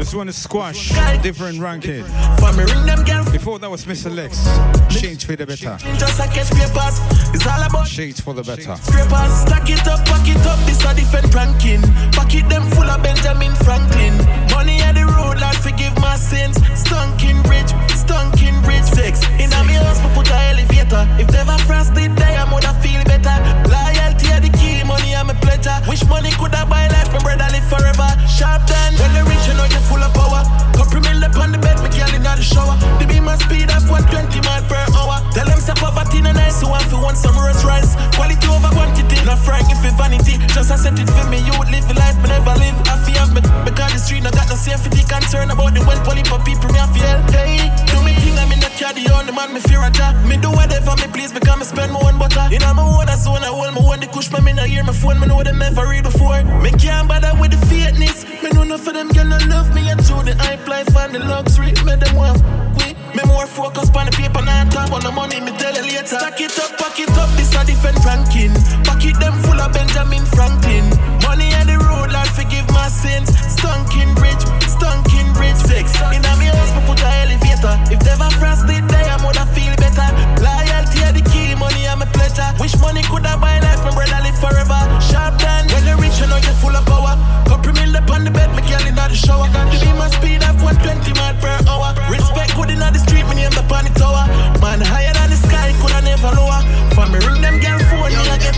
This 0.00 0.14
one 0.14 0.30
is 0.30 0.36
Squash, 0.42 0.96
different 1.20 1.60
ranking. 1.60 2.04
For 2.40 2.50
me 2.56 2.64
ring 2.64 2.86
them 2.86 3.04
girl. 3.04 3.22
Before 3.30 3.58
that 3.58 3.70
was 3.70 3.84
Mr. 3.84 4.08
Lexx. 4.08 4.48
Change 4.88 5.26
for 5.26 5.36
the 5.36 5.44
better. 5.44 5.76
Just 6.00 6.18
like 6.18 6.32
catch 6.32 6.48
papers. 6.56 6.96
It's 7.36 7.46
all 7.46 7.60
about 7.60 7.86
Shades 7.86 8.18
for 8.18 8.32
the 8.32 8.42
better. 8.42 8.80
scrapers. 8.80 9.32
Stack 9.44 9.68
it 9.68 9.86
up, 9.86 10.00
pack 10.08 10.24
it 10.24 10.40
up. 10.48 10.56
This 10.64 10.80
a 10.88 10.96
different 10.96 11.28
ranking. 11.34 11.84
Pocket 12.16 12.48
them 12.48 12.64
full 12.72 12.88
of 12.88 13.02
Benjamin 13.04 13.52
Franklin. 13.60 14.16
Money 14.56 14.80
on 14.88 14.96
the 14.96 15.04
road, 15.04 15.36
Lord 15.36 15.60
forgive 15.60 15.92
my 16.00 16.16
sins. 16.16 16.56
Stunking 16.72 17.44
rich, 17.44 17.68
stunking 17.92 18.56
rich. 18.64 18.88
Sex. 18.88 19.20
In 19.36 19.52
a 19.52 19.60
me 19.68 19.76
house, 19.76 20.00
me 20.00 20.08
put 20.16 20.32
a 20.32 20.38
elevator. 20.48 21.04
If 21.20 21.28
never 21.28 21.60
frost 21.68 21.92
did 21.92 22.16
die, 22.16 22.40
I 22.40 22.48
would 22.48 22.64
feel 22.80 23.04
better. 23.04 23.36
Loyalty 23.68 24.32
are 24.32 24.40
the 24.40 24.48
key, 24.56 24.80
money 24.82 25.14
I'm 25.14 25.28
a 25.28 25.36
pleasure. 25.44 25.76
Wish 25.84 26.08
money 26.08 26.32
could 26.40 26.56
have 26.56 26.72
buy 26.72 26.88
life, 26.88 27.12
my 27.12 27.20
brother 27.20 27.52
live 27.52 27.68
forever. 27.68 28.08
Sharp 28.32 28.64
done. 28.64 28.96
When 28.96 29.12
the 29.12 29.28
rich, 29.28 29.44
you 29.44 29.54
know 29.60 29.68
you're 29.68 29.89
full 29.90 29.98
of 29.98 30.14
power. 30.14 30.46
Couple 30.78 31.02
up 31.02 31.36
on 31.42 31.50
the 31.50 31.58
bed, 31.58 31.76
me 31.82 31.90
girl 31.90 32.14
in 32.14 32.22
the 32.22 32.46
shower. 32.46 32.78
The 33.02 33.04
beam 33.10 33.26
my 33.26 33.34
speed 33.34 33.68
of 33.74 33.82
120 33.90 34.38
mile 34.46 34.62
per 34.70 34.78
hour. 34.94 35.18
Tell 35.34 35.46
them 35.50 35.58
say 35.58 35.74
poverty 35.74 36.22
no 36.22 36.30
nice, 36.30 36.62
so 36.62 36.70
I 36.70 36.78
feel 36.86 37.02
want 37.02 37.18
some 37.18 37.34
Rolls 37.34 37.66
Royce. 37.66 37.98
Quality 38.14 38.46
over 38.46 38.70
quantity, 38.70 39.18
not 39.26 39.42
frank 39.42 39.66
if 39.68 39.82
it 39.82 39.94
vanity. 39.98 40.38
Just 40.54 40.70
I 40.70 40.78
set 40.78 40.94
it 40.94 41.10
for 41.10 41.26
me, 41.26 41.42
you 41.42 41.52
would 41.58 41.68
live 41.74 41.86
the 41.90 41.98
life 41.98 42.16
me 42.22 42.30
never 42.30 42.54
live. 42.54 42.78
I 42.86 42.94
feel 43.02 43.18
have 43.18 43.34
me 43.34 43.42
because 43.66 43.92
the 43.92 44.00
street 44.00 44.22
no 44.22 44.30
got 44.30 44.48
no 44.48 44.56
safety 44.56 45.02
concern 45.04 45.50
about 45.50 45.74
the 45.74 45.82
wealth 45.82 46.06
poly 46.06 46.22
for 46.24 46.38
people 46.46 46.70
me 46.70 46.78
I 46.78 46.86
feel. 46.94 47.18
Hey, 47.34 47.68
do 47.90 47.98
me 48.06 48.14
thing, 48.22 48.38
I'm 48.38 48.54
in 48.54 48.62
the 48.62 48.70
car, 48.78 48.94
the 48.94 49.04
only 49.10 49.34
man 49.34 49.52
me 49.52 49.60
fear 49.60 49.82
a 49.82 49.90
job. 49.90 50.14
Me 50.24 50.38
do 50.38 50.50
whatever 50.54 50.94
me 51.02 51.08
please 51.10 51.34
because 51.34 51.58
me 51.58 51.66
spend 51.66 51.90
my 51.92 52.00
own 52.00 52.16
butter. 52.16 52.46
In 52.54 52.62
my 52.62 52.78
own 52.78 53.10
zone, 53.20 53.44
I 53.44 53.52
hold 53.52 53.74
my 53.74 53.82
own 53.82 54.00
the 54.00 54.06
kush, 54.06 54.30
me 54.32 54.40
me 54.40 54.52
no 54.52 54.64
hear 54.64 54.84
my 54.84 54.92
phone, 54.92 55.20
me 55.20 55.26
know 55.26 55.42
them 55.42 55.58
never 55.58 55.86
read 55.86 56.04
before. 56.04 56.42
Me 56.64 56.70
can't 56.78 57.08
bother 57.08 57.34
with 57.40 57.52
the 57.52 57.60
fakeness. 57.68 58.24
Me 58.42 58.48
know 58.50 58.62
enough 58.62 58.86
of 58.86 58.94
them 58.94 59.08
girl 59.08 59.26
no 59.26 59.38
love 59.52 59.68
me 59.74 59.79
and 59.88 60.00
through 60.04 60.24
the 60.24 60.34
hype 60.38 60.66
life 60.66 60.90
and 60.96 61.14
the 61.14 61.20
luxury. 61.20 61.72
Me 61.84 61.94
them 61.96 62.14
want 62.16 62.40
quit. 62.76 62.96
Me 63.14 63.22
more 63.26 63.46
focus 63.46 63.90
on 63.94 64.06
the 64.06 64.12
paper, 64.12 64.42
not 64.42 64.70
talk 64.70 64.90
on 64.92 65.02
the 65.02 65.12
money. 65.12 65.40
Me 65.40 65.52
tell 65.58 65.74
you 65.74 65.82
later. 65.82 66.18
Stack 66.18 66.40
it 66.40 66.56
up, 66.58 66.78
pack 66.78 66.98
it 66.98 67.10
up. 67.18 67.30
This 67.36 67.54
a 67.54 67.64
different 67.64 67.98
ranking. 68.04 68.54
Pocket 68.84 69.18
them 69.20 69.34
full 69.44 69.60
of 69.60 69.72
Benjamin 69.72 70.24
Franklin. 70.26 70.86
Money 71.26 71.52
on 71.58 71.66
the 71.66 71.76
road, 71.76 72.12
Lord 72.12 72.30
forgive 72.32 72.66
my 72.72 72.88
sins. 72.88 73.28
Stunking 73.30 74.14
rich, 74.16 74.44
stunking 74.64 75.19
rich. 75.40 75.56
Sex. 75.56 75.96
In 76.12 76.20
a 76.20 76.32
me 76.36 76.52
house, 76.52 76.72
me 76.76 76.80
put 76.84 77.00
a 77.00 77.08
elevator. 77.24 77.74
If 77.88 78.04
never 78.04 78.28
frost 78.36 78.68
did 78.68 78.86
die, 78.86 79.08
I 79.08 79.16
would 79.24 79.40
feel 79.56 79.74
better. 79.80 80.08
Loyalty 80.38 81.00
are 81.08 81.14
the 81.16 81.24
key, 81.32 81.56
money 81.56 81.88
I'm 81.88 82.04
a 82.04 82.08
pleasure. 82.12 82.46
Wish 82.60 82.76
money 82.78 83.02
could 83.08 83.24
have 83.24 83.40
buy 83.40 83.58
life, 83.60 83.80
my 83.82 83.90
brother 83.96 84.20
live 84.20 84.38
forever. 84.38 84.80
Sharp 85.00 85.40
done. 85.40 85.66
When 85.72 85.82
you 85.88 85.96
rich, 85.96 86.20
you 86.20 86.28
know 86.28 86.36
you're 86.36 86.58
full 86.60 86.76
of 86.76 86.84
power. 86.84 87.16
Couple 87.48 87.72
mil 87.72 87.96
up 87.96 88.10
on 88.12 88.24
the 88.24 88.30
bed, 88.30 88.52
me 88.54 88.62
girl 88.68 88.84
in 88.84 88.94
the 88.94 89.16
shower. 89.16 89.48
The 89.72 89.78
beam 89.80 89.96
my 89.96 90.08
speed 90.12 90.44
of 90.44 90.60
120 90.62 91.12
mile 91.18 91.36
per 91.40 91.56
hour. 91.66 91.96
Respect 92.12 92.54
good 92.54 92.70
in 92.70 92.78
the 92.78 93.00
street, 93.00 93.24
me 93.26 93.40
name 93.40 93.54
the 93.56 93.64
on 93.72 93.84
the 93.88 93.92
tower. 93.96 94.28
Man 94.60 94.80
higher 94.84 95.12
than 95.16 95.30
the 95.30 95.38
sky, 95.40 95.72
could 95.80 95.92
I 95.92 96.00
never 96.04 96.30
lower. 96.36 96.60
For 96.94 97.06
me 97.08 97.18
ring 97.26 97.40
them 97.40 97.58
girl 97.58 97.80
phone, 97.88 98.12
me 98.12 98.24
I 98.28 98.36
get. 98.38 98.56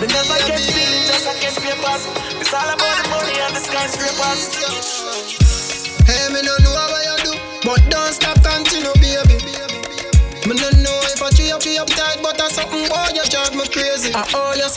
Me 0.00 0.06
never 0.08 0.38
get 0.48 0.60
feeling, 0.60 1.04
just 1.06 1.28
I 1.28 1.34
get 1.38 1.54
papers. 1.60 2.02
It's 2.40 2.52
all 2.52 2.66
about 2.66 2.96
the 3.02 3.08
money 3.12 3.36
and 3.38 3.54
the 3.54 3.60
skyscrapers. 3.60 5.41
Hey, 6.22 6.30
me 6.30 6.38
no 6.46 6.54
know 6.62 6.70
what 6.70 7.02
you 7.02 7.16
do, 7.26 7.32
but 7.66 7.82
don't 7.90 8.14
stop, 8.14 8.38
continue, 8.46 8.86
oh, 8.86 8.94
baby. 9.02 9.42
Me 10.46 10.54
no 10.54 10.70
know 10.78 10.94
if 11.10 11.18
I 11.18 11.34
tree 11.34 11.50
up, 11.50 11.58
tree 11.58 11.78
up 11.78 11.90
tight, 11.90 12.22
but 12.22 12.38
that's 12.38 12.54
something 12.54 12.86
boy 12.86 13.10
you 13.10 13.26
drive 13.26 13.50
me 13.58 13.66
crazy. 13.66 14.14
I 14.14 14.22
oh, 14.30 14.54
you're 14.54 14.70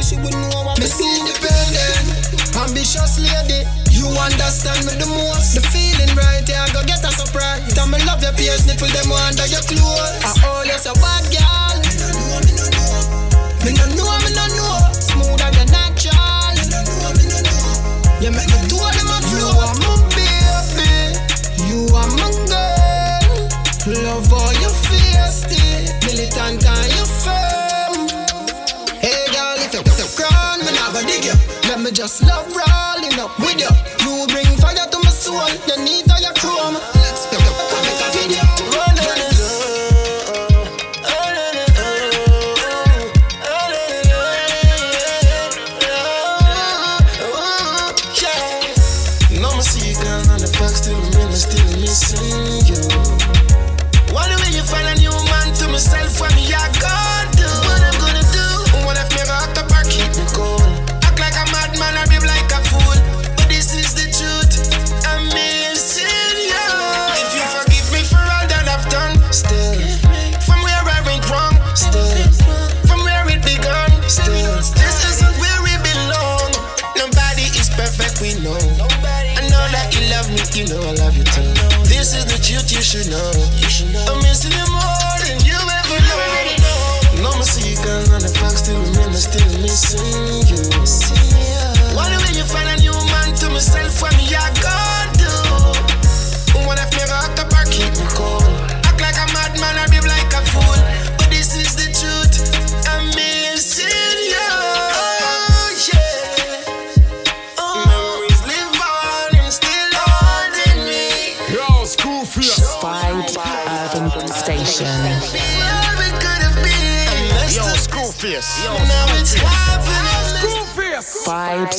trouble, 0.00 0.08
she 0.08 0.16
would 0.16 0.50
know 0.50 0.62
what 0.64 0.78
me 0.78 0.86
see 0.86 1.20
independent, 1.20 2.56
ambitious 2.56 3.18
lady. 3.18 3.66
You 3.90 4.06
understand 4.18 4.86
me 4.86 4.94
the 4.94 5.06
most. 5.06 5.54
The 5.54 5.60
feeling 5.60 6.14
right, 6.16 6.46
yeah, 6.48 6.64
I 6.64 6.72
go 6.72 6.82
get 6.84 7.04
a 7.04 7.10
surprise. 7.10 7.72
Tell 7.74 7.86
me 7.86 7.98
love 8.04 8.22
your 8.22 8.32
pierce 8.32 8.66
nipple 8.66 8.88
them 8.88 9.12
under 9.12 9.46
your 9.46 9.62
clothes. 9.62 10.24
I 10.24 10.32
oh, 10.44 10.62
you're 10.64 10.78
so 10.78 10.94
bad, 10.94 11.24
girl. 11.32 11.59
Me 31.90 31.96
just 31.96 32.22
love 32.22 32.46
rolling 32.46 33.18
up 33.18 33.36
with 33.38 33.60
you. 33.60 33.99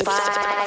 Vibes 0.03 0.60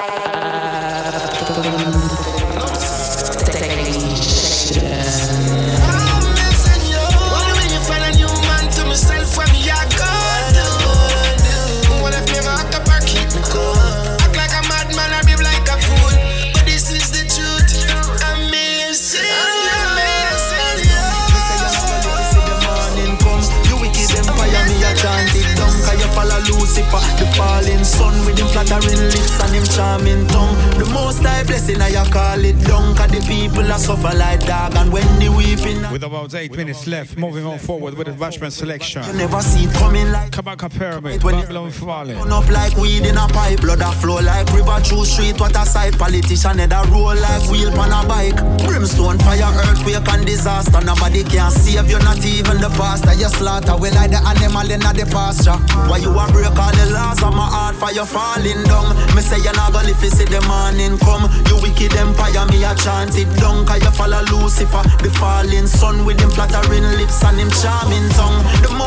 blessing, 31.66 31.80
I 31.80 32.10
call 32.10 32.44
it 32.44 32.58
down. 32.66 32.93
People 33.26 33.70
are 33.72 33.78
suffer 33.78 34.16
like 34.16 34.44
dog. 34.46 34.74
And 34.76 34.92
when 34.92 35.06
the 35.18 35.28
weeping, 35.28 35.80
With 35.90 36.04
about 36.04 36.34
eight 36.34 36.54
minutes 36.56 36.86
left, 36.86 37.16
moving 37.16 37.44
on 37.44 37.58
forward 37.58 37.94
with 37.94 38.06
the 38.06 38.12
Bashment 38.12 38.52
selection. 38.52 39.02
You 39.04 39.12
never 39.14 39.40
see 39.40 39.64
it 39.64 39.74
coming 39.74 40.10
like 40.12 40.30
Kabaka 40.30 40.70
Pyramid, 40.70 41.22
Babylon 41.22 41.70
Falling. 41.70 42.16
Turn 42.16 42.32
up 42.32 42.48
like 42.48 42.76
weed 42.76 43.06
in 43.06 43.16
a 43.16 43.26
pipe, 43.28 43.60
blood 43.60 43.80
a 43.80 43.90
flow 43.92 44.20
like 44.20 44.46
river 44.52 44.78
through 44.80 45.04
street. 45.04 45.40
What 45.40 45.56
a 45.56 45.64
sight, 45.66 45.98
politician 45.98 46.58
head 46.58 46.72
a 46.72 46.82
roll 46.90 47.14
like 47.16 47.42
wheel 47.50 47.72
on 47.80 47.92
a 47.92 48.06
bike. 48.06 48.36
Brimstone, 48.66 49.18
fire, 49.18 49.50
earthquake 49.66 50.08
and 50.08 50.26
disaster. 50.26 50.80
Nobody 50.84 51.24
can 51.24 51.50
save 51.50 51.88
you, 51.88 51.98
not 52.00 52.24
even 52.24 52.58
the 52.60 52.68
pastor. 52.76 53.14
You 53.14 53.28
slaughter, 53.28 53.76
we 53.76 53.90
like 53.90 54.10
the 54.10 54.20
animal 54.22 54.70
in 54.70 54.80
the 54.80 55.06
pasture. 55.10 55.58
Why 55.88 55.98
you 55.98 56.10
a 56.12 56.24
break 56.30 56.54
all 56.54 56.72
the 56.76 56.86
laws 56.92 57.22
of 57.22 57.34
my 57.34 57.46
heart 57.48 57.76
fire 57.76 58.04
falling 58.04 58.62
down? 58.64 58.94
Me 59.16 59.22
say 59.22 59.38
you're 59.42 59.54
not 59.54 59.72
gonna 59.72 59.88
live 59.88 60.00
to 60.00 60.10
see 60.10 60.24
the 60.24 60.40
morning 60.46 60.98
come. 60.98 61.26
You 61.48 61.56
wicked 61.62 61.94
empire, 61.96 62.46
me 62.52 62.62
a 62.64 62.74
chant 63.14 63.28
it 63.28 63.40
down. 63.40 63.66
Cause 63.66 63.82
you 63.82 63.90
follow 63.90 64.22
Lucifer, 64.22 64.82
the 65.02 65.10
falling 65.10 65.66
sun 65.66 66.04
with 66.04 66.20
him 66.20 66.30
flattering 66.30 66.82
lips 66.82 67.22
and 67.24 67.38
him 67.38 67.50
charming 67.50 68.08
tongue. 68.10 68.83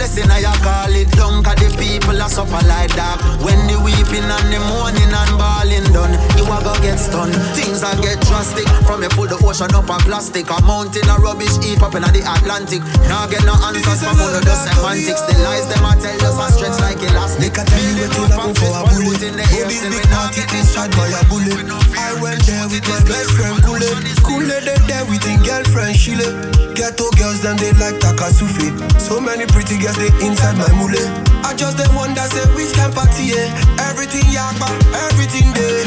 Blessing 0.00 0.32
I 0.32 0.40
call 0.64 0.96
it. 0.96 1.12
Cause 1.12 1.60
the 1.60 1.68
people 1.76 2.16
are 2.16 2.32
suffer 2.32 2.64
like 2.64 2.88
that. 2.96 3.20
When 3.44 3.60
the 3.68 3.76
weeping 3.84 4.24
and 4.24 4.48
the 4.48 4.56
mourning 4.72 5.12
and 5.12 5.34
bawling 5.36 5.84
done, 5.92 6.16
you 6.40 6.48
a 6.48 6.56
go 6.64 6.72
get 6.80 6.96
stunned. 6.96 7.36
Things 7.52 7.84
are 7.84 7.92
get 8.00 8.16
drastic. 8.24 8.64
From 8.88 9.04
you 9.04 9.12
pull 9.12 9.28
the 9.28 9.36
ocean 9.44 9.68
up 9.76 9.92
a 9.92 10.00
plastic. 10.00 10.48
A 10.48 10.56
mountain 10.64 11.04
of 11.04 11.20
rubbish 11.20 11.52
heap 11.60 11.84
up 11.84 11.92
in 11.92 12.00
the 12.00 12.24
Atlantic. 12.24 12.80
Now 13.12 13.28
get 13.28 13.44
no 13.44 13.52
answers 13.60 14.00
from 14.00 14.16
all 14.16 14.32
of 14.32 14.40
the 14.40 14.56
semantics. 14.56 15.20
The 15.20 15.36
lies 15.44 15.68
them 15.68 15.84
I 15.84 15.92
tell 16.00 16.32
us 16.32 16.36
are 16.40 16.48
stretch 16.48 16.80
like 16.80 17.04
elastic. 17.04 17.40
They 17.44 17.52
can 17.52 17.68
tell 17.68 17.84
you 17.84 17.92
what 18.00 18.16
you 18.16 18.24
love 18.32 18.56
for 18.56 18.72
a 18.72 18.80
bullet. 18.88 19.20
Go 19.20 19.60
this 19.68 19.84
big 19.84 20.08
party, 20.08 20.48
shot 20.64 20.88
by 20.96 21.12
a 21.12 21.20
bullet. 21.28 21.68
I 22.00 22.16
went 22.24 22.40
there 22.48 22.64
with 22.72 22.88
my 22.88 23.04
best 23.04 23.36
friend 23.36 23.60
Kule. 23.68 23.84
Kule 24.24 24.48
they 24.48 24.80
there 24.88 25.04
with 25.12 25.20
his 25.28 25.44
girlfriend 25.44 25.92
Shile. 25.92 26.24
Ghetto 26.72 27.12
girls 27.20 27.44
them 27.44 27.60
they 27.60 27.76
like 27.76 28.00
Takasufi. 28.00 28.72
So 28.96 29.20
many 29.20 29.44
pretty 29.44 29.76
girls 29.76 29.89
they 29.96 30.12
inside 30.26 30.56
my 30.58 30.68
mule. 30.78 31.02
I 31.46 31.54
just 31.56 31.76
the 31.78 31.88
one 31.96 32.14
that 32.14 32.30
say 32.30 32.46
which 32.54 32.72
can 32.74 32.92
party 32.92 33.34
yeah. 33.34 33.48
Everything 33.88 34.26
yakba, 34.30 34.68
everything 35.08 35.50
there. 35.54 35.86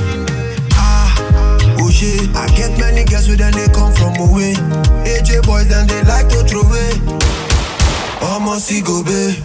Ah, 0.73 1.13
oh. 1.79 1.89
I 2.35 2.47
get 2.55 2.77
many 2.79 3.05
girls 3.05 3.27
with 3.27 3.39
them 3.39 3.51
they 3.53 3.67
come 3.71 3.93
from 3.93 4.17
away. 4.19 4.53
AJ 5.07 5.43
boys 5.43 5.67
then 5.69 5.87
they 5.87 6.03
like 6.03 6.27
to 6.29 6.43
throw 6.43 6.61
away. 6.61 6.91
Almost 8.21 8.67
see 8.67 8.81
go 8.81 9.03
babe. 9.03 9.35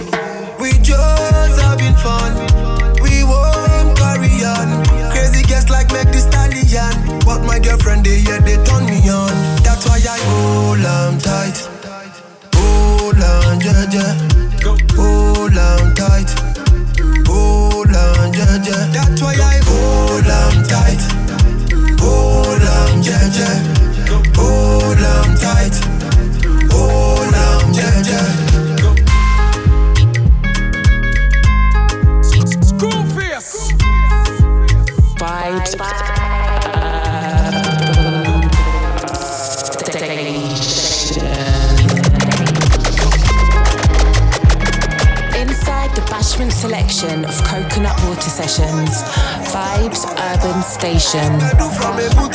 We 0.59 0.73
just 0.83 1.61
having 1.61 1.95
fun. 1.95 2.35
We 3.03 3.23
won't 3.23 3.97
carry 3.99 4.43
on. 4.43 4.85
Crazy 5.13 5.43
guests 5.47 5.71
like 5.71 5.93
make 5.93 6.11
the 6.11 6.19
stallion. 6.19 7.21
But 7.25 7.45
my 7.45 7.59
girlfriend, 7.59 8.05
they 8.07 8.19
yeah, 8.19 8.41
they 8.41 8.57
turn 8.65 8.87
me 8.87 8.99
on. 9.09 9.35
That's 9.63 9.87
why 9.87 9.99
I 9.99 10.19
hold 10.31 10.85
on 10.85 11.19
tight. 11.19 11.59
Hold 12.55 13.23
on, 13.23 13.61
yeah, 13.61 13.87
yeah. 13.93 14.38
Hold 14.65 15.57
on 15.57 15.95
tight. 15.95 16.31
Hold 17.27 17.95
on, 17.95 18.33
yeah, 18.35 18.59
yeah. 18.67 18.91
That's 18.93 19.23
why 19.23 19.35
I 19.35 19.61
hold 19.65 20.27
on 20.27 20.65
tight. 20.67 21.03
Hold 22.01 22.63
on, 22.63 23.03
yeah, 23.03 23.29
yeah. 23.39 23.59
Hold 24.37 24.99
on 24.99 25.37
tight. 25.39 25.77
Hold 26.73 27.35
on, 27.35 27.75
yeah, 27.75 28.03
yeah. 28.07 28.28
Selection 46.59 47.25
of 47.25 47.39
coconut 47.45 47.95
water 48.03 48.31
sessions, 48.31 48.91
Vibes 49.55 50.03
Urban 50.11 50.61
Station. 50.67 51.39
From 51.79 51.95
Ebute 52.03 52.35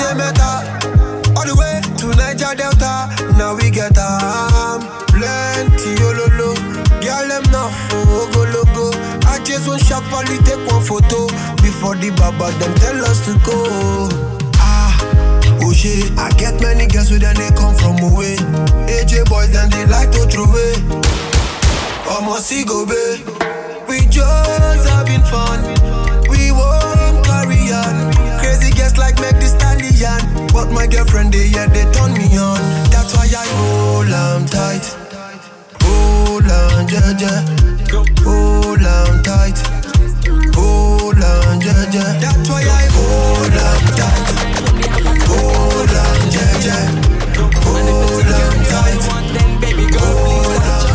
all 1.35 1.43
the 1.43 1.53
way 1.59 1.81
to 1.99 2.07
Niger 2.15 2.55
Delta. 2.55 3.11
Now 3.35 3.53
we 3.53 3.69
get 3.69 3.97
um 3.99 4.79
plenty 5.11 5.99
ololo. 6.07 6.55
Girl 7.03 7.27
them 7.27 7.43
now 7.51 7.67
for 7.91 8.23
go 8.31 8.47
logo. 8.55 8.95
I 9.27 9.43
just 9.43 9.67
want 9.67 9.81
sharply 9.83 10.39
take 10.47 10.63
one 10.71 10.81
photo 10.81 11.27
before 11.59 11.95
the 11.99 12.15
baba 12.15 12.55
them 12.63 12.73
tell 12.79 13.03
us 13.03 13.25
to 13.27 13.33
go. 13.43 14.07
Ah, 14.55 14.95
oh 15.59 15.73
I 16.17 16.31
get 16.39 16.61
many 16.61 16.87
girls 16.87 17.11
with 17.11 17.21
them 17.27 17.35
they 17.35 17.51
come 17.59 17.75
from 17.75 17.99
away. 17.99 18.37
AJ 18.87 19.27
boys 19.27 19.51
then 19.51 19.69
they 19.69 19.85
like 19.85 20.11
to 20.15 20.23
throw 20.31 20.45
away. 20.47 20.79
Almost 22.07 22.47
see 22.47 22.63
go 22.63 22.85
babe. 22.85 23.42
We 23.93 23.99
just 24.07 24.89
having 24.89 25.21
fun. 25.21 25.61
We 26.25 26.49
won't 26.49 27.23
carry 27.23 27.69
on. 27.69 28.11
Crazy 28.39 28.71
guests 28.73 28.97
like 28.97 29.21
make 29.21 29.37
the 29.37 29.45
stallion. 29.45 30.17
But 30.51 30.71
my 30.71 30.87
girlfriend, 30.87 31.31
they 31.31 31.45
yeah, 31.53 31.67
they 31.67 31.85
turn 31.91 32.13
me 32.13 32.25
on. 32.35 32.57
That's 32.89 33.13
why 33.13 33.29
I 33.29 33.45
hold 33.53 34.09
on 34.09 34.45
tight. 34.47 34.85
Hold 35.85 36.49
on, 36.49 36.87
yeah, 36.89 37.21
yeah. 37.21 37.45
Hold 38.25 38.81
on 38.81 39.21
tight. 39.21 39.61
Hold 40.57 41.21
on, 41.21 41.61
yeah, 41.61 41.85
yeah. 41.93 42.17
That's 42.17 42.49
why 42.49 42.65
I 42.65 42.89
hold 42.97 43.53
on 43.61 43.81
tight. 43.93 44.25
Hold 45.29 45.93
on, 46.01 46.17
yeah, 46.33 46.65
yeah. 46.65 46.89
Hold 47.61 48.25
on 48.41 48.57
tight. 48.73 49.61
baby 49.61 49.85
girl, 49.85 50.92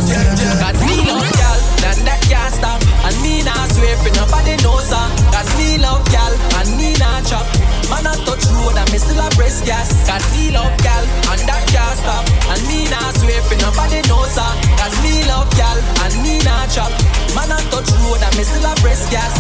swear 3.99 4.13
for 4.13 4.13
nobody 4.19 4.57
knows 4.63 4.91
her 4.91 5.09
Cause 5.33 5.51
me 5.59 5.79
love 5.79 6.07
y'all, 6.13 6.35
and 6.59 6.71
me 6.77 6.95
not 6.99 7.25
chop. 7.27 7.47
Man 7.91 8.07
I 8.07 8.15
touch 8.25 8.45
road 8.55 8.77
and 8.77 8.91
me 8.93 8.99
still 8.99 9.21
a 9.21 9.29
press 9.31 9.63
gas. 9.63 9.93
Cause 10.07 10.25
me 10.33 10.51
love 10.51 10.75
y'all, 10.83 11.05
and 11.31 11.43
that 11.47 11.63
can't 11.71 11.99
stop. 11.99 12.25
And 12.51 12.63
me 12.67 12.89
not 12.91 13.15
swear 13.17 13.41
for 13.43 13.57
nobody 13.63 14.03
knows 14.09 14.37
her 14.37 14.53
Cause 14.79 14.97
me 15.03 15.25
love 15.27 15.51
y'all, 15.59 15.79
and 16.05 16.15
me 16.23 16.39
not 16.43 16.71
chop. 16.71 16.91
Man 17.35 17.51
I 17.51 17.59
touch 17.71 17.91
road 18.03 18.23
and 18.23 18.35
me 18.37 18.45
still 18.45 18.67
a 18.67 18.75
press 18.83 19.09
gas. 19.11 19.35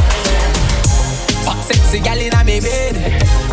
Fuck 1.44 1.59
sexy 1.62 2.01
gal 2.01 2.18
inna 2.18 2.44
me 2.44 2.60
bed. 2.60 2.94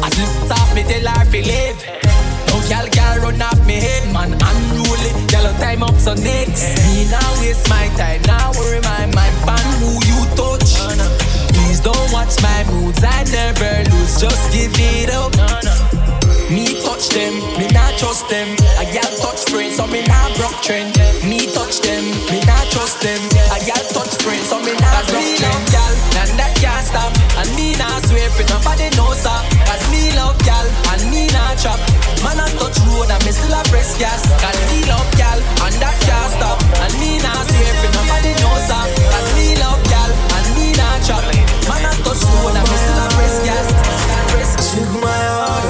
I 0.02 0.10
flip 0.10 0.52
off 0.52 0.73
me 0.76 0.84
tell 0.84 1.06
her 1.06 1.26
fi 1.26 1.41
live 1.41 2.15
no 2.56 2.69
gal 2.69 2.88
gal 2.90 3.19
run 3.19 3.41
off 3.41 3.60
me 3.65 3.76
head, 3.76 4.03
man 4.14 4.34
unruly. 4.34 5.11
Gal 5.27 5.52
time 5.60 5.84
up 5.84 5.95
so 5.95 6.14
next. 6.14 6.64
Me 6.88 7.06
now 7.10 7.41
waste 7.41 7.68
my 7.69 7.88
time, 7.98 8.22
now 8.23 8.52
worry 8.53 8.82
my 8.82 9.06
mind 9.18 9.38
pan 9.45 9.65
who 9.80 9.91
you 10.10 10.19
touch. 10.36 10.72
Please 11.53 11.80
don't 11.80 12.11
watch 12.11 12.41
my 12.41 12.64
moods, 12.72 13.03
I 13.03 13.23
never 13.32 13.90
lose. 13.91 14.19
Just 14.19 14.52
give 14.53 14.73
it 14.76 15.10
up. 15.10 16.05
Me 16.46 16.78
touch 16.86 17.10
them, 17.10 17.34
me 17.58 17.66
not 17.74 17.98
trust 17.98 18.30
them. 18.30 18.54
A 18.78 18.86
gal 18.86 19.10
touch 19.18 19.42
friends, 19.50 19.82
so 19.82 19.88
me 19.88 20.06
not 20.06 20.30
broke 20.38 20.62
trend. 20.62 20.94
Me 21.26 21.42
touch 21.50 21.82
them, 21.82 22.06
me 22.30 22.38
not 22.46 22.70
trust 22.70 23.02
them. 23.02 23.18
A 23.50 23.58
gal 23.66 23.82
touch 23.90 24.14
friends, 24.22 24.46
so 24.54 24.62
me 24.62 24.78
not 24.78 25.02
broke 25.10 25.26
trend. 25.26 25.42
love 25.42 25.66
gal, 25.74 25.94
and 26.22 26.32
that 26.38 26.54
can't 26.62 26.86
stop. 26.86 27.10
And 27.42 27.50
me 27.58 27.74
not 27.82 27.98
swear 28.06 28.30
for 28.30 28.46
nobody 28.46 28.94
knows 28.94 29.26
her. 29.26 29.42
Cause 29.66 29.86
me 29.90 30.14
love 30.14 30.38
gal, 30.46 30.70
and 30.94 31.10
me 31.10 31.26
not 31.34 31.58
chop. 31.58 31.82
Man 32.22 32.38
I 32.38 32.46
touch 32.62 32.78
road 32.94 33.10
and 33.10 33.22
me 33.26 33.34
still 33.34 33.58
a 33.58 33.66
press 33.74 33.98
gas. 33.98 34.30
Cause 34.38 34.62
me 34.70 34.86
love 34.86 35.10
gal, 35.18 35.42
and 35.66 35.76
that 35.82 35.98
can't 36.06 36.30
stop. 36.30 36.62
And 36.78 36.94
me 37.02 37.18
not 37.26 37.42
swear 37.42 37.74
for 37.82 37.90
nobody 37.98 38.38
knows 38.38 38.70
her. 38.70 38.86
Cause 38.86 39.30
me 39.34 39.58
love 39.58 39.82
gal, 39.90 40.12
and 40.14 40.48
me 40.54 40.78
not 40.78 41.02
chop. 41.02 41.26
Man 41.66 41.90
I 41.90 41.92
touch 42.06 42.22
road 42.22 42.54
and 42.54 42.68
me 42.70 42.78
still 42.78 43.02
a 43.02 43.06
press 43.18 43.36
gas. 43.42 43.68
Took 44.76 45.02
my 45.02 45.10
heart 45.10 45.65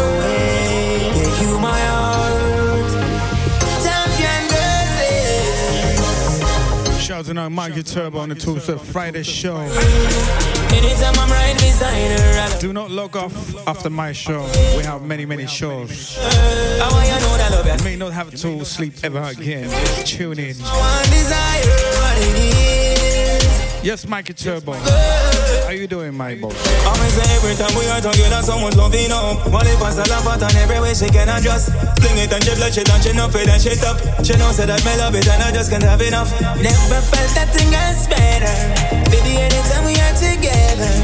Shouting 7.36 7.46
out 7.48 7.52
Mikey 7.52 7.84
Turbo 7.84 8.20
on 8.20 8.30
the 8.30 8.36
Tuesday 8.36 8.78
Friday 8.78 9.24
show. 9.24 9.58
Anytime 9.58 11.20
I'm 11.20 11.30
riding 11.30 11.58
beside 11.58 12.18
her, 12.18 12.60
Do 12.60 12.72
not 12.72 12.90
log 12.90 13.18
off 13.18 13.68
after 13.68 13.90
my 13.90 14.14
show. 14.14 14.44
We 14.78 14.84
have 14.84 15.02
many, 15.02 15.26
many 15.26 15.46
shows. 15.46 16.16
You 16.16 16.22
know 16.22 17.38
that 17.38 17.50
love 17.52 17.80
You 17.80 17.84
may 17.84 17.98
not 17.98 18.14
have 18.14 18.32
to 18.32 18.64
sleep 18.64 18.94
ever 19.04 19.20
again. 19.22 19.70
Tune 20.06 20.40
in. 20.40 20.56
One 20.56 21.04
desire, 21.10 21.76
what 22.00 22.18
it 22.20 22.36
is. 23.44 23.84
Yes, 23.84 24.08
Mikey 24.08 24.34
Turbo. 24.34 24.74
How 25.76 25.82
you 25.82 25.92
doing, 25.92 26.16
my 26.16 26.40
boss? 26.40 26.56
I'ma 26.88 27.04
say 27.12 27.28
every 27.36 27.52
time 27.60 27.76
we 27.76 27.84
are 27.92 28.00
together, 28.00 28.40
so 28.48 28.56
much 28.64 28.80
love 28.80 28.96
you 28.96 29.12
know. 29.12 29.36
Money 29.52 29.76
pass 29.76 30.00
a 30.00 30.08
lot, 30.08 30.24
but 30.24 30.40
on 30.40 30.56
every 30.56 30.80
way 30.80 30.96
she 30.96 31.12
can 31.12 31.28
adjust. 31.28 31.68
Fling 32.00 32.16
it 32.16 32.32
and 32.32 32.40
she 32.40 32.56
flush 32.56 32.80
it 32.80 32.88
and 32.88 33.04
she 33.04 33.12
not 33.12 33.36
fade 33.36 33.52
and 33.52 33.60
she 33.60 33.76
top. 33.76 34.00
She 34.24 34.40
know 34.40 34.56
say 34.56 34.64
that 34.72 34.80
me 34.88 34.96
love 34.96 35.20
it 35.20 35.28
and 35.28 35.44
I 35.44 35.52
just 35.52 35.68
can't 35.68 35.84
have 35.84 36.00
enough. 36.00 36.32
Never 36.64 37.04
felt 37.04 37.28
that 37.36 37.52
thing 37.52 37.76
else 37.76 38.08
better. 38.08 38.56
Baby, 39.12 39.36
anytime 39.36 39.84
we 39.84 40.00
are 40.00 40.16
together, 40.16 40.96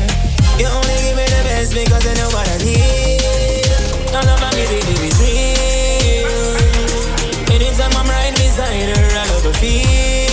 you 0.56 0.72
only 0.72 0.96
give 1.04 1.20
me 1.20 1.28
the 1.28 1.42
best 1.52 1.76
because 1.76 2.08
I 2.08 2.16
know 2.16 2.32
what 2.32 2.48
I 2.48 2.56
need. 2.64 3.68
None 4.16 4.24
of 4.24 4.40
my 4.40 4.56
baby, 4.56 4.80
baby, 4.88 5.12
real. 5.20 6.32
Anytime 7.52 7.92
I'm 7.92 8.08
right 8.08 8.32
designer, 8.40 8.96
I 9.20 9.28
love 9.36 9.52
her 9.52 9.56
feel. 9.60 10.31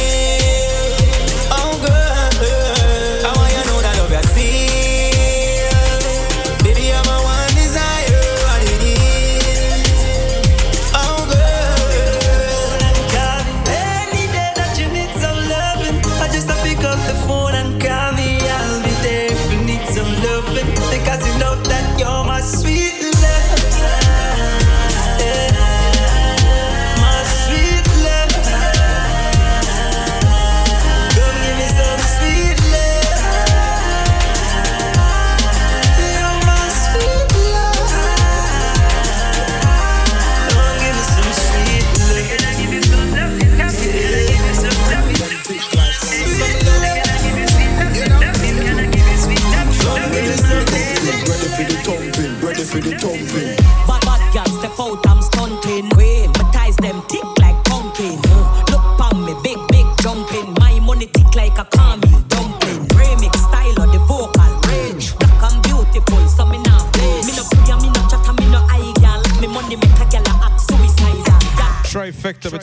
For 52.82 52.90
the 52.90 52.98
thumping. 52.98 53.17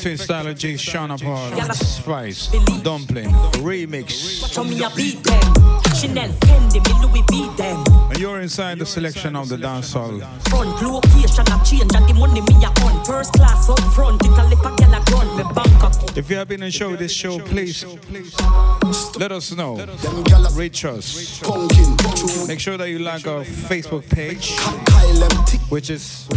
Trifecta 0.06 0.16
between 0.16 0.18
Stylo 0.18 0.54
G, 0.54 0.78
Sean 0.78 1.18
Paul, 1.18 1.74
Spice, 1.74 2.50
Dumpling, 2.84 3.32
Remix. 3.64 4.42
Watch 4.44 4.56
how 4.56 4.64
me 4.64 4.84
a 4.84 4.90
beat 4.92 5.24
them. 5.24 5.54
Chanel, 5.96 6.30
Fendi, 6.46 6.80
me 6.86 6.94
Louis 7.02 7.24
V 7.32 7.50
them. 7.58 7.84
And 8.12 8.20
you're 8.20 8.40
inside 8.42 8.78
the 8.78 8.86
selection 8.86 9.36
of 9.36 9.50
the 9.50 9.58
dancehall. 9.58 10.22
Front 10.50 10.80
location 10.82 11.46
a 11.52 11.66
change 11.66 11.96
and 11.96 12.08
the 12.08 12.14
money 12.14 12.42
me 12.42 12.56
a 12.64 12.70
on. 12.86 13.04
First 13.04 13.34
class 13.34 13.68
up 13.68 13.80
front, 13.96 14.22
it 14.24 14.30
a 14.30 14.44
lip 14.44 14.60
a 14.60 14.76
gal 14.76 14.94
a 14.94 15.00
run. 15.12 15.38
Me 15.38 15.44
bank 15.56 15.84
up. 15.84 16.18
If 16.18 16.30
you 16.30 16.38
have 16.38 16.50
been 16.50 16.62
enjoying 16.62 16.98
this 16.98 17.12
show, 17.12 17.40
please 17.40 17.84
let 19.18 19.32
us 19.32 19.52
know. 19.54 19.84
Reach 20.54 20.86
us. 20.86 21.42
Make 22.48 22.60
sure 22.60 22.78
that 22.78 22.90
you 22.90 23.00
like 23.00 23.26
our 23.26 23.44
Facebook 23.44 24.08
page, 24.08 24.54
which 25.70 25.90
is 25.90 26.28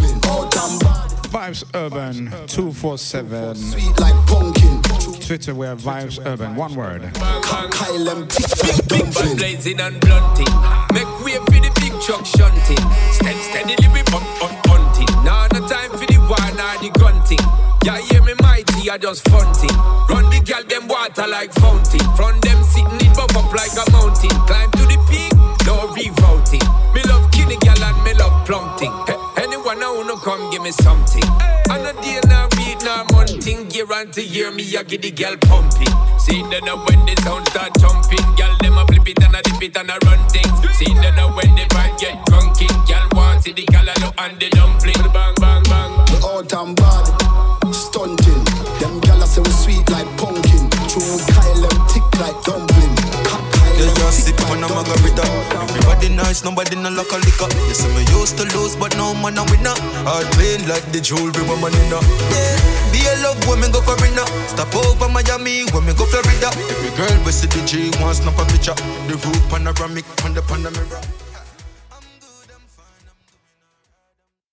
Vibes 1.28 1.64
Urban 1.74 2.30
247. 2.46 3.56
Twitter, 5.20 5.54
we 5.54 5.66
have 5.66 5.80
Vibes 5.80 6.18
Urban, 6.24 6.56
one 6.56 6.74
word. 6.74 7.02
Big 7.02 7.12
bad 9.14 9.36
blazing 9.36 9.80
and 9.80 10.00
blunting. 10.00 10.48
Make 10.96 11.04
way 11.20 11.36
for 11.36 11.60
the 11.60 11.68
big 11.76 11.92
truck 12.00 12.24
shunting. 12.24 12.80
Steady, 13.12 13.44
steadily 13.44 13.88
we 13.92 14.00
bump, 14.08 14.24
bump, 14.40 14.56
bunting. 14.64 15.04
Now 15.20 15.44
no 15.52 15.60
time 15.68 15.92
for 15.92 16.08
the 16.08 16.16
war, 16.32 16.48
nor 16.56 16.80
the 16.80 16.88
grunting. 16.96 17.44
Yeah, 17.84 18.00
hear 18.08 18.24
me 18.24 18.32
mighty, 18.40 18.88
I 18.88 18.96
just 18.96 19.28
funting. 19.28 19.76
Run 20.08 20.32
the 20.32 20.40
gal, 20.40 20.64
them 20.64 20.88
water 20.88 21.28
like 21.28 21.52
fountain. 21.52 22.00
From 22.16 22.40
them 22.40 22.64
sitting 22.64 23.04
it 23.04 23.12
buff 23.12 23.36
up 23.36 23.52
like 23.52 23.76
a 23.76 23.84
mountain. 23.92 24.32
Climb 24.48 24.72
to 24.80 24.84
the 24.88 24.96
peak, 25.12 25.36
no 25.68 25.92
rerouting. 25.92 26.64
Me 26.96 27.04
love 27.04 27.28
kinny 27.32 27.58
gal 27.60 27.84
and 27.84 28.00
me 28.02 28.14
love 28.14 28.32
plumping. 28.48 28.96
Come 30.06 30.50
give 30.50 30.62
me 30.62 30.70
something. 30.70 31.24
And 31.70 31.86
a 31.86 31.92
day 32.00 32.20
now 32.28 32.48
beat 32.56 32.78
now 32.84 33.04
monthing. 33.12 33.68
Guarantee 33.68 34.22
hear 34.22 34.50
me, 34.52 34.62
I 34.76 34.82
get 34.84 35.02
the 35.02 35.10
gal 35.10 35.36
pumping. 35.38 35.88
See 36.18 36.42
then 36.50 36.68
uh, 36.68 36.76
when 36.86 37.04
the 37.04 37.20
sound 37.22 37.48
start 37.48 37.72
jumping, 37.78 38.22
gal 38.36 38.56
them 38.60 38.78
a 38.78 38.86
flip 38.86 39.08
it 39.08 39.22
and 39.22 39.34
a 39.34 39.42
dip 39.42 39.62
it 39.62 39.76
and 39.76 39.90
a 39.90 39.98
run 40.06 40.22
things. 40.28 40.76
See 40.78 40.92
then 40.94 41.18
uh, 41.18 41.28
when 41.34 41.54
the 41.56 41.66
vibe 41.74 41.98
get 41.98 42.24
drunking, 42.26 42.86
gal 42.86 43.08
want 43.12 43.42
see 43.42 43.52
the 43.52 43.64
gal 43.66 43.84
look 43.84 44.14
and 44.18 44.38
the 44.38 44.48
dumpling. 44.50 45.12
Bang 45.12 45.34
bang 45.40 45.62
bang. 45.64 45.92
We 46.12 46.16
out 46.30 46.52
and 46.52 46.76
bad, 46.76 47.74
stunting. 47.74 48.44
Them 48.78 49.00
gyal 49.02 49.22
say 49.26 49.42
we 49.42 49.50
sweet 49.50 49.90
like 49.90 50.08
pumpkin. 50.16 50.70
True 50.86 51.18
Kyle 51.26 51.62
them 51.62 51.78
tick 51.90 52.06
like 52.20 52.38
dumpling. 52.44 52.67
On 54.48 54.64
a 54.64 54.68
margarita. 54.68 55.24
Everybody 55.60 56.08
nice, 56.08 56.42
nobody 56.42 56.76
no 56.76 56.88
like 56.88 57.12
a 57.12 57.18
liquor. 57.20 57.50
See 57.72 57.88
me 57.92 58.04
used 58.16 58.38
to 58.38 58.44
lose, 58.56 58.76
but 58.76 58.96
now 58.96 59.12
man 59.12 59.36
a 59.36 59.44
winner. 59.52 59.76
All 60.08 60.24
clean 60.36 60.66
like 60.68 60.84
the 60.92 61.00
jewelry 61.00 61.44
woman 61.44 61.74
in. 61.74 61.92
Yeah, 61.92 62.56
be 62.90 63.04
a 63.04 63.12
love 63.22 63.40
when 63.46 63.60
me 63.60 63.68
go 63.68 63.80
Corina. 63.80 64.24
Stop 64.48 64.74
over 64.74 65.08
Miami 65.08 65.68
when 65.72 65.84
me 65.84 65.92
go 65.92 66.06
Florida. 66.06 66.48
Every 66.48 66.90
girl 66.96 67.16
we 67.24 67.32
see 67.32 67.90
wants 68.00 68.20
snap 68.20 68.38
a 68.40 68.44
picture. 68.48 68.74
The 69.06 69.20
roof 69.20 69.42
panoramic 69.50 70.06
on 70.24 70.32
the 70.32 70.40
Panamera. 70.40 71.27